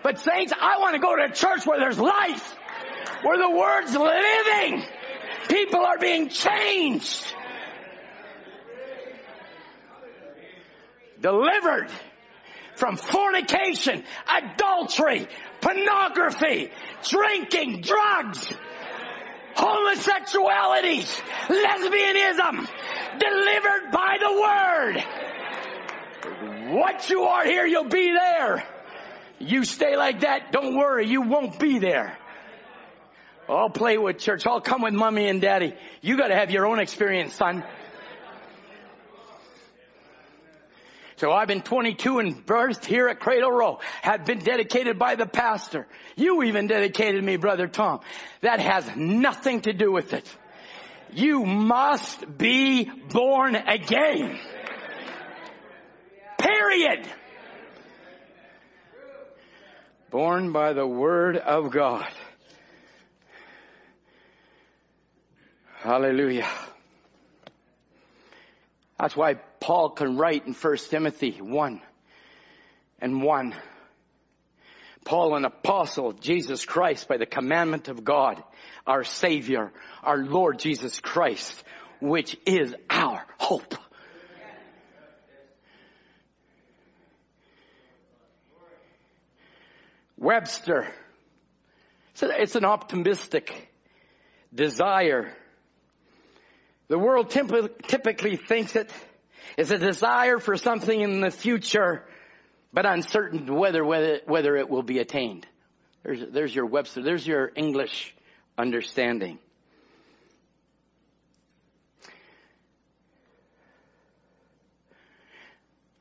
But 0.02 0.20
saints, 0.20 0.54
I 0.60 0.80
want 0.80 0.96
to 0.96 1.00
go 1.00 1.16
to 1.16 1.26
a 1.26 1.32
church 1.32 1.66
where 1.66 1.80
there's 1.80 2.00
life. 2.00 2.56
Where 3.24 3.38
the 3.38 3.50
word's 3.50 3.94
living. 3.94 4.84
People 5.50 5.82
are 5.82 5.98
being 5.98 6.30
changed. 6.30 7.26
Delivered 11.22 11.90
from 12.76 12.96
fornication, 12.96 14.04
adultery, 14.26 15.28
pornography, 15.60 16.72
drinking, 17.10 17.82
drugs, 17.82 18.50
homosexualities, 19.56 21.22
lesbianism, 21.48 22.70
delivered 23.20 23.92
by 23.92 24.18
the 24.22 24.32
word. 24.40 25.29
What 26.70 27.10
you 27.10 27.24
are 27.24 27.46
here, 27.46 27.66
you'll 27.66 27.90
be 27.90 28.12
there. 28.12 28.64
You 29.40 29.64
stay 29.64 29.96
like 29.96 30.22
that, 30.22 30.52
don't 30.52 30.76
worry, 30.76 31.08
you 31.08 31.22
won't 31.22 31.60
be 31.60 31.80
there. 31.80 32.18
I'll 33.48 33.70
play 33.70 33.98
with 33.98 34.20
church. 34.20 34.46
I'll 34.46 34.62
come 34.62 34.84
with 34.84 34.94
mommy 34.94 35.28
and 35.28 35.42
daddy. 35.42 35.74
You 36.02 36.18
gotta 36.18 36.36
have 36.36 36.52
your 36.52 36.68
own 36.68 36.80
experience, 36.80 37.34
son. 37.34 37.64
So 41.16 41.32
I've 41.32 41.48
been 41.48 41.62
22 41.62 42.20
and 42.20 42.46
birthed 42.46 42.86
here 42.86 43.10
at 43.10 43.20
Cradle 43.20 43.52
Row. 43.52 43.80
Have 44.04 44.24
been 44.26 44.40
dedicated 44.40 44.98
by 44.98 45.16
the 45.16 45.26
pastor. 45.26 45.86
You 46.16 46.44
even 46.44 46.68
dedicated 46.68 47.22
me, 47.22 47.36
Brother 47.36 47.68
Tom. 47.68 48.00
That 48.42 48.62
has 48.62 48.90
nothing 48.96 49.62
to 49.62 49.74
do 49.74 49.92
with 49.92 50.14
it. 50.14 50.34
You 51.12 51.44
must 51.46 52.38
be 52.38 52.86
born 52.86 53.56
again. 53.56 54.40
Period. 56.70 57.08
Born 60.12 60.52
by 60.52 60.74
the 60.74 60.86
Word 60.86 61.36
of 61.36 61.72
God. 61.72 62.08
Hallelujah. 65.78 66.48
That's 69.00 69.16
why 69.16 69.36
Paul 69.60 69.90
can 69.90 70.16
write 70.16 70.46
in 70.46 70.54
1 70.54 70.78
Timothy 70.92 71.40
1 71.42 71.82
and 73.00 73.24
1. 73.24 73.56
Paul, 75.06 75.36
an 75.38 75.46
apostle 75.46 76.12
Jesus 76.12 76.66
Christ 76.66 77.08
by 77.08 77.18
the 77.18 77.26
commandment 77.26 77.88
of 77.88 78.04
God, 78.04 78.44
our 78.86 79.04
Savior, 79.04 79.72
our 80.04 80.18
Lord 80.18 80.60
Jesus 80.60 81.00
Christ, 81.00 81.64
which 82.00 82.38
is 82.46 82.76
our 82.92 83.26
hope. 83.40 83.74
Webster. 90.20 90.88
It's 92.22 92.56
an 92.56 92.66
optimistic 92.66 93.72
desire 94.54 95.34
the 96.90 96.98
world 96.98 97.30
typically 97.30 98.36
thinks 98.36 98.76
it 98.76 98.92
is 99.58 99.70
a 99.70 99.78
desire 99.78 100.40
for 100.40 100.58
something 100.58 101.00
in 101.00 101.22
the 101.22 101.30
future, 101.30 102.04
but 102.74 102.88
uncertain 102.88 103.46
whether, 103.56 103.86
whether, 103.86 104.22
whether 104.26 104.56
it 104.58 104.70
will 104.70 104.82
be 104.82 104.98
attained. 104.98 105.46
There's, 106.04 106.20
there's 106.32 106.54
your 106.54 106.66
Webster, 106.66 107.04
there's 107.04 107.26
your 107.26 107.52
English 107.56 108.16
understanding. 108.58 109.38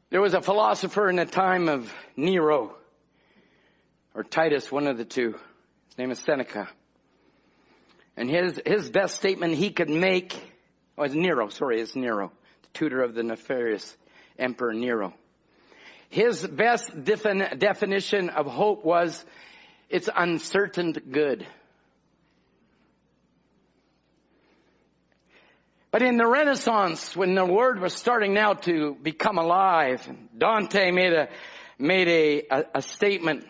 There 0.09 0.23
was 0.23 0.33
a 0.33 0.41
philosopher 0.41 1.11
in 1.11 1.17
the 1.17 1.27
time 1.27 1.69
of 1.69 1.93
Nero, 2.17 2.75
or 4.19 4.25
Titus, 4.25 4.73
one 4.73 4.89
of 4.89 4.99
the 4.99 5.05
two. 5.05 5.37
His 5.87 5.97
name 5.97 6.11
is 6.11 6.19
Seneca. 6.19 6.69
And 8.17 8.29
his, 8.29 8.61
his 8.67 8.91
best 8.91 9.15
statement 9.15 9.55
he 9.55 9.71
could 9.71 9.89
make 9.89 10.37
Oh, 10.99 11.05
it's 11.05 11.15
Nero. 11.15 11.49
Sorry, 11.51 11.81
it's 11.81 11.95
Nero. 11.95 12.33
The 12.63 12.69
tutor 12.75 13.03
of 13.03 13.15
the 13.15 13.23
nefarious 13.23 13.97
Emperor 14.37 14.75
Nero. 14.75 15.15
His 16.09 16.45
best 16.45 16.91
defin- 16.91 17.57
definition 17.61 18.29
of 18.31 18.47
hope 18.47 18.85
was 18.85 19.25
it's 19.89 20.09
uncertain 20.13 20.91
good. 20.91 21.47
But 25.93 26.03
in 26.03 26.17
the 26.17 26.27
Renaissance, 26.27 27.15
when 27.15 27.37
the 27.37 27.47
word 27.47 27.79
was 27.79 27.95
starting 27.95 28.35
now 28.35 28.55
to 28.55 28.97
become 29.01 29.39
alive, 29.39 30.05
Dante 30.37 30.91
made 30.91 31.13
a, 31.13 31.29
made 31.79 32.09
a, 32.09 32.43
a, 32.51 32.65
a 32.75 32.83
statement. 32.83 33.47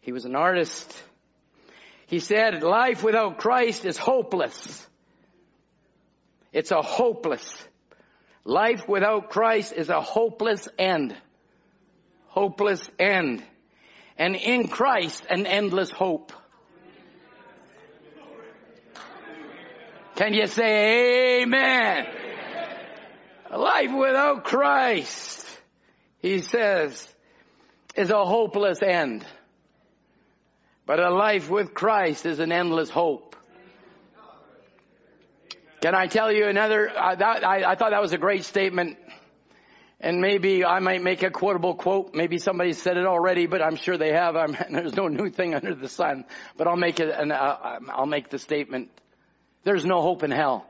He 0.00 0.12
was 0.12 0.24
an 0.24 0.34
artist. 0.34 1.02
He 2.06 2.18
said, 2.18 2.62
life 2.62 3.04
without 3.04 3.38
Christ 3.38 3.84
is 3.84 3.96
hopeless. 3.96 4.86
It's 6.52 6.70
a 6.70 6.82
hopeless. 6.82 7.54
Life 8.44 8.88
without 8.88 9.30
Christ 9.30 9.72
is 9.76 9.90
a 9.90 10.00
hopeless 10.00 10.66
end. 10.78 11.14
Hopeless 12.26 12.90
end. 12.98 13.44
And 14.16 14.34
in 14.34 14.68
Christ, 14.68 15.24
an 15.30 15.46
endless 15.46 15.90
hope. 15.90 16.32
Can 20.16 20.34
you 20.34 20.46
say 20.46 21.42
amen? 21.42 22.06
Life 23.56 23.90
without 23.92 24.44
Christ, 24.44 25.46
he 26.18 26.40
says, 26.40 27.08
is 27.94 28.10
a 28.10 28.24
hopeless 28.24 28.80
end. 28.82 29.24
But 30.90 30.98
a 30.98 31.08
life 31.08 31.48
with 31.48 31.72
Christ 31.72 32.26
is 32.26 32.40
an 32.40 32.50
endless 32.50 32.90
hope. 32.90 33.36
Can 35.80 35.94
I 35.94 36.08
tell 36.08 36.32
you 36.32 36.48
another? 36.48 36.90
Uh, 36.90 37.14
that, 37.14 37.46
I, 37.46 37.62
I 37.62 37.74
thought 37.76 37.92
that 37.92 38.02
was 38.02 38.12
a 38.12 38.18
great 38.18 38.44
statement. 38.44 38.98
And 40.00 40.20
maybe 40.20 40.64
I 40.64 40.80
might 40.80 41.00
make 41.00 41.22
a 41.22 41.30
quotable 41.30 41.76
quote. 41.76 42.12
Maybe 42.12 42.38
somebody 42.38 42.72
said 42.72 42.96
it 42.96 43.06
already, 43.06 43.46
but 43.46 43.62
I'm 43.62 43.76
sure 43.76 43.98
they 43.98 44.12
have. 44.12 44.34
I'm, 44.34 44.56
there's 44.72 44.96
no 44.96 45.06
new 45.06 45.30
thing 45.30 45.54
under 45.54 45.76
the 45.76 45.86
sun. 45.86 46.24
But 46.56 46.66
I'll 46.66 46.74
make 46.74 46.98
it, 46.98 47.08
and 47.08 47.30
uh, 47.30 47.78
I'll 47.88 48.06
make 48.06 48.28
the 48.28 48.40
statement. 48.40 48.90
There's 49.62 49.84
no 49.84 50.02
hope 50.02 50.24
in 50.24 50.32
hell. 50.32 50.66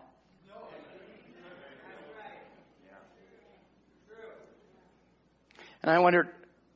And 5.82 5.90
I 5.90 5.98
wondered, 6.00 6.28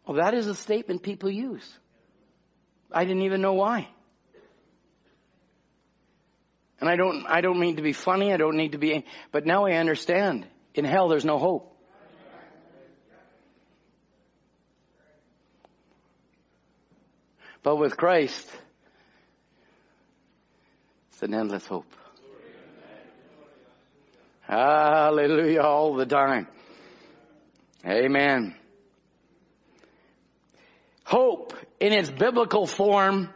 well, 0.07 0.17
that 0.17 0.33
is 0.33 0.47
a 0.47 0.55
statement 0.55 1.03
people 1.03 1.29
use. 1.31 1.71
I 2.95 3.05
didn't 3.05 3.23
even 3.23 3.43
know 3.43 3.55
why. 3.55 3.89
And 6.81 6.89
I 6.89 6.97
don't, 6.97 7.27
I 7.27 7.41
don't 7.41 7.59
mean 7.59 7.77
to 7.77 7.83
be 7.83 7.93
funny. 7.93 8.33
I 8.33 8.37
don't 8.37 8.57
need 8.57 8.73
to 8.73 8.79
be, 8.79 9.05
but 9.33 9.45
now 9.47 9.67
I 9.67 9.73
understand. 9.73 10.47
In 10.75 10.85
hell, 10.85 11.09
there's 11.09 11.25
no 11.25 11.39
hope. 11.39 11.71
But 17.63 17.77
with 17.77 17.97
Christ, 17.97 18.49
it's 21.11 21.23
an 21.23 21.35
endless 21.35 21.67
hope. 21.67 21.91
Hallelujah 24.43 25.63
all 25.63 25.95
the 25.95 26.05
time. 26.05 26.47
Amen. 27.87 28.55
Hope 31.05 31.55
in 31.81 31.93
its 31.93 32.11
biblical 32.11 32.67
form 32.67 33.29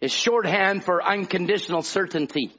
is 0.00 0.12
shorthand 0.12 0.84
for 0.84 1.02
unconditional 1.02 1.82
certainty. 1.82 2.52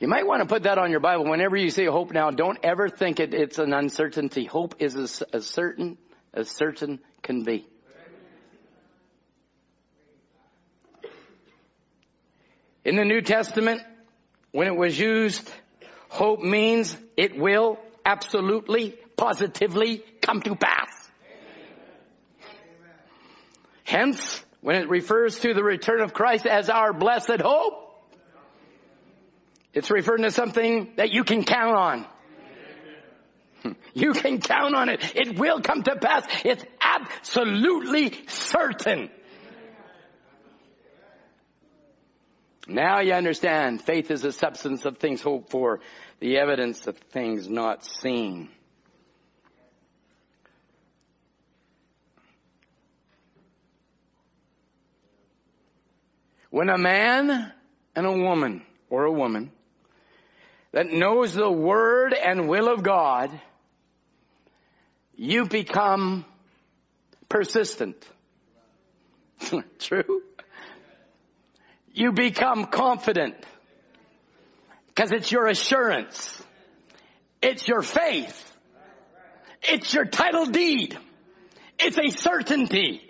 You 0.00 0.06
might 0.06 0.26
want 0.26 0.42
to 0.42 0.46
put 0.46 0.62
that 0.62 0.78
on 0.78 0.90
your 0.90 1.00
Bible. 1.00 1.24
Whenever 1.28 1.56
you 1.56 1.70
say 1.70 1.86
hope 1.86 2.12
now, 2.12 2.30
don't 2.30 2.58
ever 2.62 2.88
think 2.88 3.18
it, 3.18 3.34
it's 3.34 3.58
an 3.58 3.72
uncertainty. 3.72 4.44
Hope 4.44 4.76
is 4.78 4.94
as, 4.94 5.22
as 5.32 5.46
certain 5.46 5.98
as 6.32 6.48
certain 6.48 7.00
can 7.22 7.42
be. 7.42 7.66
In 12.84 12.96
the 12.96 13.04
New 13.04 13.20
Testament, 13.20 13.82
when 14.52 14.66
it 14.66 14.76
was 14.76 14.98
used, 14.98 15.50
hope 16.08 16.40
means 16.40 16.96
it 17.16 17.36
will 17.36 17.78
absolutely, 18.04 18.96
positively 19.16 20.04
come 20.22 20.40
to 20.42 20.54
pass. 20.54 20.87
Hence, 23.88 24.44
when 24.60 24.76
it 24.76 24.90
refers 24.90 25.38
to 25.38 25.54
the 25.54 25.64
return 25.64 26.02
of 26.02 26.12
Christ 26.12 26.46
as 26.46 26.68
our 26.68 26.92
blessed 26.92 27.40
hope, 27.40 28.04
it's 29.72 29.90
referring 29.90 30.24
to 30.24 30.30
something 30.30 30.92
that 30.96 31.10
you 31.10 31.24
can 31.24 31.42
count 31.42 31.74
on. 31.74 32.06
You 33.94 34.12
can 34.12 34.42
count 34.42 34.74
on 34.74 34.90
it. 34.90 35.16
It 35.16 35.38
will 35.38 35.62
come 35.62 35.84
to 35.84 35.96
pass. 35.96 36.26
It's 36.44 36.62
absolutely 36.82 38.26
certain. 38.28 39.08
Now 42.66 43.00
you 43.00 43.14
understand 43.14 43.80
faith 43.80 44.10
is 44.10 44.20
the 44.20 44.32
substance 44.32 44.84
of 44.84 44.98
things 44.98 45.22
hoped 45.22 45.50
for, 45.50 45.80
the 46.20 46.36
evidence 46.36 46.86
of 46.86 46.98
things 46.98 47.48
not 47.48 47.86
seen. 47.86 48.50
When 56.50 56.68
a 56.68 56.78
man 56.78 57.52
and 57.94 58.06
a 58.06 58.12
woman, 58.12 58.62
or 58.90 59.04
a 59.04 59.12
woman, 59.12 59.50
that 60.72 60.86
knows 60.90 61.34
the 61.34 61.50
word 61.50 62.14
and 62.14 62.48
will 62.48 62.68
of 62.68 62.82
God, 62.82 63.30
you 65.14 65.46
become 65.46 66.24
persistent. 67.28 68.06
True? 69.78 70.22
You 71.92 72.12
become 72.12 72.66
confident. 72.66 73.34
Cause 74.94 75.12
it's 75.12 75.30
your 75.30 75.46
assurance. 75.46 76.42
It's 77.40 77.66
your 77.68 77.82
faith. 77.82 78.44
It's 79.62 79.92
your 79.92 80.04
title 80.04 80.46
deed. 80.46 80.96
It's 81.78 81.98
a 81.98 82.10
certainty. 82.10 83.02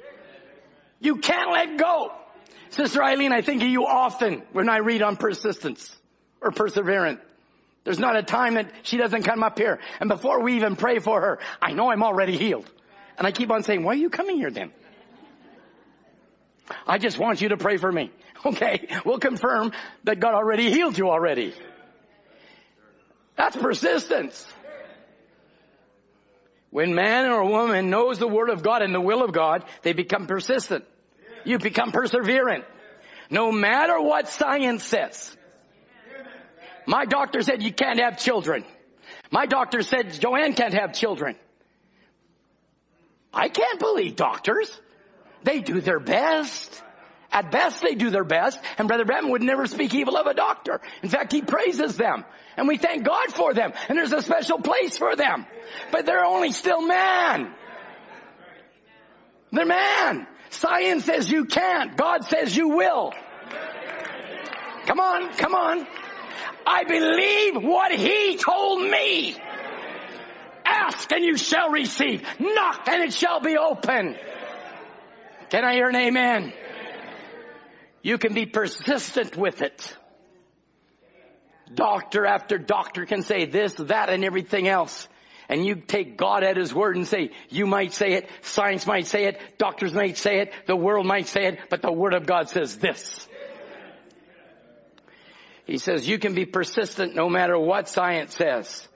You 1.01 1.17
can't 1.17 1.51
let 1.51 1.79
go. 1.79 2.13
Sister 2.71 3.03
Eileen, 3.03 3.33
I 3.33 3.43
think 3.43 3.63
of 3.63 3.69
you 3.69 3.87
often 3.87 4.43
when 4.53 4.69
I 4.69 4.79
read 4.79 5.03
on 5.03 5.17
persistence 5.17 5.95
or 6.41 6.51
perseverance. 6.51 7.21
There's 7.85 7.99
not 7.99 8.17
a 8.17 8.23
time 8.23 8.55
that 8.55 8.71
she 8.83 8.99
doesn't 8.99 9.23
come 9.23 9.43
up 9.43 9.59
here. 9.59 9.79
And 10.01 10.09
before 10.09 10.43
we 10.43 10.57
even 10.57 10.77
pray 10.77 10.99
for 10.99 11.21
her, 11.21 11.39
I 11.63 11.73
know 11.73 11.91
I'm 11.91 12.03
already 12.03 12.37
healed. 12.37 12.71
And 13.17 13.27
I 13.27 13.33
keep 13.33 13.51
on 13.51 13.63
saying, 13.63 13.83
why 13.83 13.93
are 13.93 13.97
you 13.97 14.11
coming 14.11 14.37
here 14.37 14.51
then? 14.51 14.73
I 16.87 16.99
just 16.99 17.19
want 17.19 17.41
you 17.41 17.51
to 17.51 17.57
pray 17.57 17.77
for 17.77 17.91
me. 17.91 18.11
Okay, 18.47 18.87
we'll 19.05 19.19
confirm 19.19 19.73
that 20.05 20.21
God 20.21 20.35
already 20.35 20.71
healed 20.71 20.97
you 20.97 21.11
already. 21.11 21.53
That's 23.35 23.57
persistence. 23.57 24.47
When 26.71 26.95
man 26.95 27.29
or 27.31 27.45
woman 27.45 27.91
knows 27.91 28.21
the 28.21 28.29
word 28.29 28.51
of 28.51 28.63
God 28.63 28.83
and 28.83 28.95
the 28.95 29.01
will 29.01 29.25
of 29.25 29.33
God, 29.33 29.65
they 29.83 29.93
become 29.93 30.29
persistent. 30.29 30.85
You 31.49 31.59
become 31.59 31.93
perseverant. 31.93 32.65
No 33.31 33.51
matter 33.51 33.99
what 33.99 34.29
science 34.29 34.85
says. 34.85 35.35
My 36.87 37.07
doctor 37.07 37.41
said 37.41 37.63
you 37.63 37.73
can't 37.73 37.99
have 38.01 38.19
children. 38.19 38.65
My 39.31 39.47
doctor 39.47 39.83
said 39.83 40.13
Joanne 40.21 40.53
can't 40.53 40.75
have 40.75 40.93
children. 40.93 41.37
I 43.33 43.49
can't 43.49 43.79
believe 43.79 44.17
doctors. 44.17 44.71
They 45.43 45.61
do 45.61 45.81
their 45.81 46.01
best. 46.01 46.83
At 47.33 47.51
best, 47.51 47.81
they 47.81 47.95
do 47.95 48.11
their 48.11 48.25
best. 48.25 48.59
And 48.77 48.89
Brother 48.89 49.07
Branham 49.07 49.31
would 49.31 49.43
never 49.43 49.67
speak 49.67 49.95
evil 49.95 50.17
of 50.17 50.27
a 50.27 50.35
doctor. 50.35 50.81
In 51.03 51.09
fact, 51.09 51.33
he 51.33 51.41
praises 51.41 51.97
them. 51.97 52.25
And 52.57 52.69
we 52.69 52.77
thank 52.77 53.05
God 53.05 53.33
for 53.33 53.55
them. 53.55 53.73
And 53.89 53.97
there's 53.97 54.13
a 54.13 54.23
special 54.23 54.59
place 54.59 54.99
for 54.99 55.17
them. 55.17 55.47
But 55.93 56.05
they're 56.05 56.25
only 56.25 56.53
still 56.53 56.87
man. 56.87 57.55
They're 59.53 59.67
man. 59.67 60.27
Science 60.51 61.05
says 61.05 61.31
you 61.31 61.45
can't. 61.45 61.97
God 61.97 62.25
says 62.25 62.57
you 62.57 62.69
will. 62.69 63.13
Come 64.87 65.01
on, 65.01 65.33
come 65.35 65.55
on. 65.55 65.87
I 66.67 66.85
believe 66.85 67.63
what 67.63 67.93
he 67.93 68.37
told 68.37 68.83
me. 68.83 69.37
Ask 70.65 71.11
and 71.13 71.25
you 71.25 71.37
shall 71.37 71.71
receive. 71.71 72.23
Knock 72.39 72.89
and 72.89 73.03
it 73.03 73.13
shall 73.13 73.41
be 73.41 73.57
open. 73.57 74.17
Can 75.51 75.65
I 75.65 75.75
hear 75.75 75.89
an 75.89 75.97
amen? 75.97 76.53
You 78.03 78.19
can 78.19 78.35
be 78.35 78.47
persistent 78.47 79.37
with 79.37 79.63
it. 79.63 79.97
Doctor 81.75 82.27
after 82.27 82.59
doctor 82.59 83.05
can 83.07 83.23
say 83.23 83.45
this, 83.45 83.75
that, 83.75 84.09
and 84.09 84.25
everything 84.25 84.69
else. 84.69 85.09
And 85.49 85.65
you 85.65 85.77
take 85.77 86.19
God 86.19 86.45
at 86.45 86.57
His 86.57 86.75
word 86.75 86.97
and 86.97 87.07
say, 87.07 87.31
you 87.49 87.67
might 87.67 87.95
say 87.95 88.13
it, 88.13 88.29
science 88.43 88.87
might 88.87 89.07
say 89.07 89.25
it, 89.25 89.41
doctors 89.59 89.95
might 89.95 90.19
say 90.19 90.41
it, 90.41 90.53
the 90.67 90.77
world 90.77 91.07
might 91.07 91.27
say 91.27 91.47
it, 91.47 91.59
but 91.71 91.81
the 91.81 91.93
Word 91.93 92.15
of 92.15 92.27
God 92.27 92.51
says 92.51 92.77
this. 92.77 93.27
He 95.65 95.79
says 95.79 96.09
you 96.09 96.19
can 96.19 96.35
be 96.35 96.47
persistent 96.47 97.15
no 97.15 97.29
matter 97.29 97.59
what 97.59 97.89
science 97.89 98.35
says. 98.35 98.89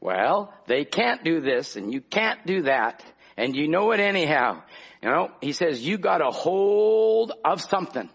Well, 0.00 0.52
they 0.66 0.84
can't 0.84 1.22
do 1.22 1.40
this 1.40 1.76
and 1.76 1.92
you 1.92 2.00
can't 2.00 2.44
do 2.46 2.62
that 2.62 3.04
and 3.36 3.54
you 3.54 3.68
know 3.68 3.92
it 3.92 4.00
anyhow. 4.00 4.62
You 5.02 5.08
know, 5.08 5.30
he 5.40 5.52
says 5.52 5.86
you 5.86 5.98
got 5.98 6.20
a 6.20 6.30
hold 6.30 7.32
of 7.44 7.60
something. 7.60 8.10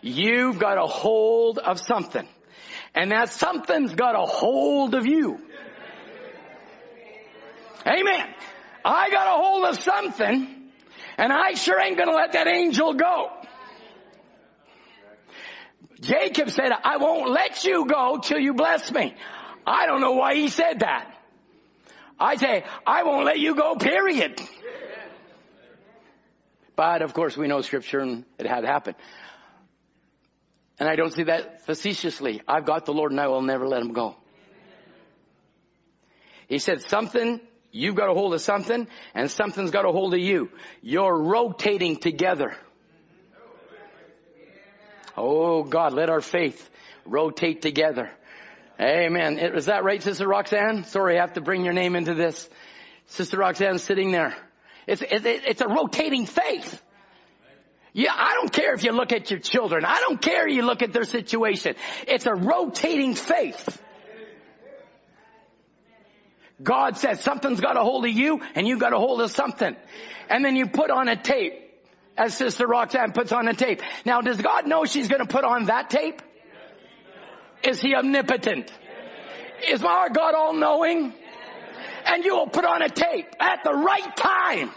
You've 0.00 0.58
got 0.58 0.78
a 0.78 0.86
hold 0.86 1.58
of 1.58 1.80
something. 1.80 2.26
And 2.94 3.12
that 3.12 3.30
something's 3.30 3.94
got 3.94 4.14
a 4.14 4.24
hold 4.24 4.94
of 4.94 5.06
you. 5.06 5.45
Amen. 7.86 8.34
I 8.84 9.10
got 9.10 9.26
a 9.26 9.42
hold 9.42 9.64
of 9.64 9.80
something 9.80 10.70
and 11.18 11.32
I 11.32 11.54
sure 11.54 11.80
ain't 11.80 11.96
gonna 11.96 12.12
let 12.12 12.32
that 12.32 12.48
angel 12.48 12.94
go. 12.94 13.30
Jacob 16.00 16.50
said, 16.50 16.72
I 16.84 16.98
won't 16.98 17.30
let 17.30 17.64
you 17.64 17.86
go 17.86 18.18
till 18.22 18.38
you 18.38 18.54
bless 18.54 18.90
me. 18.92 19.14
I 19.66 19.86
don't 19.86 20.00
know 20.00 20.12
why 20.12 20.34
he 20.34 20.48
said 20.48 20.80
that. 20.80 21.12
I 22.18 22.36
say, 22.36 22.64
I 22.86 23.02
won't 23.04 23.24
let 23.24 23.38
you 23.38 23.54
go, 23.54 23.76
period. 23.76 24.40
But 26.74 27.02
of 27.02 27.14
course 27.14 27.36
we 27.36 27.46
know 27.46 27.62
scripture 27.62 28.00
and 28.00 28.24
it 28.38 28.46
had 28.46 28.64
happened. 28.64 28.96
And 30.78 30.88
I 30.88 30.96
don't 30.96 31.12
see 31.12 31.24
that 31.24 31.64
facetiously. 31.64 32.42
I've 32.46 32.66
got 32.66 32.84
the 32.84 32.92
Lord 32.92 33.12
and 33.12 33.20
I 33.20 33.28
will 33.28 33.42
never 33.42 33.66
let 33.66 33.80
him 33.80 33.92
go. 33.92 34.16
He 36.48 36.58
said 36.58 36.82
something, 36.88 37.40
you've 37.76 37.94
got 37.94 38.08
a 38.08 38.14
hold 38.14 38.34
of 38.34 38.40
something 38.40 38.86
and 39.14 39.30
something's 39.30 39.70
got 39.70 39.84
a 39.84 39.92
hold 39.92 40.14
of 40.14 40.20
you. 40.20 40.50
You're 40.82 41.16
rotating 41.16 41.96
together. 41.96 42.56
Oh 45.16 45.62
God, 45.62 45.92
let 45.92 46.10
our 46.10 46.20
faith 46.20 46.68
rotate 47.04 47.62
together. 47.62 48.10
Amen. 48.80 49.38
Is 49.38 49.66
that 49.66 49.84
right, 49.84 50.02
Sister 50.02 50.28
Roxanne? 50.28 50.84
Sorry, 50.84 51.16
I 51.16 51.22
have 51.22 51.34
to 51.34 51.40
bring 51.40 51.64
your 51.64 51.72
name 51.72 51.96
into 51.96 52.14
this. 52.14 52.48
Sister 53.06 53.38
Roxanne 53.38 53.78
sitting 53.78 54.10
there. 54.10 54.36
It's, 54.86 55.02
it's 55.06 55.60
a 55.60 55.68
rotating 55.68 56.26
faith. 56.26 56.82
Yeah, 57.92 58.12
I 58.14 58.34
don't 58.34 58.52
care 58.52 58.74
if 58.74 58.84
you 58.84 58.92
look 58.92 59.12
at 59.12 59.30
your 59.30 59.40
children. 59.40 59.86
I 59.86 60.00
don't 60.00 60.20
care 60.20 60.46
if 60.46 60.54
you 60.54 60.62
look 60.62 60.82
at 60.82 60.92
their 60.92 61.04
situation. 61.04 61.76
It's 62.06 62.26
a 62.26 62.34
rotating 62.34 63.14
faith. 63.14 63.80
God 66.62 66.96
says 66.96 67.20
something's 67.20 67.60
got 67.60 67.76
a 67.76 67.82
hold 67.82 68.04
of 68.04 68.10
you 68.10 68.40
and 68.54 68.66
you 68.66 68.78
got 68.78 68.92
a 68.92 68.98
hold 68.98 69.20
of 69.20 69.30
something. 69.30 69.76
And 70.28 70.44
then 70.44 70.56
you 70.56 70.66
put 70.66 70.90
on 70.90 71.08
a 71.08 71.16
tape 71.16 71.54
as 72.16 72.34
Sister 72.34 72.66
Roxanne 72.66 73.12
puts 73.12 73.32
on 73.32 73.46
a 73.46 73.54
tape. 73.54 73.82
Now 74.04 74.20
does 74.22 74.40
God 74.40 74.66
know 74.66 74.84
she's 74.84 75.08
going 75.08 75.20
to 75.20 75.28
put 75.28 75.44
on 75.44 75.66
that 75.66 75.90
tape? 75.90 76.22
Is 77.62 77.80
he 77.80 77.94
omnipotent? 77.94 78.72
Is 79.68 79.82
our 79.82 80.10
God 80.10 80.34
all 80.34 80.54
knowing? 80.54 81.12
And 82.06 82.24
you 82.24 82.36
will 82.36 82.46
put 82.46 82.64
on 82.64 82.82
a 82.82 82.88
tape 82.88 83.26
at 83.40 83.64
the 83.64 83.72
right 83.72 84.16
time. 84.16 84.70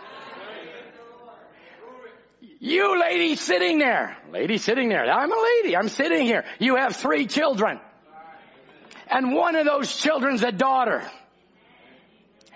You 2.60 3.00
lady 3.00 3.36
sitting 3.36 3.80
there, 3.80 4.18
lady 4.34 4.58
sitting 4.58 4.90
there, 4.90 5.06
I'm 5.10 5.32
a 5.32 5.42
lady, 5.42 5.78
I'm 5.78 5.88
sitting 5.88 6.26
here. 6.26 6.44
You 6.60 6.76
have 6.76 6.96
three 6.96 7.26
children. 7.26 7.80
And 9.10 9.34
one 9.34 9.56
of 9.56 9.66
those 9.66 9.96
children's 9.96 10.44
a 10.44 10.52
daughter. 10.52 11.10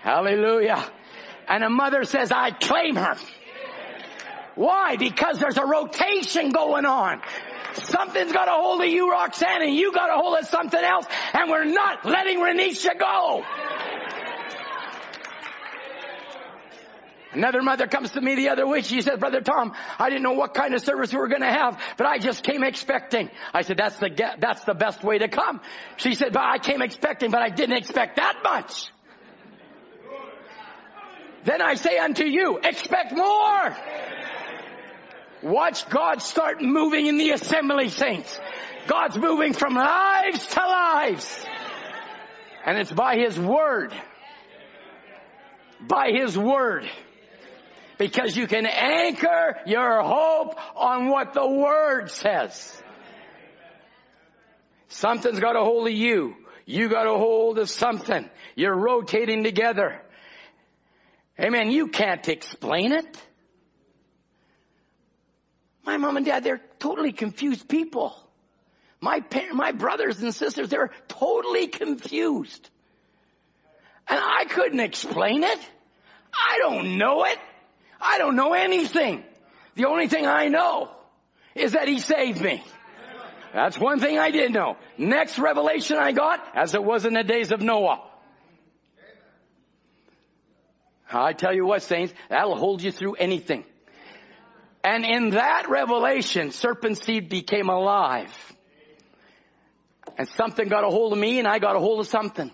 Hallelujah. 0.04 0.84
And 1.48 1.64
a 1.64 1.70
mother 1.70 2.04
says, 2.04 2.30
I 2.30 2.50
claim 2.50 2.96
her. 2.96 3.16
Why? 4.54 4.96
Because 4.96 5.38
there's 5.38 5.56
a 5.56 5.64
rotation 5.64 6.50
going 6.50 6.84
on. 6.84 7.22
Something's 7.72 8.30
got 8.30 8.46
a 8.46 8.50
hold 8.50 8.82
of 8.82 8.86
you, 8.86 9.10
Roxanne, 9.10 9.62
and 9.62 9.74
you 9.74 9.92
got 9.92 10.10
a 10.10 10.20
hold 10.20 10.38
of 10.38 10.46
something 10.46 10.78
else, 10.78 11.06
and 11.32 11.50
we're 11.50 11.64
not 11.64 12.04
letting 12.04 12.38
Renisha 12.38 12.98
go. 12.98 13.42
Another 17.32 17.62
mother 17.62 17.86
comes 17.86 18.10
to 18.10 18.20
me 18.20 18.34
the 18.36 18.50
other 18.50 18.66
week. 18.66 18.84
She 18.84 19.00
says, 19.00 19.18
Brother 19.18 19.40
Tom, 19.40 19.72
I 19.98 20.10
didn't 20.10 20.22
know 20.22 20.34
what 20.34 20.52
kind 20.52 20.74
of 20.74 20.82
service 20.82 21.12
we 21.12 21.18
were 21.18 21.28
going 21.28 21.40
to 21.40 21.50
have, 21.50 21.80
but 21.96 22.06
I 22.06 22.18
just 22.18 22.44
came 22.44 22.62
expecting. 22.62 23.30
I 23.54 23.62
said, 23.62 23.78
that's 23.78 23.96
the, 23.96 24.10
that's 24.38 24.64
the 24.64 24.74
best 24.74 25.02
way 25.02 25.16
to 25.18 25.28
come. 25.28 25.62
She 25.96 26.14
said, 26.14 26.34
but 26.34 26.42
I 26.42 26.58
came 26.58 26.82
expecting, 26.82 27.30
but 27.30 27.40
I 27.40 27.48
didn't 27.48 27.78
expect 27.78 28.16
that 28.16 28.40
much. 28.44 28.90
Then 31.44 31.60
I 31.60 31.74
say 31.74 31.98
unto 31.98 32.24
you, 32.24 32.58
expect 32.62 33.12
more. 33.12 33.76
Watch 35.42 35.88
God 35.90 36.22
start 36.22 36.62
moving 36.62 37.06
in 37.06 37.18
the 37.18 37.30
assembly 37.30 37.90
saints. 37.90 38.38
God's 38.86 39.16
moving 39.18 39.52
from 39.52 39.74
lives 39.74 40.46
to 40.46 40.60
lives. 40.60 41.46
And 42.64 42.78
it's 42.78 42.90
by 42.90 43.16
His 43.16 43.38
Word. 43.38 43.92
By 45.86 46.12
His 46.12 46.36
Word. 46.36 46.88
Because 47.98 48.34
you 48.36 48.46
can 48.46 48.64
anchor 48.66 49.58
your 49.66 50.02
hope 50.02 50.58
on 50.76 51.08
what 51.08 51.34
the 51.34 51.46
Word 51.46 52.10
says. 52.10 52.82
Something's 54.88 55.40
got 55.40 55.56
a 55.56 55.60
hold 55.60 55.88
of 55.88 55.92
you. 55.92 56.36
You 56.64 56.88
got 56.88 57.06
a 57.06 57.18
hold 57.18 57.58
of 57.58 57.68
something. 57.68 58.30
You're 58.54 58.76
rotating 58.76 59.44
together. 59.44 60.00
Amen. 61.38 61.70
You 61.70 61.88
can't 61.88 62.26
explain 62.28 62.92
it. 62.92 63.22
My 65.84 65.96
mom 65.96 66.16
and 66.16 66.24
dad, 66.24 66.44
they're 66.44 66.60
totally 66.78 67.12
confused 67.12 67.68
people. 67.68 68.16
My 69.00 69.20
parents, 69.20 69.54
my 69.54 69.72
brothers 69.72 70.22
and 70.22 70.34
sisters, 70.34 70.68
they're 70.70 70.90
totally 71.08 71.66
confused. 71.66 72.70
And 74.08 74.18
I 74.18 74.44
couldn't 74.46 74.80
explain 74.80 75.44
it. 75.44 75.58
I 76.32 76.58
don't 76.58 76.98
know 76.98 77.24
it. 77.24 77.38
I 78.00 78.18
don't 78.18 78.36
know 78.36 78.54
anything. 78.54 79.24
The 79.74 79.86
only 79.86 80.08
thing 80.08 80.26
I 80.26 80.48
know 80.48 80.90
is 81.54 81.72
that 81.72 81.88
he 81.88 81.98
saved 81.98 82.40
me. 82.40 82.62
That's 83.52 83.78
one 83.78 84.00
thing 84.00 84.18
I 84.18 84.30
did 84.30 84.52
know. 84.52 84.76
Next 84.98 85.38
revelation 85.38 85.96
I 85.96 86.12
got, 86.12 86.44
as 86.54 86.74
it 86.74 86.82
was 86.82 87.04
in 87.04 87.14
the 87.14 87.22
days 87.22 87.52
of 87.52 87.60
Noah. 87.60 88.02
I 91.14 91.32
tell 91.32 91.54
you 91.54 91.66
what, 91.66 91.82
saints, 91.82 92.12
that'll 92.28 92.56
hold 92.56 92.82
you 92.82 92.90
through 92.90 93.14
anything. 93.14 93.64
And 94.82 95.04
in 95.04 95.30
that 95.30 95.68
revelation, 95.68 96.50
serpent 96.50 96.98
seed 97.02 97.28
became 97.28 97.68
alive. 97.68 98.32
And 100.18 100.28
something 100.28 100.68
got 100.68 100.84
a 100.84 100.90
hold 100.90 101.12
of 101.12 101.18
me 101.18 101.38
and 101.38 101.48
I 101.48 101.58
got 101.58 101.76
a 101.76 101.80
hold 101.80 102.00
of 102.00 102.06
something. 102.06 102.50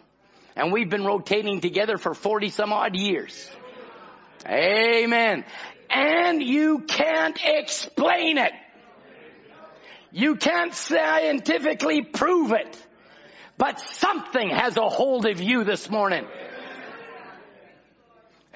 And 0.57 0.73
we've 0.73 0.89
been 0.89 1.05
rotating 1.05 1.61
together 1.61 1.99
for 1.99 2.15
40 2.15 2.51
some 2.51 2.73
odd 2.73 2.95
years. 2.97 3.51
Amen. 4.47 5.45
And 5.91 6.43
you 6.43 6.81
can't 6.81 7.39
explain 7.43 8.39
it. 8.39 8.53
You 10.13 10.37
can't 10.37 10.75
scientifically 10.75 12.03
prove 12.03 12.53
it. 12.53 12.87
But 13.59 13.81
something 13.97 14.49
has 14.51 14.77
a 14.77 14.89
hold 14.89 15.27
of 15.27 15.41
you 15.41 15.65
this 15.65 15.91
morning. 15.91 16.27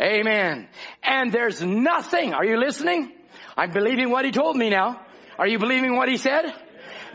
Amen. 0.00 0.68
And 1.02 1.32
there's 1.32 1.62
nothing, 1.62 2.34
are 2.34 2.44
you 2.44 2.58
listening? 2.58 3.12
I'm 3.56 3.70
believing 3.70 4.10
what 4.10 4.24
he 4.24 4.32
told 4.32 4.56
me 4.56 4.70
now. 4.70 5.00
Are 5.38 5.46
you 5.46 5.58
believing 5.58 5.96
what 5.96 6.08
he 6.08 6.16
said? 6.16 6.52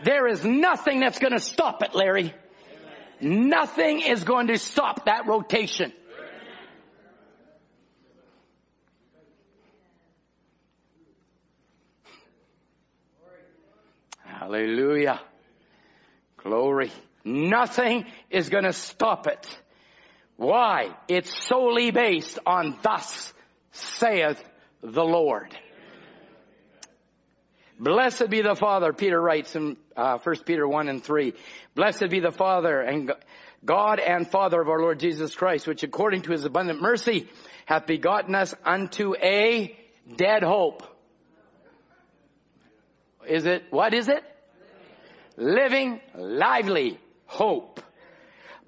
There 0.04 0.26
is 0.26 0.44
nothing 0.44 1.00
that's 1.00 1.18
going 1.18 1.32
to 1.32 1.40
stop 1.40 1.82
it, 1.82 1.94
Larry. 1.94 2.34
Nothing 3.20 4.00
is 4.00 4.24
going 4.24 4.46
to 4.46 4.56
stop 4.56 5.04
that 5.04 5.26
rotation. 5.26 5.92
Hallelujah. 14.24 15.20
Glory. 16.38 16.90
Nothing 17.24 18.06
is 18.30 18.48
going 18.48 18.64
to 18.64 18.72
stop 18.72 19.26
it. 19.26 19.46
Why? 20.40 20.96
It's 21.06 21.30
solely 21.48 21.90
based 21.90 22.38
on 22.46 22.78
thus 22.80 23.30
saith 23.72 24.42
the 24.82 25.04
Lord. 25.04 25.54
Blessed 27.78 28.30
be 28.30 28.40
the 28.40 28.54
Father, 28.54 28.94
Peter 28.94 29.20
writes 29.20 29.54
in 29.54 29.76
uh, 29.94 30.16
1 30.16 30.36
Peter 30.46 30.66
1 30.66 30.88
and 30.88 31.04
3. 31.04 31.34
Blessed 31.74 32.08
be 32.08 32.20
the 32.20 32.30
Father 32.30 32.80
and 32.80 33.12
God 33.66 33.98
and 34.00 34.26
Father 34.26 34.62
of 34.62 34.68
our 34.70 34.80
Lord 34.80 34.98
Jesus 34.98 35.34
Christ, 35.34 35.66
which 35.66 35.82
according 35.82 36.22
to 36.22 36.32
his 36.32 36.46
abundant 36.46 36.80
mercy 36.80 37.28
hath 37.66 37.86
begotten 37.86 38.34
us 38.34 38.54
unto 38.64 39.14
a 39.16 39.78
dead 40.16 40.42
hope. 40.42 40.82
Is 43.28 43.44
it, 43.44 43.64
what 43.68 43.92
is 43.92 44.08
it? 44.08 44.24
Living, 45.36 46.00
lively 46.14 46.98
hope. 47.26 47.82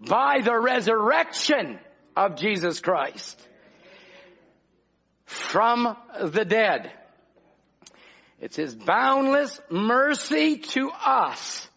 By 0.07 0.41
the 0.43 0.59
resurrection 0.59 1.79
of 2.17 2.37
Jesus 2.37 2.81
Christ 2.81 3.41
from 5.25 5.97
the 6.21 6.45
dead 6.45 6.93
it's 8.43 8.57
His 8.57 8.75
boundless 8.75 9.61
mercy 9.71 10.57
to 10.57 10.91
us 10.91 11.69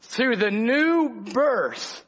through 0.00 0.34
the 0.36 0.50
new 0.50 1.22
birth 1.32 2.04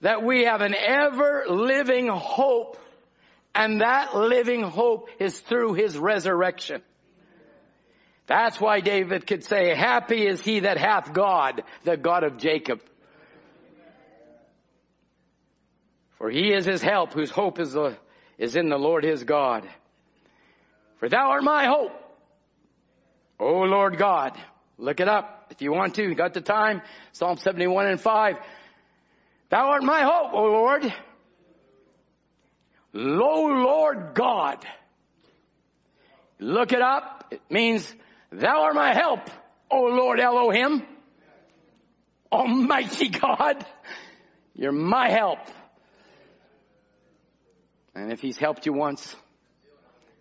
that 0.00 0.24
we 0.24 0.44
have 0.46 0.62
an 0.62 0.74
ever 0.74 1.44
living 1.48 2.08
hope 2.08 2.76
and 3.54 3.82
that 3.82 4.16
living 4.16 4.62
hope 4.62 5.08
is 5.20 5.38
through 5.38 5.74
His 5.74 5.96
resurrection. 5.96 6.82
That's 8.26 8.60
why 8.60 8.80
David 8.80 9.28
could 9.28 9.44
say, 9.44 9.74
happy 9.76 10.26
is 10.26 10.42
he 10.42 10.60
that 10.60 10.78
hath 10.78 11.12
God, 11.12 11.62
the 11.84 11.96
God 11.96 12.24
of 12.24 12.38
Jacob. 12.38 12.80
For 16.18 16.30
he 16.30 16.52
is 16.52 16.64
his 16.64 16.82
help, 16.82 17.12
whose 17.12 17.30
hope 17.30 17.58
is, 17.58 17.72
the, 17.72 17.96
is 18.38 18.56
in 18.56 18.68
the 18.68 18.78
Lord 18.78 19.04
his 19.04 19.24
God. 19.24 19.68
For 20.98 21.08
thou 21.08 21.30
art 21.30 21.44
my 21.44 21.66
hope. 21.66 21.92
O 23.38 23.62
Lord 23.62 23.98
God, 23.98 24.38
look 24.78 25.00
it 25.00 25.08
up 25.08 25.48
if 25.50 25.60
you 25.60 25.72
want 25.72 25.96
to. 25.96 26.02
You 26.02 26.14
got 26.14 26.34
the 26.34 26.40
time. 26.40 26.82
Psalm 27.12 27.36
71 27.36 27.86
and 27.88 28.00
5. 28.00 28.36
Thou 29.50 29.70
art 29.70 29.82
my 29.82 30.02
hope, 30.02 30.32
O 30.32 30.44
Lord. 30.44 30.94
Lo 32.92 33.46
Lord 33.46 34.14
God. 34.14 34.64
Look 36.38 36.72
it 36.72 36.80
up. 36.80 37.28
It 37.32 37.42
means 37.50 37.92
thou 38.30 38.62
art 38.62 38.74
my 38.74 38.94
help, 38.94 39.28
O 39.70 39.82
Lord 39.82 40.20
Elohim. 40.20 40.84
Almighty 42.30 43.08
God. 43.20 43.64
You're 44.54 44.72
my 44.72 45.10
help. 45.10 45.40
And 47.94 48.12
if 48.12 48.20
he's 48.20 48.36
helped 48.36 48.66
you 48.66 48.72
once, 48.72 49.14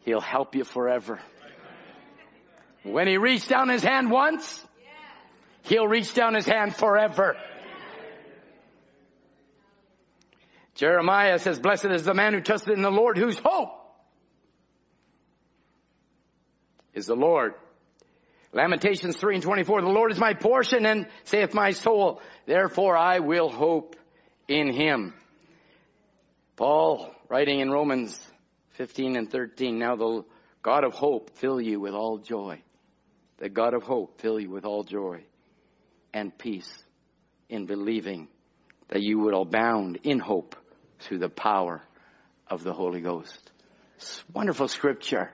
he'll 0.06 0.22
help 0.22 0.56
you 0.56 0.64
forever. 0.64 1.20
When 2.84 3.08
he 3.08 3.18
reached 3.18 3.50
down 3.50 3.70
his 3.70 3.82
hand 3.82 4.12
once, 4.12 4.64
he'll 5.64 5.88
reach 5.88 6.14
down 6.14 6.36
his 6.36 6.46
hand 6.46 6.76
forever. 6.76 7.36
Jeremiah 10.76 11.40
says, 11.40 11.60
blessed 11.60 11.86
is 11.86 12.04
the 12.04 12.14
man 12.14 12.34
who 12.34 12.42
trusted 12.42 12.76
in 12.76 12.82
the 12.82 12.92
Lord 12.92 13.18
whose 13.18 13.38
hope 13.44 13.70
is 16.94 17.06
the 17.06 17.16
Lord. 17.16 17.54
Lamentations 18.54 19.18
3 19.18 19.36
and 19.36 19.44
24, 19.44 19.82
the 19.82 19.88
Lord 19.88 20.12
is 20.12 20.20
my 20.20 20.34
portion 20.34 20.86
and 20.86 21.08
saith 21.24 21.54
my 21.54 21.72
soul, 21.72 22.22
therefore 22.46 22.96
I 22.96 23.20
will 23.20 23.50
hope 23.50 23.96
in 24.48 24.72
him. 24.72 25.14
Paul 26.56 27.14
writing 27.30 27.60
in 27.60 27.72
Romans 27.72 28.20
15 28.72 29.16
and 29.16 29.32
13, 29.32 29.80
now 29.80 29.96
the 29.96 30.24
God 30.62 30.84
of 30.84 30.94
hope 30.94 31.32
fill 31.38 31.60
you 31.60 31.80
with 31.80 31.94
all 31.94 32.18
joy 32.18 32.62
the 33.44 33.50
God 33.50 33.74
of 33.74 33.84
hope 33.84 34.22
fill 34.22 34.40
you 34.40 34.50
with 34.50 34.64
all 34.64 34.84
joy 34.84 35.22
and 36.14 36.36
peace 36.38 36.72
in 37.50 37.66
believing 37.66 38.30
that 38.88 39.02
you 39.02 39.20
would 39.20 39.34
abound 39.34 40.00
in 40.04 40.18
hope 40.18 40.56
through 41.00 41.18
the 41.18 41.28
power 41.28 41.82
of 42.48 42.64
the 42.64 42.72
Holy 42.72 43.02
Ghost. 43.02 43.52
It's 43.98 44.24
wonderful 44.32 44.70
scripture. 44.70 45.30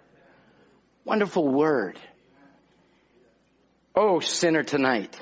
Wonderful 1.05 1.47
word. 1.47 1.99
Oh, 3.95 4.21
sinner 4.21 4.63
tonight. 4.63 5.15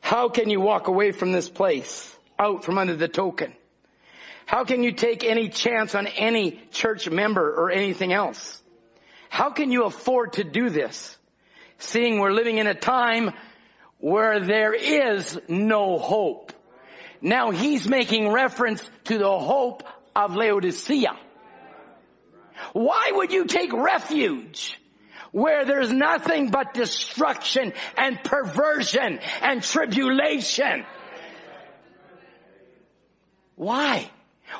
How 0.00 0.28
can 0.28 0.50
you 0.50 0.60
walk 0.60 0.86
away 0.86 1.10
from 1.10 1.32
this 1.32 1.48
place, 1.48 2.16
out 2.38 2.64
from 2.64 2.78
under 2.78 2.94
the 2.94 3.08
token? 3.08 3.54
How 4.50 4.64
can 4.64 4.82
you 4.82 4.90
take 4.90 5.22
any 5.22 5.48
chance 5.48 5.94
on 5.94 6.08
any 6.08 6.60
church 6.72 7.08
member 7.08 7.54
or 7.54 7.70
anything 7.70 8.12
else? 8.12 8.60
How 9.28 9.50
can 9.50 9.70
you 9.70 9.84
afford 9.84 10.32
to 10.32 10.42
do 10.42 10.70
this? 10.70 11.16
Seeing 11.78 12.18
we're 12.18 12.32
living 12.32 12.58
in 12.58 12.66
a 12.66 12.74
time 12.74 13.30
where 13.98 14.40
there 14.40 14.74
is 14.74 15.38
no 15.46 15.98
hope. 15.98 16.52
Now 17.20 17.52
he's 17.52 17.86
making 17.86 18.28
reference 18.32 18.82
to 19.04 19.18
the 19.18 19.38
hope 19.38 19.84
of 20.16 20.34
Laodicea. 20.34 21.16
Why 22.72 23.12
would 23.14 23.30
you 23.30 23.44
take 23.44 23.72
refuge 23.72 24.76
where 25.30 25.64
there's 25.64 25.92
nothing 25.92 26.50
but 26.50 26.74
destruction 26.74 27.72
and 27.96 28.20
perversion 28.24 29.20
and 29.42 29.62
tribulation? 29.62 30.84
Why? 33.54 34.10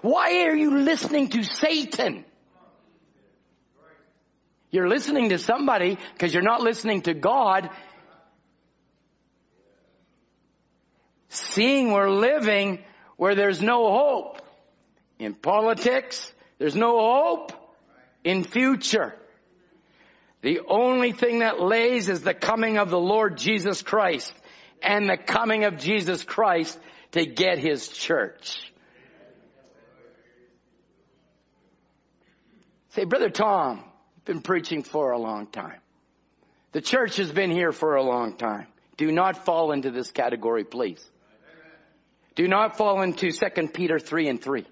Why 0.03 0.44
are 0.44 0.57
you 0.57 0.78
listening 0.78 1.28
to 1.28 1.42
Satan? 1.42 2.24
You're 4.70 4.88
listening 4.88 5.30
to 5.30 5.38
somebody 5.38 5.98
because 6.14 6.32
you're 6.32 6.42
not 6.42 6.62
listening 6.62 7.03
to 7.03 7.14
God. 7.14 7.70
Seeing 11.28 11.92
we're 11.92 12.11
living 12.11 12.84
where 13.16 13.34
there's 13.34 13.61
no 13.61 13.92
hope. 13.92 14.40
In 15.18 15.34
politics, 15.34 16.32
there's 16.59 16.76
no 16.76 16.98
hope 16.98 17.53
in 18.24 18.44
future. 18.44 19.14
The 20.42 20.61
only 20.66 21.12
thing 21.12 21.40
that 21.40 21.61
lays 21.61 22.09
is 22.09 22.22
the 22.22 22.32
coming 22.32 22.78
of 22.78 22.88
the 22.88 22.98
Lord 22.98 23.36
Jesus 23.36 23.82
Christ 23.82 24.32
and 24.82 25.11
the 25.11 25.18
coming 25.18 25.64
of 25.64 25.76
Jesus 25.76 26.24
Christ 26.24 26.78
to 27.12 27.26
get 27.26 27.59
his 27.59 27.88
church. 27.88 28.70
Say, 32.91 33.05
Brother 33.05 33.30
Tom, 33.30 33.84
you've 34.16 34.24
been 34.24 34.43
preaching 34.43 34.82
for 34.82 35.12
a 35.12 35.18
long 35.18 35.47
time. 35.47 35.78
The 36.72 36.80
church 36.80 37.16
has 37.16 37.30
been 37.30 37.51
here 37.51 37.72
for 37.72 37.97
a 37.97 38.03
long 38.03 38.36
time. 38.36 38.66
Do 38.97 39.11
not 39.11 39.45
fall 39.45 39.72
into 39.72 39.91
this 39.91 40.11
category, 40.11 40.64
please. 40.64 41.05
Do 42.34 42.47
not 42.49 42.76
fall 42.76 43.03
into 43.03 43.30
2 43.32 43.68
Peter 43.68 43.99
3 43.99 44.28
and 44.28 44.43
3. 44.43 44.66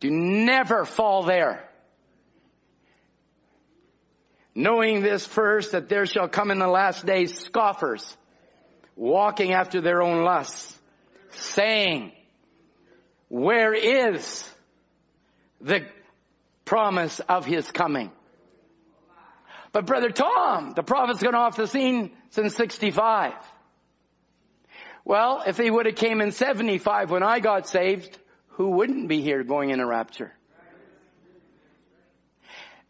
Do 0.00 0.10
never 0.10 0.84
fall 0.84 1.22
there. 1.22 1.68
Knowing 4.54 5.02
this 5.02 5.26
first, 5.26 5.72
that 5.72 5.88
there 5.88 6.06
shall 6.06 6.28
come 6.28 6.50
in 6.50 6.58
the 6.58 6.68
last 6.68 7.04
days 7.04 7.38
scoffers, 7.38 8.16
walking 8.94 9.52
after 9.52 9.80
their 9.80 10.02
own 10.02 10.24
lusts, 10.24 10.78
saying, 11.30 12.12
where 13.28 13.74
is 13.74 14.48
the 15.60 15.86
promise 16.66 17.20
of 17.20 17.46
his 17.46 17.70
coming? 17.70 18.12
But 19.72 19.86
brother 19.86 20.10
Tom, 20.10 20.72
the 20.76 20.82
prophet's 20.82 21.22
gone 21.22 21.34
off 21.34 21.56
the 21.56 21.66
scene 21.66 22.12
since 22.30 22.54
65. 22.54 23.32
Well, 25.04 25.42
if 25.46 25.56
he 25.56 25.70
would 25.70 25.86
have 25.86 25.94
came 25.94 26.20
in 26.20 26.32
75 26.32 27.10
when 27.10 27.22
I 27.22 27.40
got 27.40 27.68
saved, 27.68 28.18
who 28.48 28.70
wouldn't 28.70 29.08
be 29.08 29.22
here 29.22 29.44
going 29.44 29.70
in 29.70 29.80
a 29.80 29.86
rapture? 29.86 30.32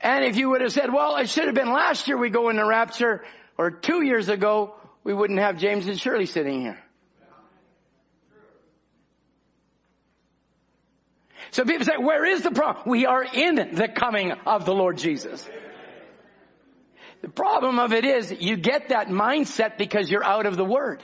And 0.00 0.24
if 0.24 0.36
you 0.36 0.50
would 0.50 0.60
have 0.60 0.72
said, 0.72 0.92
well, 0.92 1.16
it 1.16 1.28
should 1.28 1.46
have 1.46 1.54
been 1.54 1.70
last 1.70 2.08
year 2.08 2.16
we 2.16 2.30
go 2.30 2.48
in 2.48 2.56
the 2.56 2.64
rapture, 2.64 3.24
or 3.58 3.70
two 3.70 4.02
years 4.02 4.28
ago, 4.28 4.74
we 5.04 5.12
wouldn't 5.12 5.38
have 5.38 5.58
James 5.58 5.86
and 5.86 5.98
Shirley 5.98 6.26
sitting 6.26 6.60
here. 6.60 6.78
So 11.50 11.64
people 11.64 11.86
say, 11.86 11.96
where 11.98 12.24
is 12.24 12.42
the 12.42 12.50
problem? 12.50 12.88
We 12.88 13.06
are 13.06 13.22
in 13.22 13.54
the 13.54 13.88
coming 13.88 14.32
of 14.32 14.64
the 14.64 14.74
Lord 14.74 14.98
Jesus. 14.98 15.48
The 17.22 17.28
problem 17.28 17.78
of 17.78 17.92
it 17.92 18.04
is 18.04 18.32
you 18.40 18.56
get 18.56 18.90
that 18.90 19.08
mindset 19.08 19.78
because 19.78 20.10
you're 20.10 20.24
out 20.24 20.46
of 20.46 20.56
the 20.56 20.64
Word. 20.64 21.02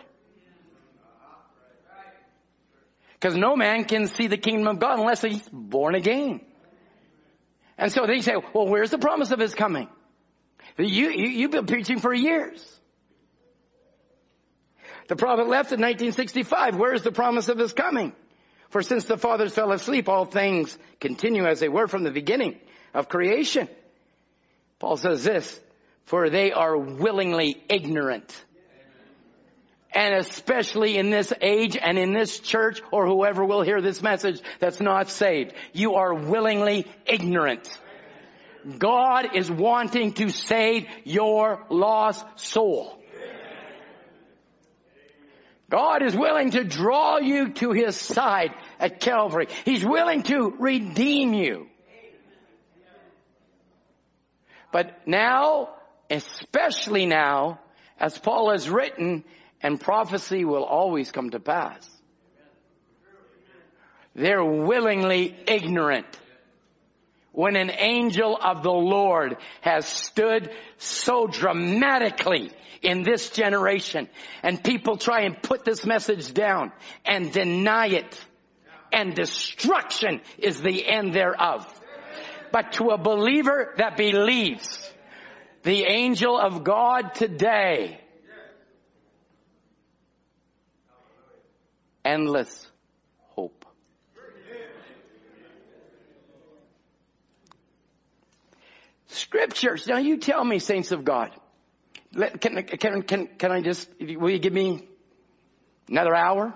Because 3.15 3.37
no 3.37 3.57
man 3.57 3.85
can 3.85 4.09
see 4.09 4.27
the 4.27 4.37
kingdom 4.37 4.67
of 4.67 4.81
God 4.81 4.99
unless 4.99 5.23
he's 5.23 5.49
born 5.51 5.95
again. 5.95 6.41
And 7.79 7.91
so 7.93 8.07
they 8.07 8.21
say, 8.21 8.35
well, 8.53 8.69
where's 8.69 8.91
the 8.91 8.99
promise 8.99 9.31
of 9.31 9.39
his 9.39 9.55
coming? 9.55 9.89
You, 10.77 11.11
you, 11.11 11.29
you've 11.29 11.51
been 11.51 11.67
preaching 11.67 11.99
for 12.01 12.13
years. 12.13 12.81
The 15.09 15.17
prophet 15.17 15.49
left 15.49 15.73
in 15.73 15.81
1965. 15.81 16.77
Where 16.77 16.95
is 16.95 17.03
the 17.03 17.13
promise 17.13 17.49
of 17.49 17.59
his 17.59 17.73
coming? 17.73 18.13
For 18.73 18.81
since 18.81 19.05
the 19.05 19.19
fathers 19.19 19.55
fell 19.55 19.71
asleep, 19.71 20.09
all 20.09 20.25
things 20.25 20.77
continue 20.99 21.45
as 21.45 21.61
they 21.61 21.69
were 21.69 21.87
from 21.87 22.05
the 22.05 22.11
beginning 22.11 22.59
of 22.95 23.07
creation. 23.11 23.69
Paul 24.79 24.97
says 24.97 25.23
this, 25.23 25.61
for 26.07 26.31
they 26.31 26.53
are 26.53 26.79
willingly 26.79 27.63
ignorant. 27.69 28.35
And 29.95 30.15
especially 30.15 30.97
in 30.97 31.11
this 31.11 31.35
age 31.43 31.77
and 31.77 31.99
in 31.99 32.15
this 32.15 32.41
church 32.41 32.81
or 32.91 33.07
whoever 33.07 33.45
will 33.45 33.61
hear 33.61 33.83
this 33.83 34.01
message 34.01 34.41
that's 34.59 34.81
not 34.81 35.11
saved. 35.11 35.53
You 35.75 35.97
are 35.97 36.15
willingly 36.15 36.87
ignorant. 37.05 37.69
God 38.79 39.37
is 39.37 39.51
wanting 39.51 40.15
to 40.15 40.31
save 40.31 40.87
your 41.05 41.63
lost 41.69 42.25
soul. 42.37 43.02
God 45.73 46.03
is 46.03 46.15
willing 46.15 46.51
to 46.51 46.65
draw 46.65 47.17
you 47.17 47.49
to 47.55 47.73
His 47.73 47.97
side 47.97 48.51
at 48.79 49.01
Calvary. 49.01 49.49
He's 49.65 49.83
willing 49.83 50.23
to 50.25 50.55
redeem 50.59 51.33
you. 51.33 51.67
But 54.71 55.09
now, 55.09 55.71
especially 56.11 57.07
now, 57.07 57.59
as 57.99 58.19
Paul 58.19 58.51
has 58.51 58.69
written, 58.69 59.25
and 59.63 59.81
prophecy 59.81 60.45
will 60.45 60.65
always 60.65 61.11
come 61.11 61.31
to 61.31 61.41
pass. 61.41 61.89
They're 64.15 64.45
willingly 64.45 65.35
ignorant. 65.47 66.07
When 67.33 67.57
an 67.57 67.71
angel 67.71 68.39
of 68.41 68.63
the 68.63 68.71
Lord 68.71 69.37
has 69.63 69.87
stood 69.87 70.51
so 70.77 71.27
dramatically 71.27 72.53
in 72.83 73.03
this 73.03 73.31
generation 73.31 74.09
and 74.43 74.63
people 74.63 74.99
try 74.99 75.23
and 75.23 75.41
put 75.43 75.65
this 75.65 75.87
message 75.87 76.35
down 76.35 76.73
and 77.07 77.33
deny 77.33 77.87
it 77.87 78.25
and 78.93 79.15
destruction 79.15 80.21
is 80.39 80.61
the 80.61 80.87
end 80.87 81.15
thereof. 81.15 81.67
But 82.53 82.73
to 82.73 82.91
a 82.91 82.99
believer 82.99 83.73
that 83.79 83.97
believes, 83.97 84.93
the 85.63 85.85
angel 85.85 86.39
of 86.39 86.65
God 86.65 87.15
today, 87.15 87.99
endless 92.05 92.67
hope. 93.31 93.65
Scriptures. 99.13 99.87
Now 99.87 99.99
you 99.99 100.17
tell 100.17 100.45
me, 100.45 100.59
saints 100.59 100.93
of 100.93 101.05
God. 101.05 101.31
Can, 102.41 102.63
can, 102.63 103.03
can, 103.03 103.27
can 103.27 103.53
I 103.53 103.61
just, 103.61 103.89
will 104.01 104.31
you 104.31 104.39
give 104.39 104.53
me 104.53 104.87
another 105.89 106.15
hour? 106.15 106.55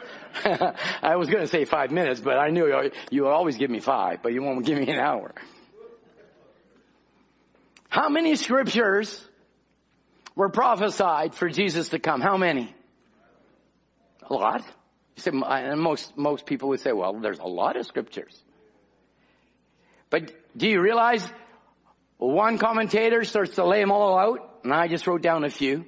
I 0.44 1.16
was 1.16 1.28
going 1.28 1.42
to 1.42 1.48
say 1.48 1.64
five 1.64 1.90
minutes, 1.90 2.20
but 2.20 2.38
I 2.38 2.48
knew 2.50 2.66
you 3.10 3.24
would 3.24 3.30
always 3.30 3.56
give 3.56 3.70
me 3.70 3.80
five, 3.80 4.22
but 4.22 4.32
you 4.32 4.42
won't 4.42 4.64
give 4.64 4.78
me 4.78 4.88
an 4.88 4.98
hour. 4.98 5.34
How 7.88 8.08
many 8.08 8.36
scriptures 8.36 9.24
were 10.34 10.50
prophesied 10.50 11.34
for 11.34 11.48
Jesus 11.48 11.88
to 11.90 11.98
come? 11.98 12.20
How 12.20 12.36
many? 12.36 12.74
A 14.22 14.34
lot. 14.34 14.62
You 15.16 15.22
say, 15.22 15.30
and 15.32 15.80
most, 15.80 16.16
most 16.16 16.46
people 16.46 16.68
would 16.68 16.80
say, 16.80 16.92
well, 16.92 17.14
there's 17.14 17.38
a 17.38 17.46
lot 17.46 17.76
of 17.76 17.86
scriptures. 17.86 18.38
But 20.10 20.32
do 20.56 20.68
you 20.68 20.80
realize 20.80 21.26
one 22.18 22.58
commentator 22.58 23.24
starts 23.24 23.54
to 23.54 23.64
lay 23.64 23.80
them 23.80 23.90
all 23.92 24.18
out, 24.18 24.58
and 24.64 24.74
I 24.74 24.88
just 24.88 25.06
wrote 25.06 25.22
down 25.22 25.44
a 25.44 25.50
few. 25.50 25.86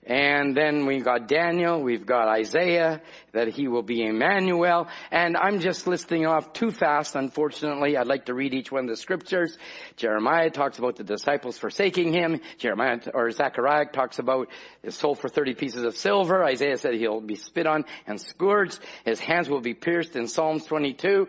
And 0.10 0.56
then 0.56 0.86
we've 0.86 1.04
got 1.04 1.28
Daniel, 1.28 1.84
we've 1.84 2.06
got 2.06 2.30
Isaiah, 2.30 3.02
that 3.34 3.50
he 3.50 3.68
will 3.68 3.82
be 3.82 4.06
Emmanuel. 4.06 4.88
And 5.12 5.36
I'm 5.36 5.60
just 5.60 5.86
listing 5.86 6.26
off 6.26 6.54
too 6.54 6.72
fast, 6.72 7.18
unfortunately. 7.18 7.98
I'd 7.98 8.08
like 8.08 8.28
to 8.28 8.34
read 8.34 8.54
each 8.54 8.72
one 8.72 8.86
of 8.86 8.90
the 8.90 8.96
scriptures. 8.96 9.58
Jeremiah 9.98 10.50
talks 10.50 10.80
about 10.80 10.96
the 10.96 11.04
disciples 11.04 11.58
forsaking 11.58 12.14
him. 12.14 12.40
Jeremiah, 12.58 13.00
or 13.14 13.30
Zechariah 13.32 13.88
talks 13.88 14.18
about 14.18 14.48
his 14.82 14.96
soul 14.96 15.14
for 15.14 15.28
30 15.28 15.56
pieces 15.56 15.84
of 15.84 15.98
silver. 15.98 16.42
Isaiah 16.42 16.78
said 16.78 16.94
he'll 16.94 17.20
be 17.20 17.36
spit 17.36 17.68
on 17.68 17.84
and 18.08 18.22
scourged. 18.22 18.80
His 19.04 19.20
hands 19.20 19.50
will 19.50 19.60
be 19.62 19.74
pierced 19.74 20.16
in 20.16 20.30
Psalms 20.30 20.64
22 20.64 21.28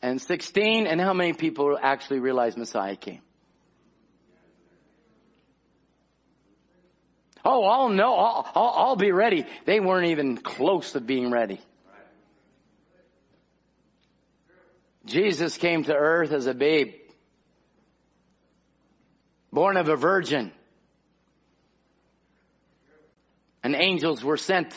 and 0.00 0.18
16. 0.18 0.86
And 0.86 0.98
how 0.98 1.12
many 1.12 1.34
people 1.34 1.78
actually 1.78 2.20
realize 2.20 2.56
Messiah 2.56 2.96
came? 2.96 3.20
Oh, 7.44 7.64
I'll 7.64 7.90
know. 7.90 8.14
I'll, 8.14 8.50
I'll, 8.54 8.74
I'll 8.76 8.96
be 8.96 9.12
ready. 9.12 9.44
They 9.66 9.78
weren't 9.80 10.08
even 10.08 10.38
close 10.38 10.92
to 10.92 11.00
being 11.00 11.30
ready. 11.30 11.60
Jesus 15.04 15.58
came 15.58 15.84
to 15.84 15.94
earth 15.94 16.32
as 16.32 16.46
a 16.46 16.54
babe, 16.54 16.94
born 19.52 19.76
of 19.76 19.88
a 19.88 19.96
virgin. 19.96 20.50
And 23.62 23.74
angels 23.74 24.24
were 24.24 24.38
sent, 24.38 24.74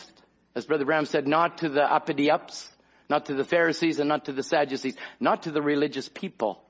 as 0.55 0.65
Brother 0.65 0.85
Branham 0.85 1.05
said, 1.05 1.27
not 1.27 1.59
to 1.59 1.69
the 1.69 1.83
uppity 1.83 2.29
ups, 2.29 2.69
not 3.09 3.27
to 3.27 3.35
the 3.35 3.45
Pharisees 3.45 3.99
and 3.99 4.09
not 4.09 4.25
to 4.25 4.33
the 4.33 4.43
Sadducees, 4.43 4.95
not 5.19 5.43
to 5.43 5.51
the 5.51 5.61
religious 5.61 6.09
people. 6.09 6.61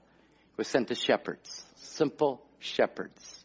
It 0.51 0.57
was 0.59 0.67
sent 0.67 0.89
to 0.89 0.95
shepherds, 0.95 1.65
simple 1.77 2.43
shepherds. 2.59 3.36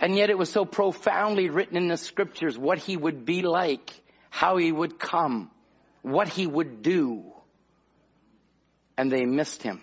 And 0.00 0.16
yet 0.16 0.30
it 0.30 0.38
was 0.38 0.50
so 0.50 0.64
profoundly 0.64 1.50
written 1.50 1.76
in 1.76 1.88
the 1.88 1.98
scriptures 1.98 2.58
what 2.58 2.78
he 2.78 2.96
would 2.96 3.26
be 3.26 3.42
like, 3.42 3.92
how 4.30 4.56
he 4.56 4.72
would 4.72 4.98
come, 4.98 5.50
what 6.00 6.28
he 6.28 6.46
would 6.46 6.80
do. 6.80 7.24
And 8.96 9.12
they 9.12 9.26
missed 9.26 9.62
him. 9.62 9.82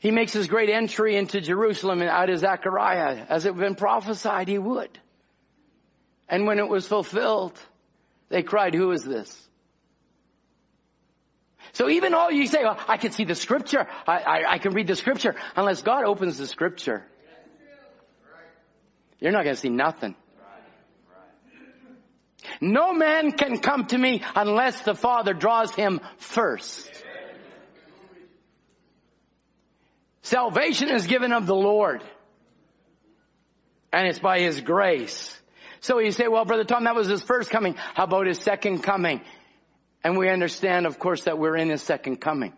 He 0.00 0.10
makes 0.10 0.32
his 0.32 0.48
great 0.48 0.68
entry 0.68 1.14
into 1.14 1.40
Jerusalem 1.40 2.00
and 2.00 2.10
out 2.10 2.28
of 2.28 2.40
Zechariah, 2.40 3.24
as 3.28 3.46
it 3.46 3.50
had 3.50 3.60
been 3.60 3.76
prophesied 3.76 4.48
he 4.48 4.58
would. 4.58 4.98
And 6.28 6.44
when 6.44 6.58
it 6.58 6.68
was 6.68 6.88
fulfilled, 6.88 7.56
they 8.28 8.42
cried, 8.42 8.74
who 8.74 8.90
is 8.90 9.04
this? 9.04 9.48
So 11.72 11.88
even 11.88 12.12
all 12.14 12.30
you 12.30 12.46
say, 12.46 12.62
well, 12.62 12.78
I 12.86 12.98
can 12.98 13.12
see 13.12 13.24
the 13.24 13.34
scripture, 13.34 13.86
I, 14.06 14.18
I, 14.18 14.52
I 14.54 14.58
can 14.58 14.74
read 14.74 14.86
the 14.86 14.96
scripture, 14.96 15.34
unless 15.56 15.82
God 15.82 16.04
opens 16.04 16.38
the 16.38 16.46
scripture, 16.46 17.04
you're 19.20 19.32
not 19.32 19.44
going 19.44 19.54
to 19.54 19.60
see 19.60 19.70
nothing. 19.70 20.16
No 22.60 22.92
man 22.92 23.32
can 23.32 23.58
come 23.58 23.86
to 23.86 23.96
me 23.96 24.22
unless 24.34 24.82
the 24.82 24.94
Father 24.94 25.32
draws 25.32 25.74
him 25.74 26.00
first. 26.18 26.90
Salvation 30.22 30.88
is 30.88 31.06
given 31.06 31.32
of 31.32 31.46
the 31.46 31.54
Lord. 31.54 32.02
And 33.92 34.06
it's 34.06 34.18
by 34.18 34.40
His 34.40 34.60
grace. 34.60 35.36
So 35.80 35.98
you 35.98 36.12
say, 36.12 36.28
well, 36.28 36.44
Brother 36.44 36.64
Tom, 36.64 36.84
that 36.84 36.94
was 36.94 37.08
His 37.08 37.22
first 37.22 37.50
coming. 37.50 37.74
How 37.74 38.04
about 38.04 38.26
His 38.26 38.38
second 38.38 38.82
coming? 38.82 39.20
And 40.04 40.16
we 40.18 40.28
understand, 40.28 40.86
of 40.86 40.98
course, 40.98 41.24
that 41.24 41.38
we're 41.38 41.56
in 41.56 41.70
his 41.70 41.82
second 41.82 42.16
coming. 42.16 42.52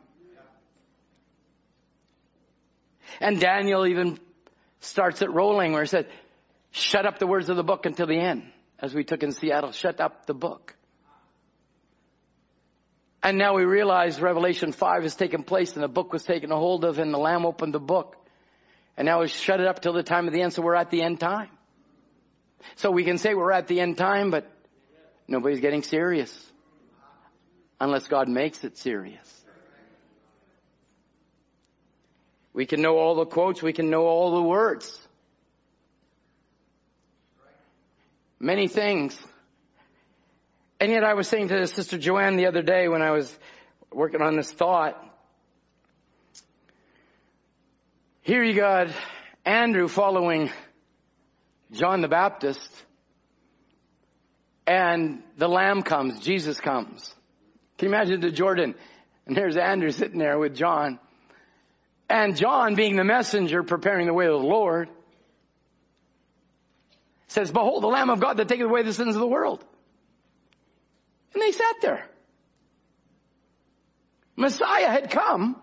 And 3.21 3.39
Daniel 3.39 3.87
even 3.87 4.19
starts 4.81 5.23
it 5.23 5.31
rolling 5.31 5.73
where 5.73 5.83
he 5.83 5.89
said, 5.89 6.09
shut 6.71 7.07
up 7.07 7.19
the 7.19 7.27
words 7.27 7.49
of 7.49 7.57
the 7.57 7.63
book 7.63 7.87
until 7.87 8.07
the 8.07 8.19
end. 8.19 8.45
As 8.79 8.95
we 8.95 9.05
took 9.05 9.23
in 9.23 9.33
Seattle, 9.33 9.73
shut 9.73 10.01
up 10.01 10.27
the 10.27 10.35
book. 10.35 10.75
And 13.23 13.39
now 13.39 13.55
we 13.55 13.65
realize 13.65 14.21
Revelation 14.21 14.73
5 14.73 15.03
has 15.03 15.15
taken 15.15 15.45
place 15.45 15.75
and 15.75 15.83
the 15.83 15.89
book 15.89 16.13
was 16.13 16.25
taken 16.25 16.51
a 16.51 16.57
hold 16.57 16.85
of 16.85 16.99
and 16.99 17.13
the 17.13 17.19
Lamb 17.19 17.47
opened 17.47 17.73
the 17.73 17.81
book. 17.81 18.17
And 18.97 19.07
now 19.07 19.21
we 19.21 19.29
shut 19.29 19.61
it 19.61 19.67
up 19.67 19.81
till 19.81 19.93
the 19.93 20.03
time 20.03 20.27
of 20.27 20.35
the 20.35 20.43
end, 20.43 20.53
so 20.53 20.63
we're 20.63 20.75
at 20.75 20.91
the 20.91 21.03
end 21.03 21.21
time. 21.21 21.49
So 22.77 22.91
we 22.91 23.05
can 23.05 23.19
say 23.19 23.35
we're 23.35 23.53
at 23.53 23.67
the 23.67 23.81
end 23.81 23.97
time, 23.97 24.31
but 24.31 24.51
nobody's 25.27 25.61
getting 25.61 25.83
serious 25.83 26.53
unless 27.81 28.07
God 28.07 28.29
makes 28.29 28.65
it 28.65 28.77
serious. 28.77 29.45
We 32.53 32.67
can 32.67 32.81
know 32.81 32.97
all 32.99 33.17
the 33.17 33.27
quotes, 33.27 33.63
we 33.63 33.73
can 33.73 33.91
know 33.91 34.07
all 34.07 34.35
the 34.37 34.43
words. 34.43 34.99
Many 38.39 38.69
things. 38.69 39.19
And 40.79 40.93
yet 40.93 41.03
I 41.03 41.15
was 41.15 41.29
saying 41.29 41.49
to 41.49 41.67
Sister 41.67 41.99
Joanne 41.99 42.37
the 42.37 42.47
other 42.47 42.63
day 42.63 42.89
when 42.89 43.03
I 43.03 43.11
was 43.11 43.37
working 43.93 44.23
on 44.23 44.37
this 44.37 44.51
thought, 44.51 45.01
here 48.23 48.43
you 48.43 48.55
got 48.55 48.89
Andrew 49.45 49.89
following 49.89 50.51
John 51.73 52.01
the 52.01 52.09
Baptist 52.09 52.71
and 54.67 55.23
the 55.37 55.49
Lamb 55.49 55.83
comes, 55.83 56.21
Jesus 56.21 56.61
comes. 56.61 57.15
Can 57.85 57.91
you 57.91 57.99
imagine 57.99 58.21
the 58.23 58.31
Jordan? 58.31 58.75
And 59.27 59.37
there's 59.37 59.59
Andrew 59.59 59.91
sitting 59.91 60.19
there 60.19 60.39
with 60.39 60.57
John. 60.57 60.99
And 62.09 62.35
John, 62.35 62.77
being 62.77 62.97
the 62.97 63.05
messenger 63.05 63.63
preparing 63.63 64.07
the 64.07 64.15
way 64.15 64.25
of 64.25 64.41
the 64.41 64.47
Lord, 64.47 64.89
says, 67.29 67.51
Behold 67.51 67.83
the 67.83 67.89
Lamb 67.89 68.09
of 68.09 68.21
God 68.21 68.39
that 68.39 68.49
taketh 68.49 68.65
away 68.65 68.85
the 68.85 68.95
sins 68.95 69.15
of 69.15 69.21
the 69.21 69.27
world. 69.27 69.63
And 71.35 71.43
they 71.43 71.53
sat 71.53 71.75
there. 71.83 72.09
Messiah 74.35 74.89
had 74.89 75.11
come, 75.11 75.55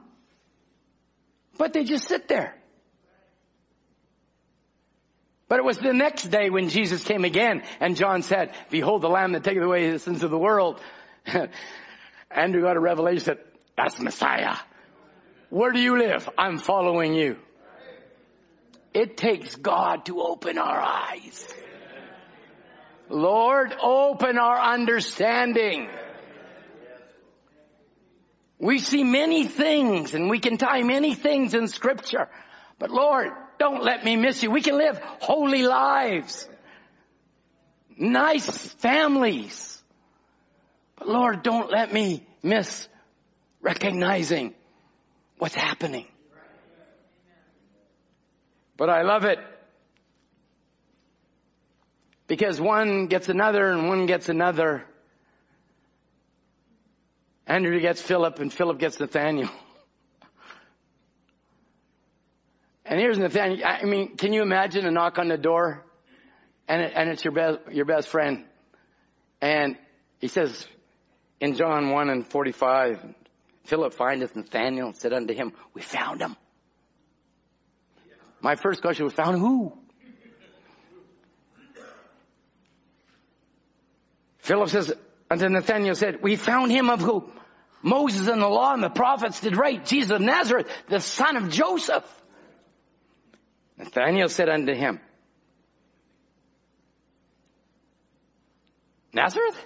but 1.58 1.74
they 1.74 1.86
just 1.86 2.08
sit 2.08 2.28
there. 2.28 2.54
But 5.48 5.58
it 5.58 5.66
was 5.66 5.80
the 5.80 5.92
next 5.92 6.26
day 6.26 6.52
when 6.52 6.70
Jesus 6.70 7.04
came 7.04 7.26
again 7.26 7.64
and 7.80 7.98
John 7.98 8.22
said, 8.22 8.54
Behold 8.70 9.02
the 9.02 9.10
Lamb 9.10 9.32
that 9.32 9.44
taketh 9.44 9.64
away 9.64 9.90
the 9.90 9.98
sins 9.98 10.22
of 10.22 10.30
the 10.30 10.38
world. 10.38 10.80
Andrew 12.36 12.62
got 12.62 12.78
a 12.78 12.80
revelation 12.80 13.26
that 13.26 13.46
that's 13.76 14.00
Messiah. 14.00 14.56
Where 15.50 15.72
do 15.72 15.80
you 15.80 15.98
live? 15.98 16.30
I'm 16.38 16.58
following 16.58 17.14
you. 17.14 17.38
It 18.94 19.18
takes 19.18 19.56
God 19.56 20.06
to 20.06 20.22
open 20.22 20.58
our 20.58 20.80
eyes. 20.80 21.48
Lord, 23.10 23.74
open 23.82 24.38
our 24.38 24.60
understanding. 24.60 25.90
We 28.60 28.80
see 28.80 29.04
many 29.04 29.48
things 29.48 30.14
and 30.14 30.30
we 30.30 30.40
can 30.40 30.58
tie 30.58 30.84
many 30.84 31.16
things 31.16 31.54
in 31.54 31.68
scripture. 31.68 32.30
But 32.80 32.92
Lord, 32.92 33.30
don't 33.60 33.84
let 33.84 34.04
me 34.06 34.16
miss 34.16 34.44
you. 34.44 34.52
We 34.52 34.62
can 34.62 34.78
live 34.78 35.00
holy 35.20 35.64
lives. 35.64 36.48
Nice 37.98 38.68
families. 38.76 39.71
Lord, 41.06 41.44
don't 41.44 41.72
let 41.72 41.94
me 41.94 42.26
miss 42.44 42.88
recognizing 43.62 44.54
what's 45.38 45.56
happening. 45.56 46.08
But 48.78 48.90
I 48.90 49.04
love 49.04 49.26
it 49.26 49.38
because 52.28 52.60
one 52.60 53.08
gets 53.08 53.30
another 53.30 53.68
and 53.68 53.88
one 53.88 54.06
gets 54.06 54.30
another. 54.30 54.84
Andrew 57.46 57.80
gets 57.80 58.02
Philip 58.02 58.40
and 58.40 58.52
Philip 58.52 58.80
gets 58.80 59.00
Nathaniel. 59.00 59.50
And 62.84 63.00
here's 63.00 63.18
Nathaniel. 63.18 63.66
I 63.66 63.86
mean, 63.86 64.18
can 64.18 64.34
you 64.34 64.42
imagine 64.42 64.86
a 64.86 64.92
knock 64.92 65.18
on 65.18 65.30
the 65.30 65.38
door 65.38 65.86
and, 66.68 66.82
it, 66.82 66.92
and 66.94 67.10
it's 67.10 67.24
your 67.24 67.32
best, 67.32 67.60
your 67.72 67.86
best 67.86 68.10
friend 68.10 68.44
and 69.42 69.78
he 70.20 70.28
says, 70.28 70.68
in 71.42 71.56
John 71.56 71.90
1 71.90 72.10
and 72.10 72.26
45, 72.26 73.04
Philip 73.66 73.94
findeth 73.94 74.36
Nathanael 74.36 74.88
and 74.88 74.96
said 74.96 75.12
unto 75.12 75.34
him, 75.34 75.54
we 75.74 75.82
found 75.82 76.22
him. 76.22 76.38
My 78.40 78.56
first 78.56 78.82
question 78.82 79.06
was 79.06 79.14
found 79.14 79.40
who? 79.40 79.74
Philip 84.38 84.70
says 84.70 84.94
unto 85.30 85.50
Nathanael 85.50 85.96
said, 85.96 86.22
we 86.22 86.36
found 86.36 86.72
him 86.72 86.90
of 86.90 87.02
who 87.02 87.32
Moses 87.82 88.28
and 88.28 88.42
the 88.42 88.48
law 88.48 88.74
and 88.74 88.84
the 88.84 88.90
prophets 88.90 89.40
did 89.40 89.58
write, 89.58 89.86
Jesus 89.86 90.12
of 90.12 90.22
Nazareth, 90.22 90.68
the 90.90 91.00
son 91.00 91.38
of 91.38 91.50
Joseph. 91.50 92.06
Nathanael 93.78 94.30
said 94.30 94.50
unto 94.50 94.74
him, 94.74 95.00
Nazareth? 99.14 99.58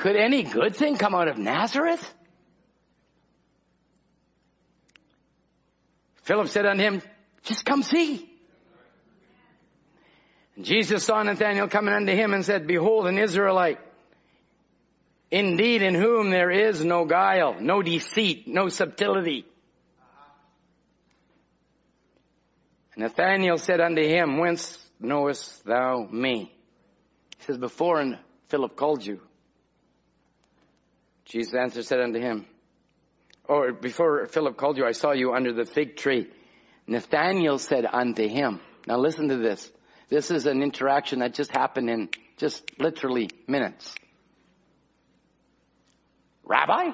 Could 0.00 0.16
any 0.16 0.44
good 0.44 0.74
thing 0.74 0.96
come 0.96 1.14
out 1.14 1.28
of 1.28 1.36
Nazareth? 1.36 2.02
Philip 6.22 6.48
said 6.48 6.64
unto 6.64 6.82
him, 6.82 7.02
just 7.42 7.66
come 7.66 7.82
see. 7.82 8.26
And 10.56 10.64
Jesus 10.64 11.04
saw 11.04 11.22
Nathanael 11.22 11.68
coming 11.68 11.92
unto 11.92 12.12
him 12.12 12.32
and 12.32 12.42
said, 12.42 12.66
behold 12.66 13.08
an 13.08 13.18
Israelite, 13.18 13.78
indeed 15.30 15.82
in 15.82 15.94
whom 15.94 16.30
there 16.30 16.50
is 16.50 16.82
no 16.82 17.04
guile, 17.04 17.56
no 17.60 17.82
deceit, 17.82 18.48
no 18.48 18.70
subtlety. 18.70 19.44
Nathanael 22.96 23.58
said 23.58 23.82
unto 23.82 24.02
him, 24.02 24.38
whence 24.38 24.78
knowest 24.98 25.62
thou 25.66 26.08
me? 26.10 26.50
He 27.36 27.44
says, 27.44 27.58
before 27.58 28.18
Philip 28.48 28.76
called 28.76 29.04
you. 29.04 29.20
Jesus 31.30 31.54
answered, 31.54 31.84
said 31.84 32.00
unto 32.00 32.18
him, 32.18 32.44
or 33.44 33.72
before 33.72 34.26
Philip 34.26 34.56
called 34.56 34.76
you, 34.76 34.84
I 34.84 34.92
saw 34.92 35.12
you 35.12 35.32
under 35.32 35.52
the 35.52 35.64
fig 35.64 35.96
tree. 35.96 36.28
Nathanael 36.88 37.58
said 37.58 37.86
unto 37.86 38.26
him, 38.26 38.60
now 38.86 38.98
listen 38.98 39.28
to 39.28 39.36
this. 39.36 39.70
This 40.08 40.32
is 40.32 40.46
an 40.46 40.60
interaction 40.60 41.20
that 41.20 41.34
just 41.34 41.52
happened 41.52 41.88
in 41.88 42.08
just 42.36 42.64
literally 42.80 43.30
minutes. 43.46 43.94
Rabbi, 46.42 46.90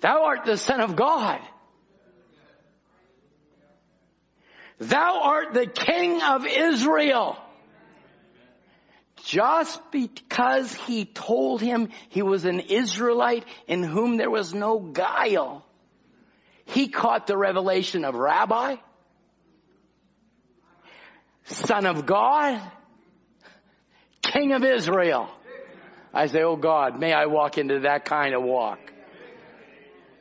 thou 0.00 0.24
art 0.24 0.44
the 0.44 0.58
son 0.58 0.82
of 0.82 0.94
God. 0.94 1.40
Thou 4.78 5.22
art 5.22 5.54
the 5.54 5.66
king 5.66 6.20
of 6.20 6.44
Israel. 6.44 7.41
Just 9.24 9.80
because 9.92 10.74
he 10.74 11.04
told 11.04 11.60
him 11.60 11.90
he 12.08 12.22
was 12.22 12.44
an 12.44 12.60
Israelite 12.60 13.44
in 13.66 13.82
whom 13.82 14.16
there 14.16 14.30
was 14.30 14.52
no 14.52 14.78
guile, 14.78 15.64
he 16.64 16.88
caught 16.88 17.26
the 17.26 17.36
revelation 17.36 18.04
of 18.04 18.14
rabbi, 18.14 18.76
son 21.44 21.86
of 21.86 22.06
God, 22.06 22.60
king 24.22 24.52
of 24.52 24.64
Israel. 24.64 25.28
I 26.14 26.26
say, 26.26 26.42
oh 26.42 26.56
God, 26.56 26.98
may 26.98 27.12
I 27.12 27.26
walk 27.26 27.58
into 27.58 27.80
that 27.80 28.04
kind 28.04 28.34
of 28.34 28.42
walk. 28.42 28.78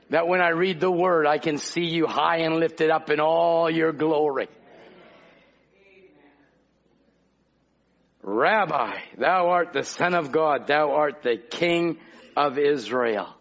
That 0.09 0.27
when 0.27 0.41
I 0.41 0.49
read 0.49 0.79
the 0.79 0.91
word, 0.91 1.25
I 1.25 1.37
can 1.37 1.57
see 1.57 1.85
you 1.85 2.05
high 2.05 2.39
and 2.39 2.57
lifted 2.57 2.89
up 2.89 3.09
in 3.09 3.19
all 3.19 3.69
your 3.69 3.93
glory. 3.93 4.47
Rabbi, 8.23 8.97
thou 9.17 9.49
art 9.49 9.73
the 9.73 9.83
son 9.83 10.13
of 10.13 10.31
God. 10.31 10.67
Thou 10.67 10.91
art 10.91 11.23
the 11.23 11.37
king 11.37 11.97
of 12.37 12.57
Israel. 12.57 13.35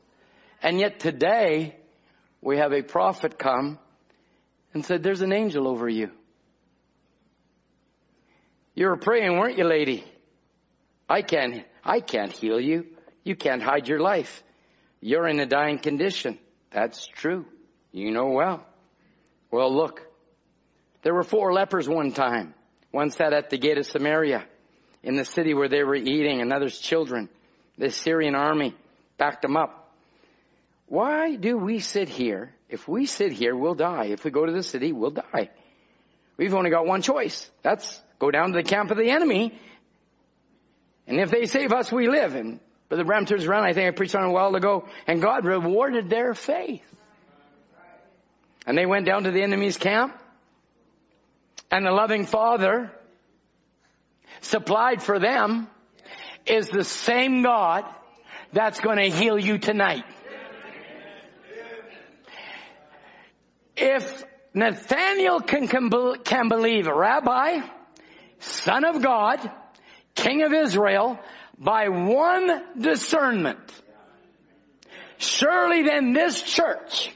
And 0.62 0.78
yet 0.78 1.01
today, 1.01 1.77
we 2.40 2.59
have 2.59 2.73
a 2.73 2.82
prophet 2.82 3.39
come 3.39 3.78
and 4.73 4.85
said, 4.85 5.02
there's 5.02 5.20
an 5.20 5.32
angel 5.32 5.69
over 5.69 5.89
you. 5.89 6.11
You 8.74 8.86
were 8.86 8.97
praying, 8.97 9.39
weren't 9.39 9.59
you, 9.59 9.65
lady? 9.65 10.05
I 11.09 11.23
can't, 11.23 11.65
I 11.85 12.01
can't 12.01 12.32
heal 12.32 12.61
you. 12.61 12.86
You 13.24 13.36
can't 13.36 13.62
hide 13.62 13.89
your 13.89 14.01
life. 14.01 14.43
You're 15.01 15.28
in 15.28 15.40
a 15.40 15.47
dying 15.47 15.78
condition. 15.78 16.39
That's 16.70 17.07
true. 17.07 17.44
You 17.93 18.12
know 18.12 18.28
well. 18.28 18.65
Well, 19.51 19.74
look. 19.74 20.07
There 21.02 21.12
were 21.12 21.24
four 21.24 21.52
lepers 21.52 21.89
one 21.89 22.12
time. 22.12 22.55
One 22.90 23.11
sat 23.11 23.32
at 23.32 23.51
the 23.51 23.59
gate 23.59 23.78
of 23.78 23.86
Samaria 23.86 24.44
in 25.02 25.16
the 25.16 25.24
city 25.24 25.55
where 25.55 25.68
they 25.68 25.82
were 25.82 25.94
eating, 25.94 26.40
another's 26.40 26.78
children. 26.78 27.28
The 27.78 27.90
Syrian 27.90 28.35
army 28.35 28.74
backed 29.16 29.43
them 29.43 29.56
up. 29.56 29.94
Why 30.86 31.36
do 31.36 31.56
we 31.56 31.78
sit 31.78 32.09
here? 32.09 32.52
If 32.68 32.86
we 32.89 33.06
sit 33.06 33.32
here, 33.32 33.56
we'll 33.56 33.74
die. 33.74 34.06
If 34.06 34.24
we 34.24 34.31
go 34.31 34.44
to 34.44 34.52
the 34.52 34.62
city, 34.62 34.93
we'll 34.93 35.10
die. 35.12 35.51
We've 36.36 36.55
only 36.55 36.70
got 36.70 36.86
one 36.86 37.02
choice. 37.02 37.51
That's 37.62 38.01
go 38.18 38.31
down 38.31 38.52
to 38.52 38.62
the 38.62 38.68
camp 38.68 38.90
of 38.90 38.97
the 38.97 39.10
enemy. 39.10 39.59
And 41.06 41.18
if 41.18 41.31
they 41.31 41.47
save 41.47 41.72
us, 41.72 41.90
we 41.90 42.09
live. 42.09 42.35
And 42.35 42.60
Brother 42.89 43.05
Branham 43.05 43.27
turns 43.27 43.44
around, 43.44 43.64
I 43.64 43.72
think 43.72 43.89
I 43.89 43.90
preached 43.93 44.14
on 44.14 44.24
a 44.24 44.32
while 44.32 44.55
ago, 44.55 44.86
and 45.06 45.22
God 45.22 45.44
rewarded 45.44 46.10
their 46.10 46.35
faith. 46.35 46.82
And 48.66 48.77
they 48.77 48.86
went 48.86 49.06
down 49.06 49.24
to 49.24 49.31
the 49.31 49.43
enemy's 49.43 49.77
camp, 49.77 50.16
and 51.70 51.86
the 51.86 51.93
loving 51.93 52.27
Father 52.27 52.93
supplied 54.40 55.02
for 55.02 55.19
them 55.19 55.69
is 56.47 56.69
the 56.69 56.85
same 56.85 57.43
God 57.43 57.85
that's 58.52 58.81
going 58.81 58.98
to 58.98 59.09
heal 59.09 59.39
you 59.39 59.59
tonight. 59.59 60.05
If 63.77 64.24
Nathaniel 64.52 65.40
can, 65.40 65.69
can 65.69 66.48
believe 66.48 66.86
Rabbi, 66.86 67.61
Son 68.40 68.85
of 68.85 69.02
God, 69.02 69.51
King 70.15 70.43
of 70.43 70.52
Israel, 70.52 71.19
by 71.59 71.89
one 71.89 72.62
discernment, 72.78 73.59
surely 75.19 75.82
then 75.82 76.12
this 76.12 76.43
church 76.43 77.11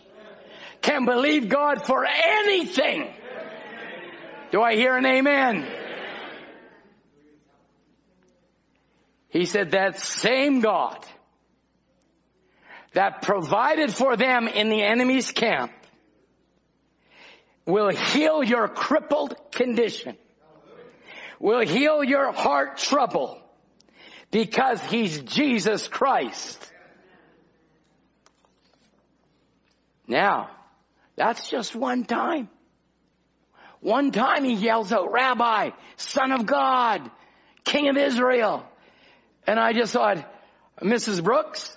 can 0.81 1.07
believe 1.07 1.49
God 1.49 1.85
for 1.87 2.07
anything. 2.07 3.13
Do 4.53 4.63
I 4.63 4.77
hear 4.77 4.97
an 4.97 5.07
amen? 5.07 5.67
He 9.35 9.47
said 9.47 9.73
that 9.73 10.01
same 10.01 10.61
God 10.61 11.05
that 12.93 13.21
provided 13.23 13.93
for 13.93 14.17
them 14.17 14.47
in 14.47 14.69
the 14.69 14.81
enemy's 14.81 15.33
camp 15.33 15.73
will 17.67 17.89
heal 17.89 18.45
your 18.45 18.69
crippled 18.69 19.35
condition, 19.51 20.17
will 21.41 21.67
heal 21.67 22.05
your 22.05 22.31
heart 22.31 22.79
trouble 22.79 23.43
because 24.31 24.81
he's 24.85 25.21
Jesus 25.23 25.89
Christ. 25.89 26.73
Now, 30.07 30.49
that's 31.17 31.51
just 31.51 31.75
one 31.75 32.05
time. 32.05 32.49
One 33.81 34.13
time 34.13 34.45
he 34.45 34.53
yells 34.53 34.93
out, 34.93 35.11
Rabbi, 35.11 35.71
Son 35.97 36.31
of 36.31 36.47
God, 36.47 37.11
King 37.65 37.89
of 37.89 37.97
Israel. 37.97 38.65
And 39.47 39.59
I 39.61 39.73
just 39.73 39.93
thought, 39.93 40.25
Mrs. 40.81 41.23
Brooks, 41.23 41.77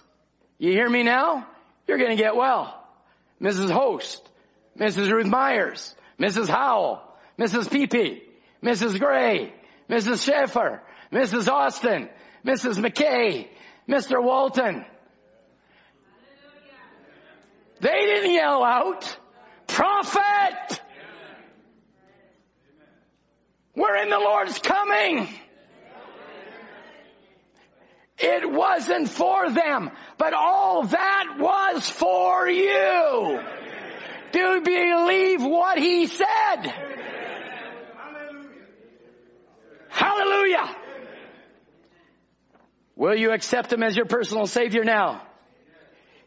you 0.57 0.72
hear 0.72 0.89
me 0.89 1.03
now? 1.03 1.48
You're 1.88 1.98
gonna 1.98 2.15
get 2.15 2.35
well. 2.35 2.84
Mrs. 3.41 3.72
Host, 3.72 4.27
Mrs. 4.77 5.11
Ruth 5.11 5.27
Myers, 5.27 5.95
Mrs. 6.19 6.48
Howell, 6.48 7.02
Mrs. 7.39 7.69
Pepe, 7.69 8.23
Mrs. 8.64 8.99
Gray, 8.99 9.53
Mrs. 9.89 10.23
Schaefer, 10.26 10.81
Mrs. 11.11 11.48
Austin, 11.48 12.10
Mrs. 12.45 12.77
McKay, 12.80 13.48
Mr. 13.88 14.22
Walton. 14.23 14.85
They 17.80 17.89
didn't 17.89 18.31
yell 18.31 18.64
out, 18.64 19.18
prophet! 19.68 20.81
We're 23.76 23.98
in 23.98 24.10
the 24.10 24.18
Lord's 24.18 24.57
coming. 24.57 25.27
It 28.19 28.52
wasn't 28.52 29.10
for 29.10 29.52
them, 29.52 29.91
but 30.18 30.34
all 30.34 30.84
that 30.84 31.35
was 31.38 31.88
for 31.88 32.49
you. 32.49 33.39
Do 34.31 34.39
you 34.39 34.61
believe 34.61 35.44
what 35.44 35.77
he 35.77 36.07
said? 36.07 36.73
Hallelujah. 39.89 40.76
Will 42.95 43.15
you 43.15 43.31
accept 43.31 43.72
him 43.72 43.84
as 43.84 43.95
your 43.95 44.06
personal 44.06 44.48
savior 44.48 44.84
now? 44.84 45.22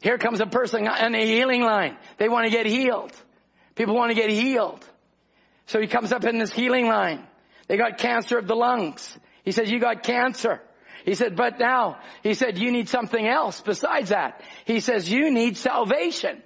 Here 0.01 0.17
comes 0.17 0.41
a 0.41 0.47
person 0.47 0.87
on 0.87 1.15
a 1.15 1.27
healing 1.27 1.63
line. 1.63 1.97
They 2.19 2.29
want 2.29 2.47
to 2.47 2.51
get 2.51 2.67
healed. 2.67 3.13
People 3.75 3.97
want 3.97 4.11
to 4.11 4.15
get 4.15 4.31
healed. 4.31 4.85
So 5.67 5.81
he 5.81 5.89
comes 5.89 6.13
up 6.13 6.25
in 6.25 6.39
this 6.39 6.53
healing 6.53 6.87
line. 6.87 7.27
They 7.67 7.77
got 7.77 7.99
cancer 7.99 8.39
of 8.39 8.47
the 8.47 8.55
lungs. 8.55 9.17
He 9.45 9.53
says, 9.53 9.71
you 9.71 9.79
got 9.79 10.03
cancer. 10.03 10.61
He 11.05 11.15
said, 11.15 11.37
but 11.37 11.59
now, 11.59 11.99
he 12.23 12.35
said, 12.35 12.59
you 12.59 12.71
need 12.71 12.89
something 12.89 13.27
else 13.27 13.61
besides 13.61 14.11
that. 14.11 14.43
He 14.65 14.81
says, 14.81 15.11
you 15.11 15.31
need 15.31 15.57
salvation. 15.57 16.43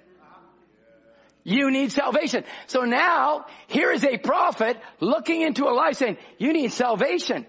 You 1.43 1.69
need 1.69 1.91
salvation. 1.91 2.43
So 2.67 2.81
now, 2.81 3.45
here 3.67 3.91
is 3.91 4.03
a 4.03 4.17
prophet 4.17 4.77
looking 4.99 5.41
into 5.41 5.65
a 5.65 5.73
life 5.73 5.97
saying, 5.97 6.17
you 6.39 6.53
need 6.53 6.71
salvation. 6.71 7.45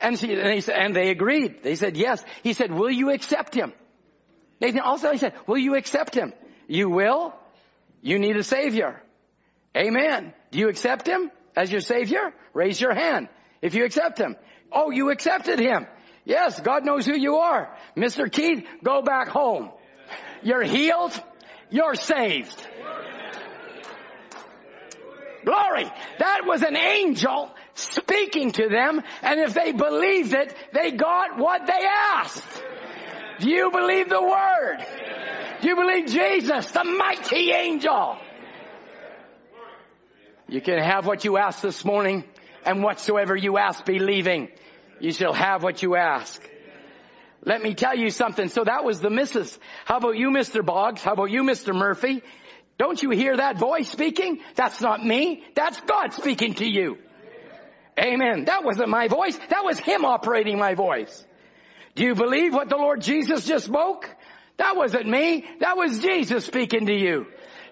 And, 0.00 0.18
she, 0.18 0.32
and, 0.32 0.62
they, 0.62 0.72
and 0.72 0.96
they 0.96 1.10
agreed. 1.10 1.62
They 1.62 1.76
said, 1.76 1.96
yes. 1.96 2.24
He 2.42 2.54
said, 2.54 2.72
will 2.72 2.90
you 2.90 3.10
accept 3.10 3.54
him? 3.54 3.72
They 4.60 4.78
also 4.78 5.12
he 5.12 5.18
said, 5.18 5.34
will 5.46 5.58
you 5.58 5.74
accept 5.76 6.14
him? 6.14 6.32
You 6.66 6.88
will? 6.88 7.34
You 8.00 8.18
need 8.18 8.36
a 8.36 8.42
savior. 8.42 9.02
Amen. 9.76 10.32
Do 10.50 10.58
you 10.58 10.68
accept 10.68 11.06
him 11.06 11.30
as 11.56 11.70
your 11.70 11.80
savior? 11.80 12.32
Raise 12.52 12.80
your 12.80 12.94
hand 12.94 13.28
if 13.60 13.74
you 13.74 13.84
accept 13.84 14.18
him. 14.18 14.36
Oh, 14.72 14.90
you 14.90 15.10
accepted 15.10 15.58
him. 15.58 15.86
Yes, 16.24 16.58
God 16.60 16.84
knows 16.84 17.04
who 17.04 17.16
you 17.16 17.36
are. 17.36 17.74
Mr. 17.96 18.30
Keith, 18.30 18.66
go 18.82 19.02
back 19.02 19.28
home. 19.28 19.70
You're 20.42 20.62
healed. 20.62 21.12
You're 21.70 21.94
saved. 21.94 22.66
Glory. 25.44 25.90
That 26.18 26.42
was 26.46 26.62
an 26.62 26.76
angel 26.76 27.50
speaking 27.74 28.52
to 28.52 28.68
them, 28.68 29.02
and 29.22 29.40
if 29.40 29.52
they 29.52 29.72
believed 29.72 30.32
it, 30.32 30.54
they 30.72 30.92
got 30.92 31.38
what 31.38 31.66
they 31.66 31.86
asked. 32.12 32.62
Do 33.40 33.50
you 33.50 33.70
believe 33.70 34.08
the 34.08 34.22
word? 34.22 34.86
Do 35.60 35.68
you 35.68 35.76
believe 35.76 36.06
Jesus, 36.06 36.66
the 36.70 36.84
mighty 36.84 37.50
angel? 37.50 38.16
You 40.48 40.60
can 40.60 40.78
have 40.78 41.06
what 41.06 41.24
you 41.24 41.36
ask 41.36 41.60
this 41.60 41.84
morning, 41.84 42.24
and 42.64 42.82
whatsoever 42.82 43.36
you 43.36 43.58
ask 43.58 43.84
believing, 43.84 44.48
you 45.00 45.12
shall 45.12 45.32
have 45.32 45.62
what 45.62 45.82
you 45.82 45.96
ask. 45.96 46.40
Let 47.44 47.62
me 47.62 47.74
tell 47.74 47.96
you 47.96 48.10
something. 48.10 48.48
So 48.48 48.64
that 48.64 48.84
was 48.84 49.00
the 49.00 49.10
missus. 49.10 49.58
How 49.84 49.98
about 49.98 50.16
you, 50.16 50.30
Mr. 50.30 50.64
Boggs? 50.64 51.02
How 51.02 51.12
about 51.12 51.30
you, 51.30 51.42
Mr. 51.42 51.74
Murphy? 51.74 52.22
Don't 52.78 53.02
you 53.02 53.10
hear 53.10 53.36
that 53.36 53.58
voice 53.58 53.88
speaking? 53.88 54.40
That's 54.54 54.80
not 54.80 55.04
me. 55.04 55.44
That's 55.54 55.78
God 55.80 56.12
speaking 56.14 56.54
to 56.54 56.66
you. 56.66 56.98
Amen. 57.98 58.46
That 58.46 58.64
wasn't 58.64 58.88
my 58.88 59.08
voice. 59.08 59.38
That 59.50 59.64
was 59.64 59.78
Him 59.78 60.04
operating 60.04 60.58
my 60.58 60.74
voice. 60.74 61.24
Do 61.94 62.04
you 62.04 62.14
believe 62.14 62.52
what 62.52 62.68
the 62.68 62.76
Lord 62.76 63.02
Jesus 63.02 63.46
just 63.46 63.66
spoke? 63.66 64.08
That 64.56 64.76
wasn't 64.76 65.06
me. 65.06 65.44
That 65.60 65.76
was 65.76 65.98
Jesus 66.00 66.44
speaking 66.44 66.86
to 66.86 66.94
you. 66.94 67.26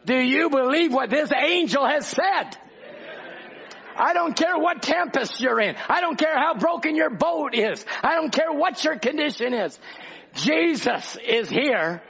Do 0.04 0.16
you 0.16 0.50
believe 0.50 0.92
what 0.92 1.10
this 1.10 1.30
angel 1.32 1.86
has 1.86 2.06
said? 2.06 2.56
I 3.96 4.12
don't 4.12 4.36
care 4.36 4.58
what 4.58 4.82
tempest 4.82 5.40
you're 5.40 5.60
in. 5.60 5.76
I 5.88 6.00
don't 6.00 6.18
care 6.18 6.36
how 6.36 6.54
broken 6.54 6.96
your 6.96 7.10
boat 7.10 7.54
is. 7.54 7.84
I 8.02 8.14
don't 8.14 8.32
care 8.32 8.52
what 8.52 8.82
your 8.84 8.98
condition 8.98 9.54
is. 9.54 9.78
Jesus 10.34 11.16
is 11.26 11.48
here 11.48 12.02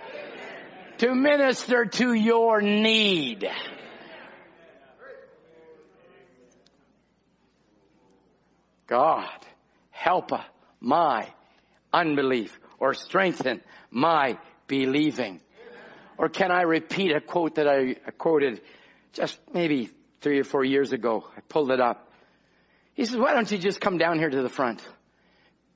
to 0.98 1.14
minister 1.14 1.86
to 1.86 2.12
your 2.12 2.60
need. 2.60 3.48
God, 8.86 9.46
help 9.90 10.30
my 10.80 11.28
unbelief 11.92 12.58
or 12.78 12.94
strengthen 12.94 13.62
my 13.90 14.38
believing. 14.66 15.40
Or 16.18 16.28
can 16.28 16.50
I 16.50 16.62
repeat 16.62 17.10
a 17.12 17.20
quote 17.20 17.54
that 17.54 17.66
I 17.66 17.94
quoted 18.18 18.60
just 19.12 19.38
maybe 19.52 19.90
three 20.22 20.38
or 20.38 20.44
four 20.44 20.64
years 20.64 20.92
ago? 20.92 21.24
I 21.36 21.40
pulled 21.40 21.70
it 21.70 21.80
up. 21.80 22.10
He 22.94 23.04
says, 23.04 23.16
why 23.16 23.34
don't 23.34 23.50
you 23.50 23.58
just 23.58 23.80
come 23.80 23.98
down 23.98 24.18
here 24.18 24.30
to 24.30 24.42
the 24.42 24.48
front? 24.48 24.82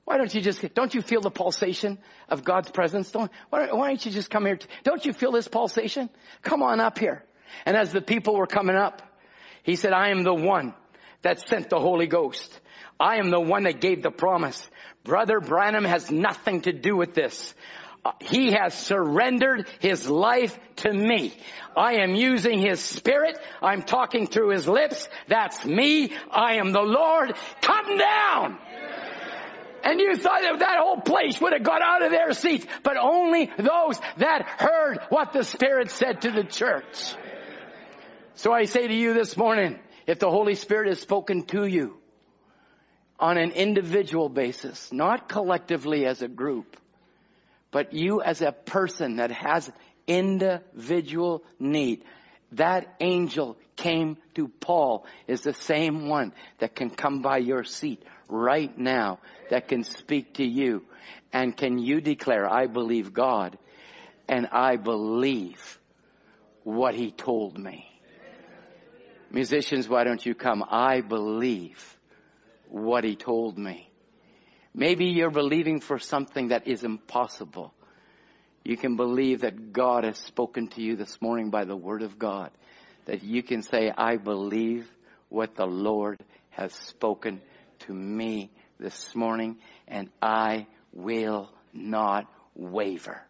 Why 0.05 0.17
don't 0.17 0.33
you 0.33 0.39
just, 0.39 0.73
don't 0.73 0.93
you 0.93 1.01
feel 1.01 1.21
the 1.21 1.29
pulsation 1.29 1.97
of 2.29 2.43
God's 2.43 2.71
presence? 2.71 3.11
Don't, 3.11 3.29
why, 3.49 3.71
why 3.71 3.89
don't 3.89 4.05
you 4.05 4.11
just 4.11 4.29
come 4.29 4.45
here? 4.45 4.57
Don't 4.83 5.05
you 5.05 5.11
feel 5.11 5.31
this 5.31 5.47
pulsation? 5.47 6.09
Come 6.41 6.63
on 6.63 6.79
up 6.79 6.97
here. 6.97 7.25
And 7.65 7.75
as 7.75 7.91
the 7.91 8.01
people 8.01 8.35
were 8.35 8.47
coming 8.47 8.75
up, 8.75 9.01
he 9.63 9.75
said, 9.75 9.91
I 9.91 10.11
am 10.11 10.23
the 10.23 10.33
one 10.33 10.73
that 11.23 11.47
sent 11.49 11.69
the 11.69 11.79
Holy 11.79 12.07
Ghost. 12.07 12.57
I 12.99 13.17
am 13.17 13.31
the 13.31 13.39
one 13.39 13.63
that 13.63 13.81
gave 13.81 14.01
the 14.01 14.11
promise. 14.11 14.69
Brother 15.03 15.39
Branham 15.39 15.83
has 15.83 16.09
nothing 16.09 16.61
to 16.61 16.71
do 16.71 16.95
with 16.95 17.13
this. 17.13 17.53
He 18.21 18.51
has 18.51 18.73
surrendered 18.73 19.67
his 19.79 20.09
life 20.09 20.57
to 20.77 20.91
me. 20.91 21.33
I 21.75 22.01
am 22.01 22.15
using 22.15 22.59
his 22.59 22.79
spirit. 22.79 23.37
I'm 23.61 23.83
talking 23.83 24.27
through 24.27 24.49
his 24.49 24.67
lips. 24.67 25.07
That's 25.27 25.63
me. 25.65 26.13
I 26.31 26.55
am 26.55 26.71
the 26.71 26.81
Lord. 26.81 27.35
Come 27.61 27.97
down. 27.97 28.57
And 29.83 29.99
you 29.99 30.15
thought 30.15 30.41
that 30.41 30.59
that 30.59 30.79
whole 30.79 30.99
place 30.99 31.39
would 31.39 31.53
have 31.53 31.63
got 31.63 31.81
out 31.81 32.03
of 32.03 32.11
their 32.11 32.33
seats, 32.33 32.65
but 32.83 32.97
only 32.97 33.51
those 33.57 33.99
that 34.17 34.43
heard 34.57 34.99
what 35.09 35.33
the 35.33 35.43
Spirit 35.43 35.91
said 35.91 36.21
to 36.21 36.31
the 36.31 36.43
church. 36.43 37.15
So 38.35 38.51
I 38.51 38.65
say 38.65 38.87
to 38.87 38.93
you 38.93 39.13
this 39.13 39.37
morning, 39.37 39.79
if 40.05 40.19
the 40.19 40.29
Holy 40.29 40.55
Spirit 40.55 40.89
has 40.89 40.99
spoken 40.99 41.43
to 41.47 41.65
you 41.65 41.97
on 43.19 43.37
an 43.37 43.51
individual 43.51 44.29
basis, 44.29 44.91
not 44.91 45.29
collectively 45.29 46.05
as 46.05 46.21
a 46.21 46.27
group, 46.27 46.77
but 47.71 47.93
you 47.93 48.21
as 48.21 48.41
a 48.41 48.51
person 48.51 49.17
that 49.17 49.31
has 49.31 49.71
individual 50.07 51.43
need, 51.59 52.03
that 52.53 52.95
angel 52.99 53.57
came 53.75 54.17
to 54.35 54.47
Paul 54.47 55.05
is 55.27 55.41
the 55.41 55.53
same 55.53 56.07
one 56.07 56.33
that 56.59 56.75
can 56.75 56.89
come 56.89 57.21
by 57.21 57.37
your 57.37 57.63
seat 57.63 58.03
right 58.29 58.75
now 58.77 59.19
that 59.49 59.67
can 59.67 59.83
speak 59.83 60.35
to 60.35 60.45
you. 60.45 60.83
And 61.33 61.55
can 61.55 61.77
you 61.77 62.01
declare, 62.01 62.49
I 62.51 62.67
believe 62.67 63.13
God 63.13 63.57
and 64.27 64.47
I 64.51 64.77
believe 64.77 65.79
what 66.63 66.95
he 66.95 67.11
told 67.11 67.57
me. 67.57 67.89
Musicians, 69.31 69.87
why 69.87 70.03
don't 70.03 70.25
you 70.25 70.35
come? 70.35 70.63
I 70.69 71.01
believe 71.01 71.97
what 72.69 73.03
he 73.03 73.15
told 73.15 73.57
me. 73.57 73.86
Maybe 74.77 75.05
you're 75.05 75.31
believing 75.31 75.79
for 75.79 75.97
something 75.97 76.49
that 76.49 76.67
is 76.67 76.83
impossible. 76.83 77.73
You 78.63 78.77
can 78.77 78.95
believe 78.95 79.41
that 79.41 79.73
God 79.73 80.03
has 80.03 80.19
spoken 80.19 80.67
to 80.69 80.83
you 80.83 80.95
this 80.95 81.19
morning 81.19 81.49
by 81.49 81.65
the 81.65 81.75
word 81.75 82.03
of 82.03 82.19
God. 82.19 82.51
That 83.05 83.23
you 83.23 83.41
can 83.41 83.63
say, 83.63 83.91
I 83.97 84.17
believe 84.17 84.87
what 85.29 85.55
the 85.55 85.65
Lord 85.65 86.23
has 86.51 86.73
spoken 86.73 87.41
to 87.79 87.93
me 87.93 88.51
this 88.79 89.15
morning 89.15 89.57
and 89.87 90.11
I 90.21 90.67
will 90.93 91.49
not 91.73 92.31
waver. 92.53 93.23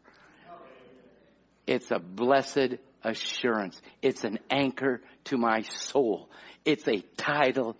It's 1.65 1.91
a 1.91 1.99
blessed 1.99 2.76
assurance. 3.06 3.82
It's 4.02 4.26
an 4.26 4.40
anchor 4.52 4.99
to 5.26 5.38
my 5.38 5.61
soul. 5.61 6.30
It's 6.65 6.90
a 6.90 6.99
title 7.15 7.78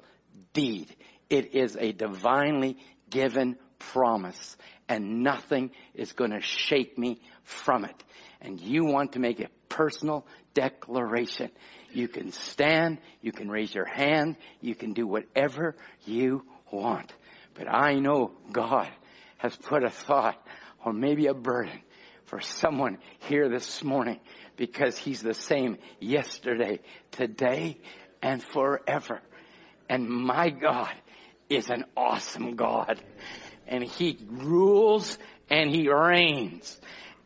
deed. 0.54 0.96
It 1.30 1.54
is 1.54 1.76
a 1.76 1.92
divinely 1.92 2.78
given 3.10 3.58
promise 3.80 4.58
and 4.90 5.24
nothing 5.24 5.72
is 5.94 6.14
going 6.14 6.32
to 6.32 6.42
shake 6.42 6.98
me 6.98 7.20
from 7.44 7.86
it. 7.86 8.04
And 8.42 8.60
you 8.60 8.86
want 8.86 9.14
to 9.14 9.20
make 9.20 9.40
a 9.40 9.50
personal 9.70 10.26
declaration. 10.54 11.52
You 11.92 12.08
can 12.08 12.32
stand, 12.32 13.00
you 13.22 13.32
can 13.32 13.50
raise 13.50 13.74
your 13.74 13.86
hand, 13.86 14.38
you 14.62 14.76
can 14.76 14.94
do 14.94 15.08
whatever 15.08 15.76
you 16.06 16.44
want. 16.72 17.12
But 17.54 17.68
I 17.74 17.96
know 17.96 18.32
God 18.52 18.90
has 19.38 19.56
put 19.56 19.84
a 19.84 19.90
thought 19.90 20.42
or 20.84 20.94
maybe 20.94 21.28
a 21.28 21.34
burden 21.34 21.80
for 22.26 22.42
someone 22.42 22.98
here 23.20 23.50
this 23.50 23.84
morning 23.84 24.20
because 24.58 24.98
He's 24.98 25.22
the 25.22 25.34
same 25.34 25.78
yesterday, 26.00 26.80
today, 27.12 27.78
and 28.22 28.44
forever. 28.44 29.22
And 29.90 30.08
my 30.10 30.50
God 30.50 30.94
is 31.50 31.70
an 31.70 31.86
awesome 31.96 32.56
God. 32.56 33.02
And 33.68 33.84
He 33.84 34.18
rules 34.28 35.18
and 35.50 35.70
He 35.70 35.90
reigns. 35.90 36.80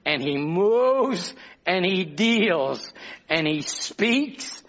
And 0.05 0.21
He 0.21 0.37
moves 0.37 1.33
and 1.65 1.85
He 1.85 2.03
deals. 2.03 2.93
And 3.29 3.47
He 3.47 3.61
speaks. 3.61 4.63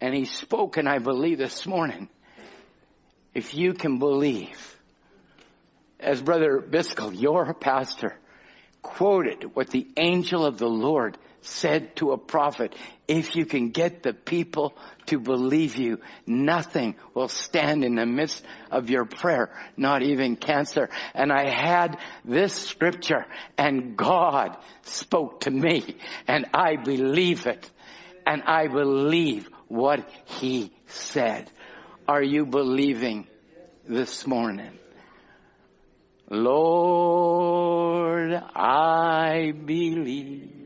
And 0.00 0.14
He's 0.14 0.30
spoken, 0.30 0.86
I 0.86 0.98
believe, 0.98 1.38
this 1.38 1.66
morning 1.66 2.08
if 3.34 3.52
you 3.52 3.74
can 3.74 3.98
believe, 3.98 4.78
as 5.98 6.22
Brother 6.22 6.60
Biscoe, 6.60 7.10
your 7.10 7.52
pastor, 7.52 8.16
quoted 8.80 9.54
what 9.54 9.70
the 9.70 9.88
angel 9.96 10.46
of 10.46 10.58
the 10.58 10.68
Lord 10.68 11.18
said 11.44 11.94
to 11.96 12.12
a 12.12 12.18
prophet, 12.18 12.74
if 13.06 13.36
you 13.36 13.44
can 13.44 13.70
get 13.70 14.02
the 14.02 14.14
people 14.14 14.74
to 15.06 15.18
believe 15.18 15.76
you, 15.76 16.00
nothing 16.26 16.96
will 17.12 17.28
stand 17.28 17.84
in 17.84 17.96
the 17.96 18.06
midst 18.06 18.42
of 18.70 18.88
your 18.88 19.04
prayer, 19.04 19.50
not 19.76 20.02
even 20.02 20.36
cancer. 20.36 20.88
And 21.14 21.30
I 21.30 21.48
had 21.48 21.98
this 22.24 22.54
scripture 22.54 23.26
and 23.58 23.96
God 23.96 24.56
spoke 24.82 25.40
to 25.40 25.50
me 25.50 25.96
and 26.26 26.46
I 26.54 26.76
believe 26.76 27.46
it 27.46 27.70
and 28.26 28.42
I 28.42 28.68
believe 28.68 29.48
what 29.68 30.08
he 30.24 30.72
said 30.86 31.50
are 32.06 32.22
you 32.22 32.44
believing 32.44 33.26
this 33.88 34.26
morning? 34.26 34.78
Lord, 36.28 38.34
I 38.54 39.52
believe. 39.52 40.63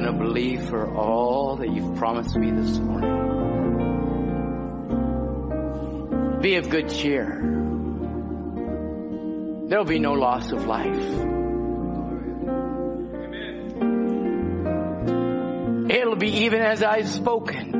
Going 0.00 0.16
to 0.16 0.18
believe 0.24 0.66
for 0.68 0.96
all 0.96 1.56
that 1.56 1.68
you've 1.68 1.96
promised 1.96 2.34
me 2.34 2.50
this 2.50 2.78
morning. 2.78 3.18
Be 6.40 6.56
of 6.56 6.70
good 6.70 6.88
cheer. 6.88 7.38
There'll 9.68 9.84
be 9.84 9.98
no 9.98 10.12
loss 10.12 10.52
of 10.52 10.64
life. 10.64 10.96
It'll 15.90 16.16
be 16.16 16.44
even 16.44 16.62
as 16.62 16.82
I've 16.82 17.08
spoken. 17.08 17.74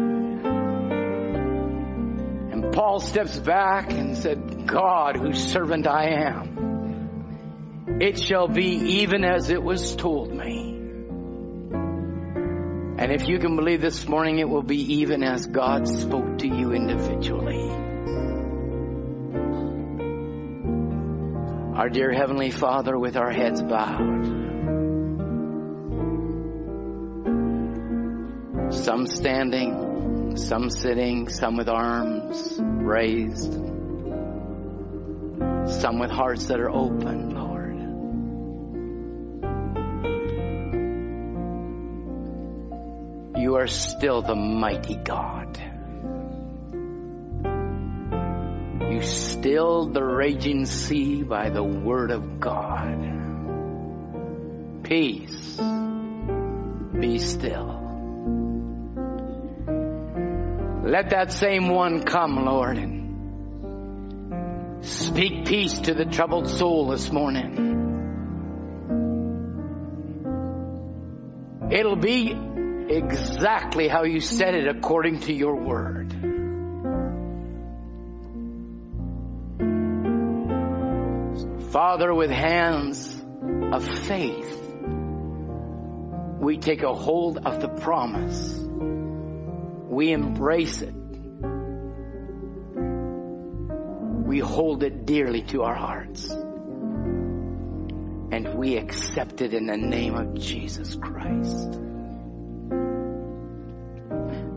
And 2.53 2.71
Paul 2.75 3.01
steps 3.01 3.39
back 3.39 3.93
and 3.93 4.15
said, 4.15 4.67
God, 4.67 5.17
whose 5.17 5.43
servant 5.43 5.87
I 5.87 6.27
am. 6.27 7.97
It 7.99 8.21
shall 8.21 8.47
be 8.47 9.01
even 9.01 9.25
as 9.25 9.49
it 9.49 9.63
was 9.63 9.97
told 9.97 10.31
me. 10.35 10.60
And 13.11 13.21
if 13.21 13.29
you 13.29 13.41
can 13.41 13.57
believe 13.57 13.81
this 13.81 14.07
morning, 14.07 14.39
it 14.39 14.49
will 14.49 14.63
be 14.63 15.01
even 15.01 15.25
as 15.25 15.45
God 15.45 15.89
spoke 15.89 16.39
to 16.39 16.47
you 16.47 16.73
individually. 16.73 17.69
Our 21.75 21.89
dear 21.89 22.13
Heavenly 22.13 22.53
Father, 22.53 22.97
with 22.97 23.17
our 23.17 23.33
heads 23.33 23.63
bowed, 23.63 24.27
some 28.73 29.09
standing, 29.09 30.37
some 30.37 30.71
sitting, 30.71 31.31
some 31.31 31.57
with 31.57 31.69
arms 31.69 32.61
raised, 32.61 33.55
some 35.81 35.99
with 35.99 36.13
hearts 36.13 36.47
that 36.47 36.61
are 36.61 36.71
open, 36.71 37.40
You 43.51 43.57
are 43.57 43.67
still 43.67 44.23
the 44.23 44.37
mighty 44.37 44.95
God. 44.95 45.59
You 48.93 49.03
stilled 49.03 49.93
the 49.93 50.05
raging 50.05 50.67
sea 50.67 51.25
by 51.25 51.51
the 51.51 51.65
word 51.65 52.13
of 52.13 52.39
God. 52.39 52.95
Peace, 54.85 55.57
be 56.97 57.19
still. 57.19 57.81
Let 60.85 61.11
that 61.11 61.33
same 61.33 61.71
one 61.71 62.05
come, 62.05 62.45
Lord, 62.45 62.79
and 62.79 64.87
speak 64.87 65.47
peace 65.47 65.77
to 65.81 65.95
the 65.95 66.05
troubled 66.05 66.49
soul 66.49 66.91
this 66.91 67.11
morning. 67.11 67.67
It'll 71.73 71.97
be 71.97 72.50
exactly 72.91 73.87
how 73.87 74.03
you 74.03 74.21
said 74.21 74.55
it 74.55 74.67
according 74.67 75.21
to 75.21 75.33
your 75.33 75.55
word. 75.55 76.13
Father, 81.71 82.13
with 82.13 82.31
hands 82.31 83.25
of 83.73 83.87
faith, 83.87 84.57
we 86.41 86.59
take 86.59 86.83
a 86.83 86.93
hold 86.93 87.39
of 87.39 87.61
the 87.61 87.69
promise. 87.69 88.57
We 89.89 90.11
embrace 90.13 90.83
it. 90.83 90.95
We 94.27 94.41
hold 94.41 94.83
it 94.83 95.07
dearly 95.07 95.43
to 95.43 95.63
our 95.63 95.77
hearts. 95.77 96.29
And 98.33 98.55
we 98.55 98.77
accept 98.77 99.41
it 99.43 99.55
in 99.55 99.67
the 99.67 99.77
name 99.77 100.17
of 100.17 100.35
Jesus 100.35 100.97
Christ. 100.97 101.90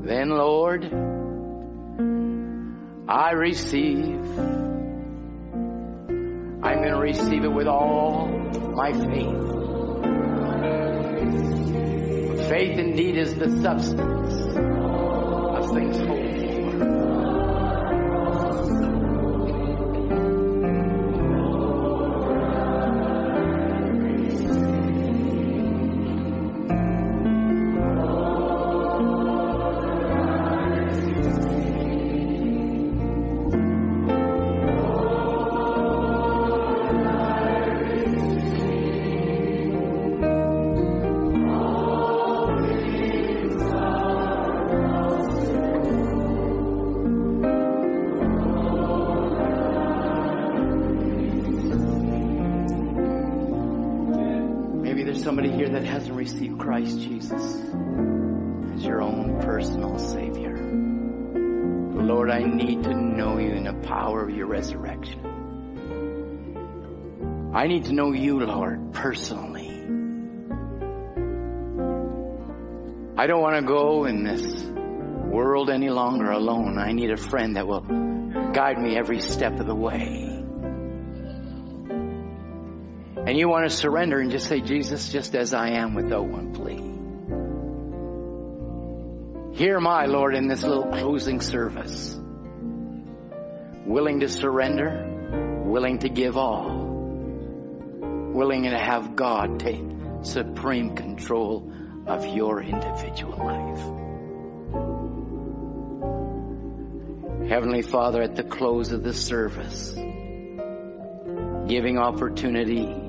Then, 0.04 0.30
Lord, 0.32 0.84
I 3.08 3.32
receive. 3.32 4.20
I'm 6.62 6.80
going 6.80 6.92
to 6.92 7.00
receive 7.00 7.46
it 7.46 7.54
with 7.54 7.68
all 7.68 8.28
my 8.28 8.92
faith. 8.92 9.64
Faith 12.50 12.80
indeed 12.80 13.18
is 13.18 13.34
the 13.36 13.62
substance 13.62 14.34
of 14.58 15.72
things 15.74 15.98
hoped 16.00 16.33
There's 55.04 55.22
somebody 55.22 55.52
here 55.52 55.68
that 55.68 55.84
hasn't 55.84 56.16
received 56.16 56.60
Christ 56.60 56.98
Jesus 56.98 57.34
as 57.34 58.86
your 58.86 59.02
own 59.02 59.42
personal 59.42 60.00
Savior. 60.00 60.56
Lord, 62.02 62.32
I 62.32 62.40
need 62.40 62.84
to 62.84 62.94
know 62.94 63.38
you 63.38 63.52
in 63.52 63.66
the 63.66 63.74
power 63.86 64.24
of 64.24 64.30
your 64.30 64.48
resurrection. 64.48 65.20
I 67.54 67.68
need 67.68 67.84
to 67.86 67.94
know 67.94 68.14
you, 68.14 68.40
Lord, 68.40 68.94
personally. 68.94 69.70
I 73.18 73.28
don't 73.28 73.42
want 73.42 73.58
to 73.58 73.64
go 73.68 74.06
in 74.06 74.24
this 74.24 74.64
world 74.64 75.70
any 75.70 75.90
longer 75.90 76.32
alone. 76.32 76.78
I 76.78 76.94
need 76.94 77.12
a 77.12 77.18
friend 77.18 77.58
that 77.58 77.68
will 77.68 77.82
guide 78.54 78.80
me 78.80 78.98
every 78.98 79.20
step 79.20 79.60
of 79.60 79.68
the 79.68 79.76
way. 79.76 80.33
And 83.34 83.40
you 83.40 83.50
want 83.50 83.68
to 83.68 83.76
surrender 83.76 84.20
and 84.20 84.30
just 84.30 84.48
say, 84.48 84.62
Jesus, 84.62 85.12
just 85.12 85.34
as 85.34 85.56
I 85.56 85.70
am 85.70 85.96
without 85.96 86.26
one 86.28 86.54
plea. 86.54 86.78
Here 89.58 89.76
am 89.78 89.88
I, 89.88 90.06
Lord, 90.06 90.36
in 90.36 90.48
this 90.48 90.62
little 90.62 90.92
closing 90.92 91.42
service. 91.42 92.16
Willing 93.88 94.20
to 94.20 94.30
surrender, 94.30 95.64
willing 95.66 95.98
to 96.02 96.10
give 96.10 96.38
all, 96.38 96.78
willing 98.36 98.66
to 98.66 98.78
have 98.78 99.16
God 99.16 99.60
take 99.60 99.82
supreme 100.22 100.96
control 100.96 101.74
of 102.06 102.28
your 102.28 102.62
individual 102.62 103.40
life. 103.40 103.80
Heavenly 107.50 107.82
Father, 107.82 108.22
at 108.22 108.36
the 108.36 108.44
close 108.44 108.92
of 108.92 109.02
the 109.02 109.16
service, 109.16 109.90
giving 111.68 111.98
opportunity 111.98 113.03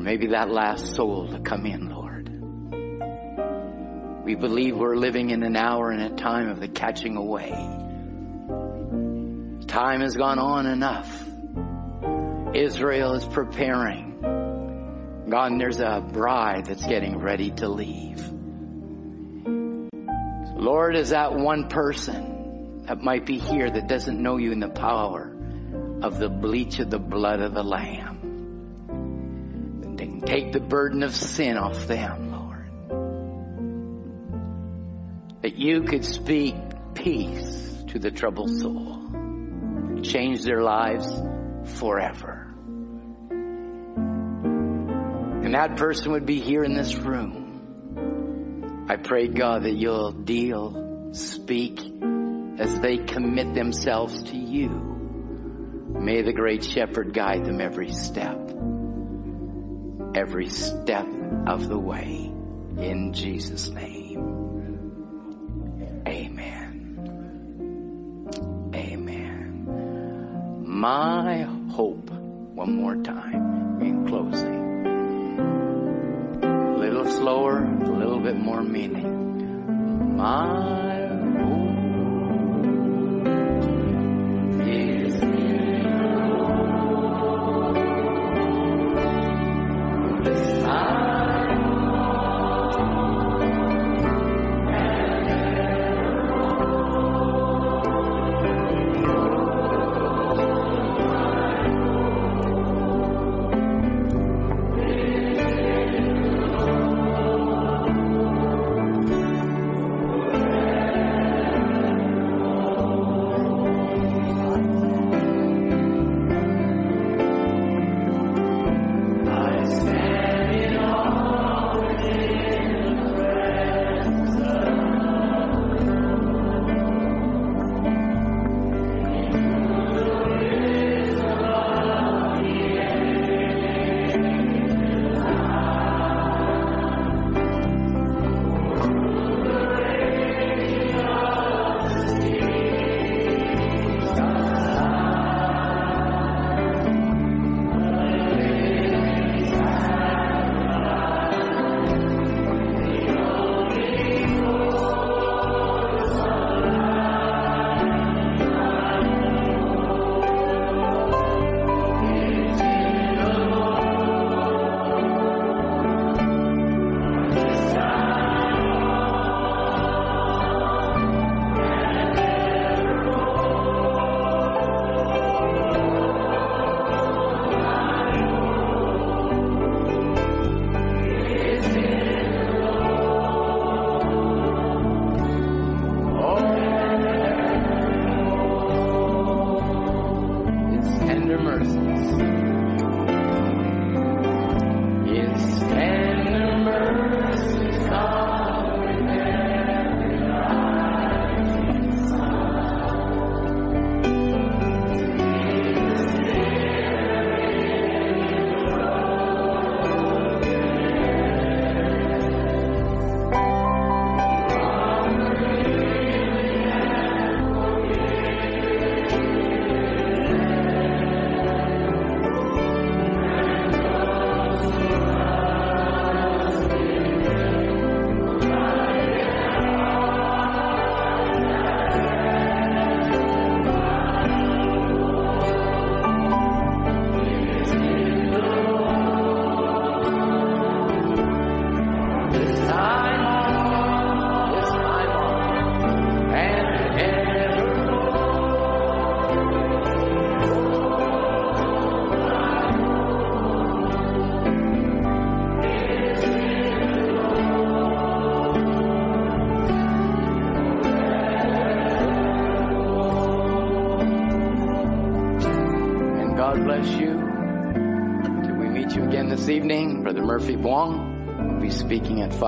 maybe 0.00 0.28
that 0.28 0.50
last 0.50 0.94
soul 0.94 1.28
to 1.28 1.40
come 1.40 1.66
in, 1.66 1.88
Lord. 1.88 2.28
We 4.24 4.34
believe 4.34 4.76
we're 4.76 4.96
living 4.96 5.30
in 5.30 5.42
an 5.42 5.56
hour 5.56 5.90
and 5.90 6.02
a 6.02 6.16
time 6.16 6.48
of 6.48 6.60
the 6.60 6.68
catching 6.68 7.16
away. 7.16 7.50
Time 9.66 10.00
has 10.00 10.16
gone 10.16 10.38
on 10.38 10.66
enough. 10.66 11.24
Israel 12.54 13.14
is 13.14 13.24
preparing. 13.24 15.26
God, 15.28 15.60
there's 15.60 15.80
a 15.80 16.04
bride 16.12 16.66
that's 16.66 16.84
getting 16.84 17.18
ready 17.18 17.52
to 17.52 17.68
leave. 17.68 18.20
Lord, 20.56 20.96
is 20.96 21.10
that 21.10 21.34
one 21.34 21.68
person 21.68 22.84
that 22.86 23.00
might 23.00 23.24
be 23.24 23.38
here 23.38 23.70
that 23.70 23.86
doesn't 23.86 24.20
know 24.20 24.36
you 24.36 24.52
in 24.52 24.60
the 24.60 24.68
power 24.68 25.34
of 26.02 26.18
the 26.18 26.28
bleach 26.28 26.80
of 26.80 26.90
the 26.90 26.98
blood 26.98 27.40
of 27.40 27.54
the 27.54 27.62
Lamb? 27.62 28.09
Then 30.00 30.22
take 30.22 30.52
the 30.52 30.60
burden 30.60 31.02
of 31.02 31.14
sin 31.14 31.58
off 31.58 31.86
them, 31.86 32.32
Lord. 32.32 32.70
That 35.42 35.56
you 35.56 35.82
could 35.82 36.06
speak 36.06 36.54
peace 36.94 37.84
to 37.88 37.98
the 37.98 38.10
troubled 38.10 38.48
soul, 38.48 40.00
change 40.02 40.42
their 40.42 40.62
lives 40.62 41.06
forever. 41.78 42.46
And 45.44 45.52
that 45.54 45.76
person 45.76 46.12
would 46.12 46.24
be 46.24 46.40
here 46.40 46.64
in 46.64 46.74
this 46.74 46.94
room. 46.94 48.86
I 48.88 48.96
pray, 48.96 49.28
God, 49.28 49.64
that 49.64 49.74
you'll 49.74 50.12
deal, 50.12 51.10
speak 51.12 51.78
as 52.58 52.80
they 52.80 52.96
commit 52.96 53.52
themselves 53.52 54.22
to 54.22 54.36
you. 54.38 54.70
May 55.90 56.22
the 56.22 56.32
great 56.32 56.64
shepherd 56.64 57.12
guide 57.12 57.44
them 57.44 57.60
every 57.60 57.92
step, 57.92 58.38
every 60.14 60.48
step 60.48 61.06
of 61.46 61.68
the 61.68 61.78
way. 61.78 62.32
In 62.78 63.12
Jesus' 63.12 63.68
name. 63.68 64.40
Amen. 66.06 66.76
Amen. 68.74 70.64
My 70.66 71.42
hope, 71.72 72.10
one 72.10 72.74
more 72.76 72.96
time 72.96 73.80
in 73.80 74.06
closing. 74.06 74.60
A 76.42 76.76
little 76.78 77.04
slower, 77.10 77.64
a 77.64 77.90
little 77.90 78.20
bit 78.20 78.36
more 78.36 78.62
meaning. 78.62 80.16
My 80.16 81.08
hope 81.40 81.76
is 84.66 85.14
in 85.14 85.69
the 90.70 91.09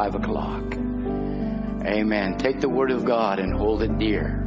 5 0.03 0.17
o'clock. 0.17 0.75
Amen. 1.87 2.37
Take 2.37 2.61
the 2.61 2.69
word 2.69 2.91
of 2.91 3.05
God 3.05 3.39
and 3.39 3.55
hold 3.55 3.85
it 3.85 3.99
dear 4.01 4.45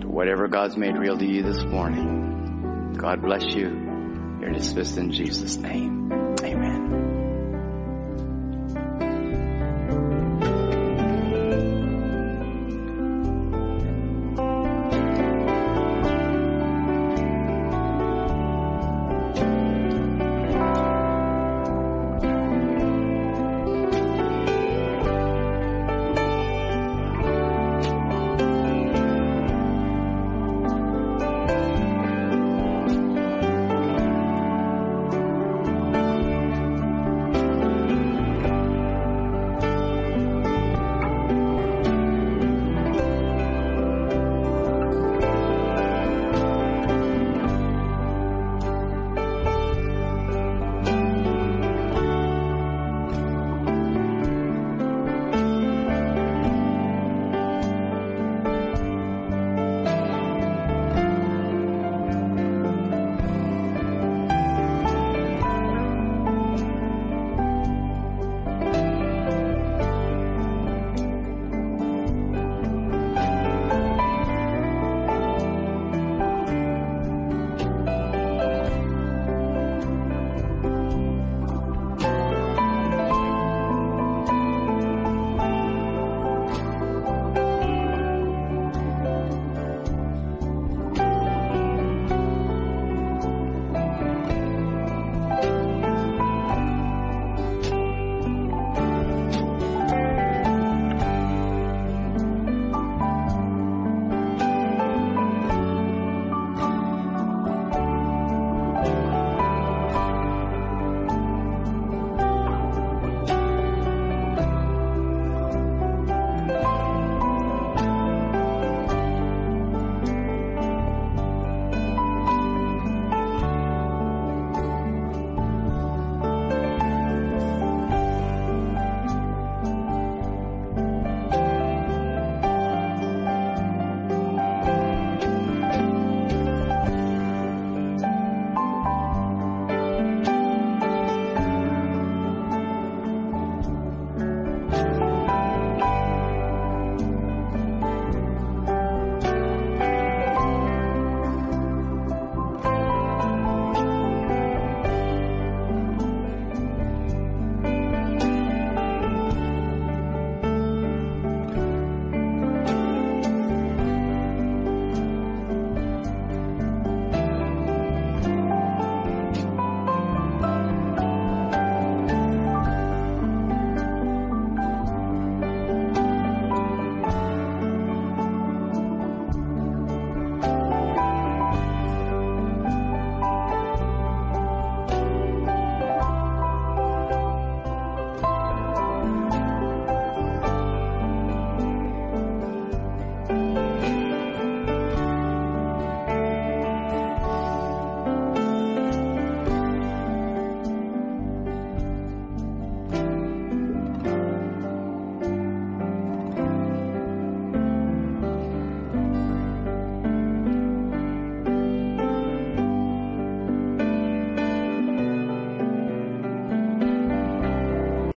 to 0.00 0.06
whatever 0.06 0.48
God's 0.48 0.76
made 0.76 0.98
real 0.98 1.16
to 1.16 1.24
you 1.24 1.42
this 1.42 1.64
morning. 1.64 2.92
God 2.98 3.22
bless 3.22 3.44
you. 3.54 3.70
You're 4.38 4.52
dismissed 4.52 4.98
in 4.98 5.12
Jesus' 5.12 5.56
name. 5.56 5.91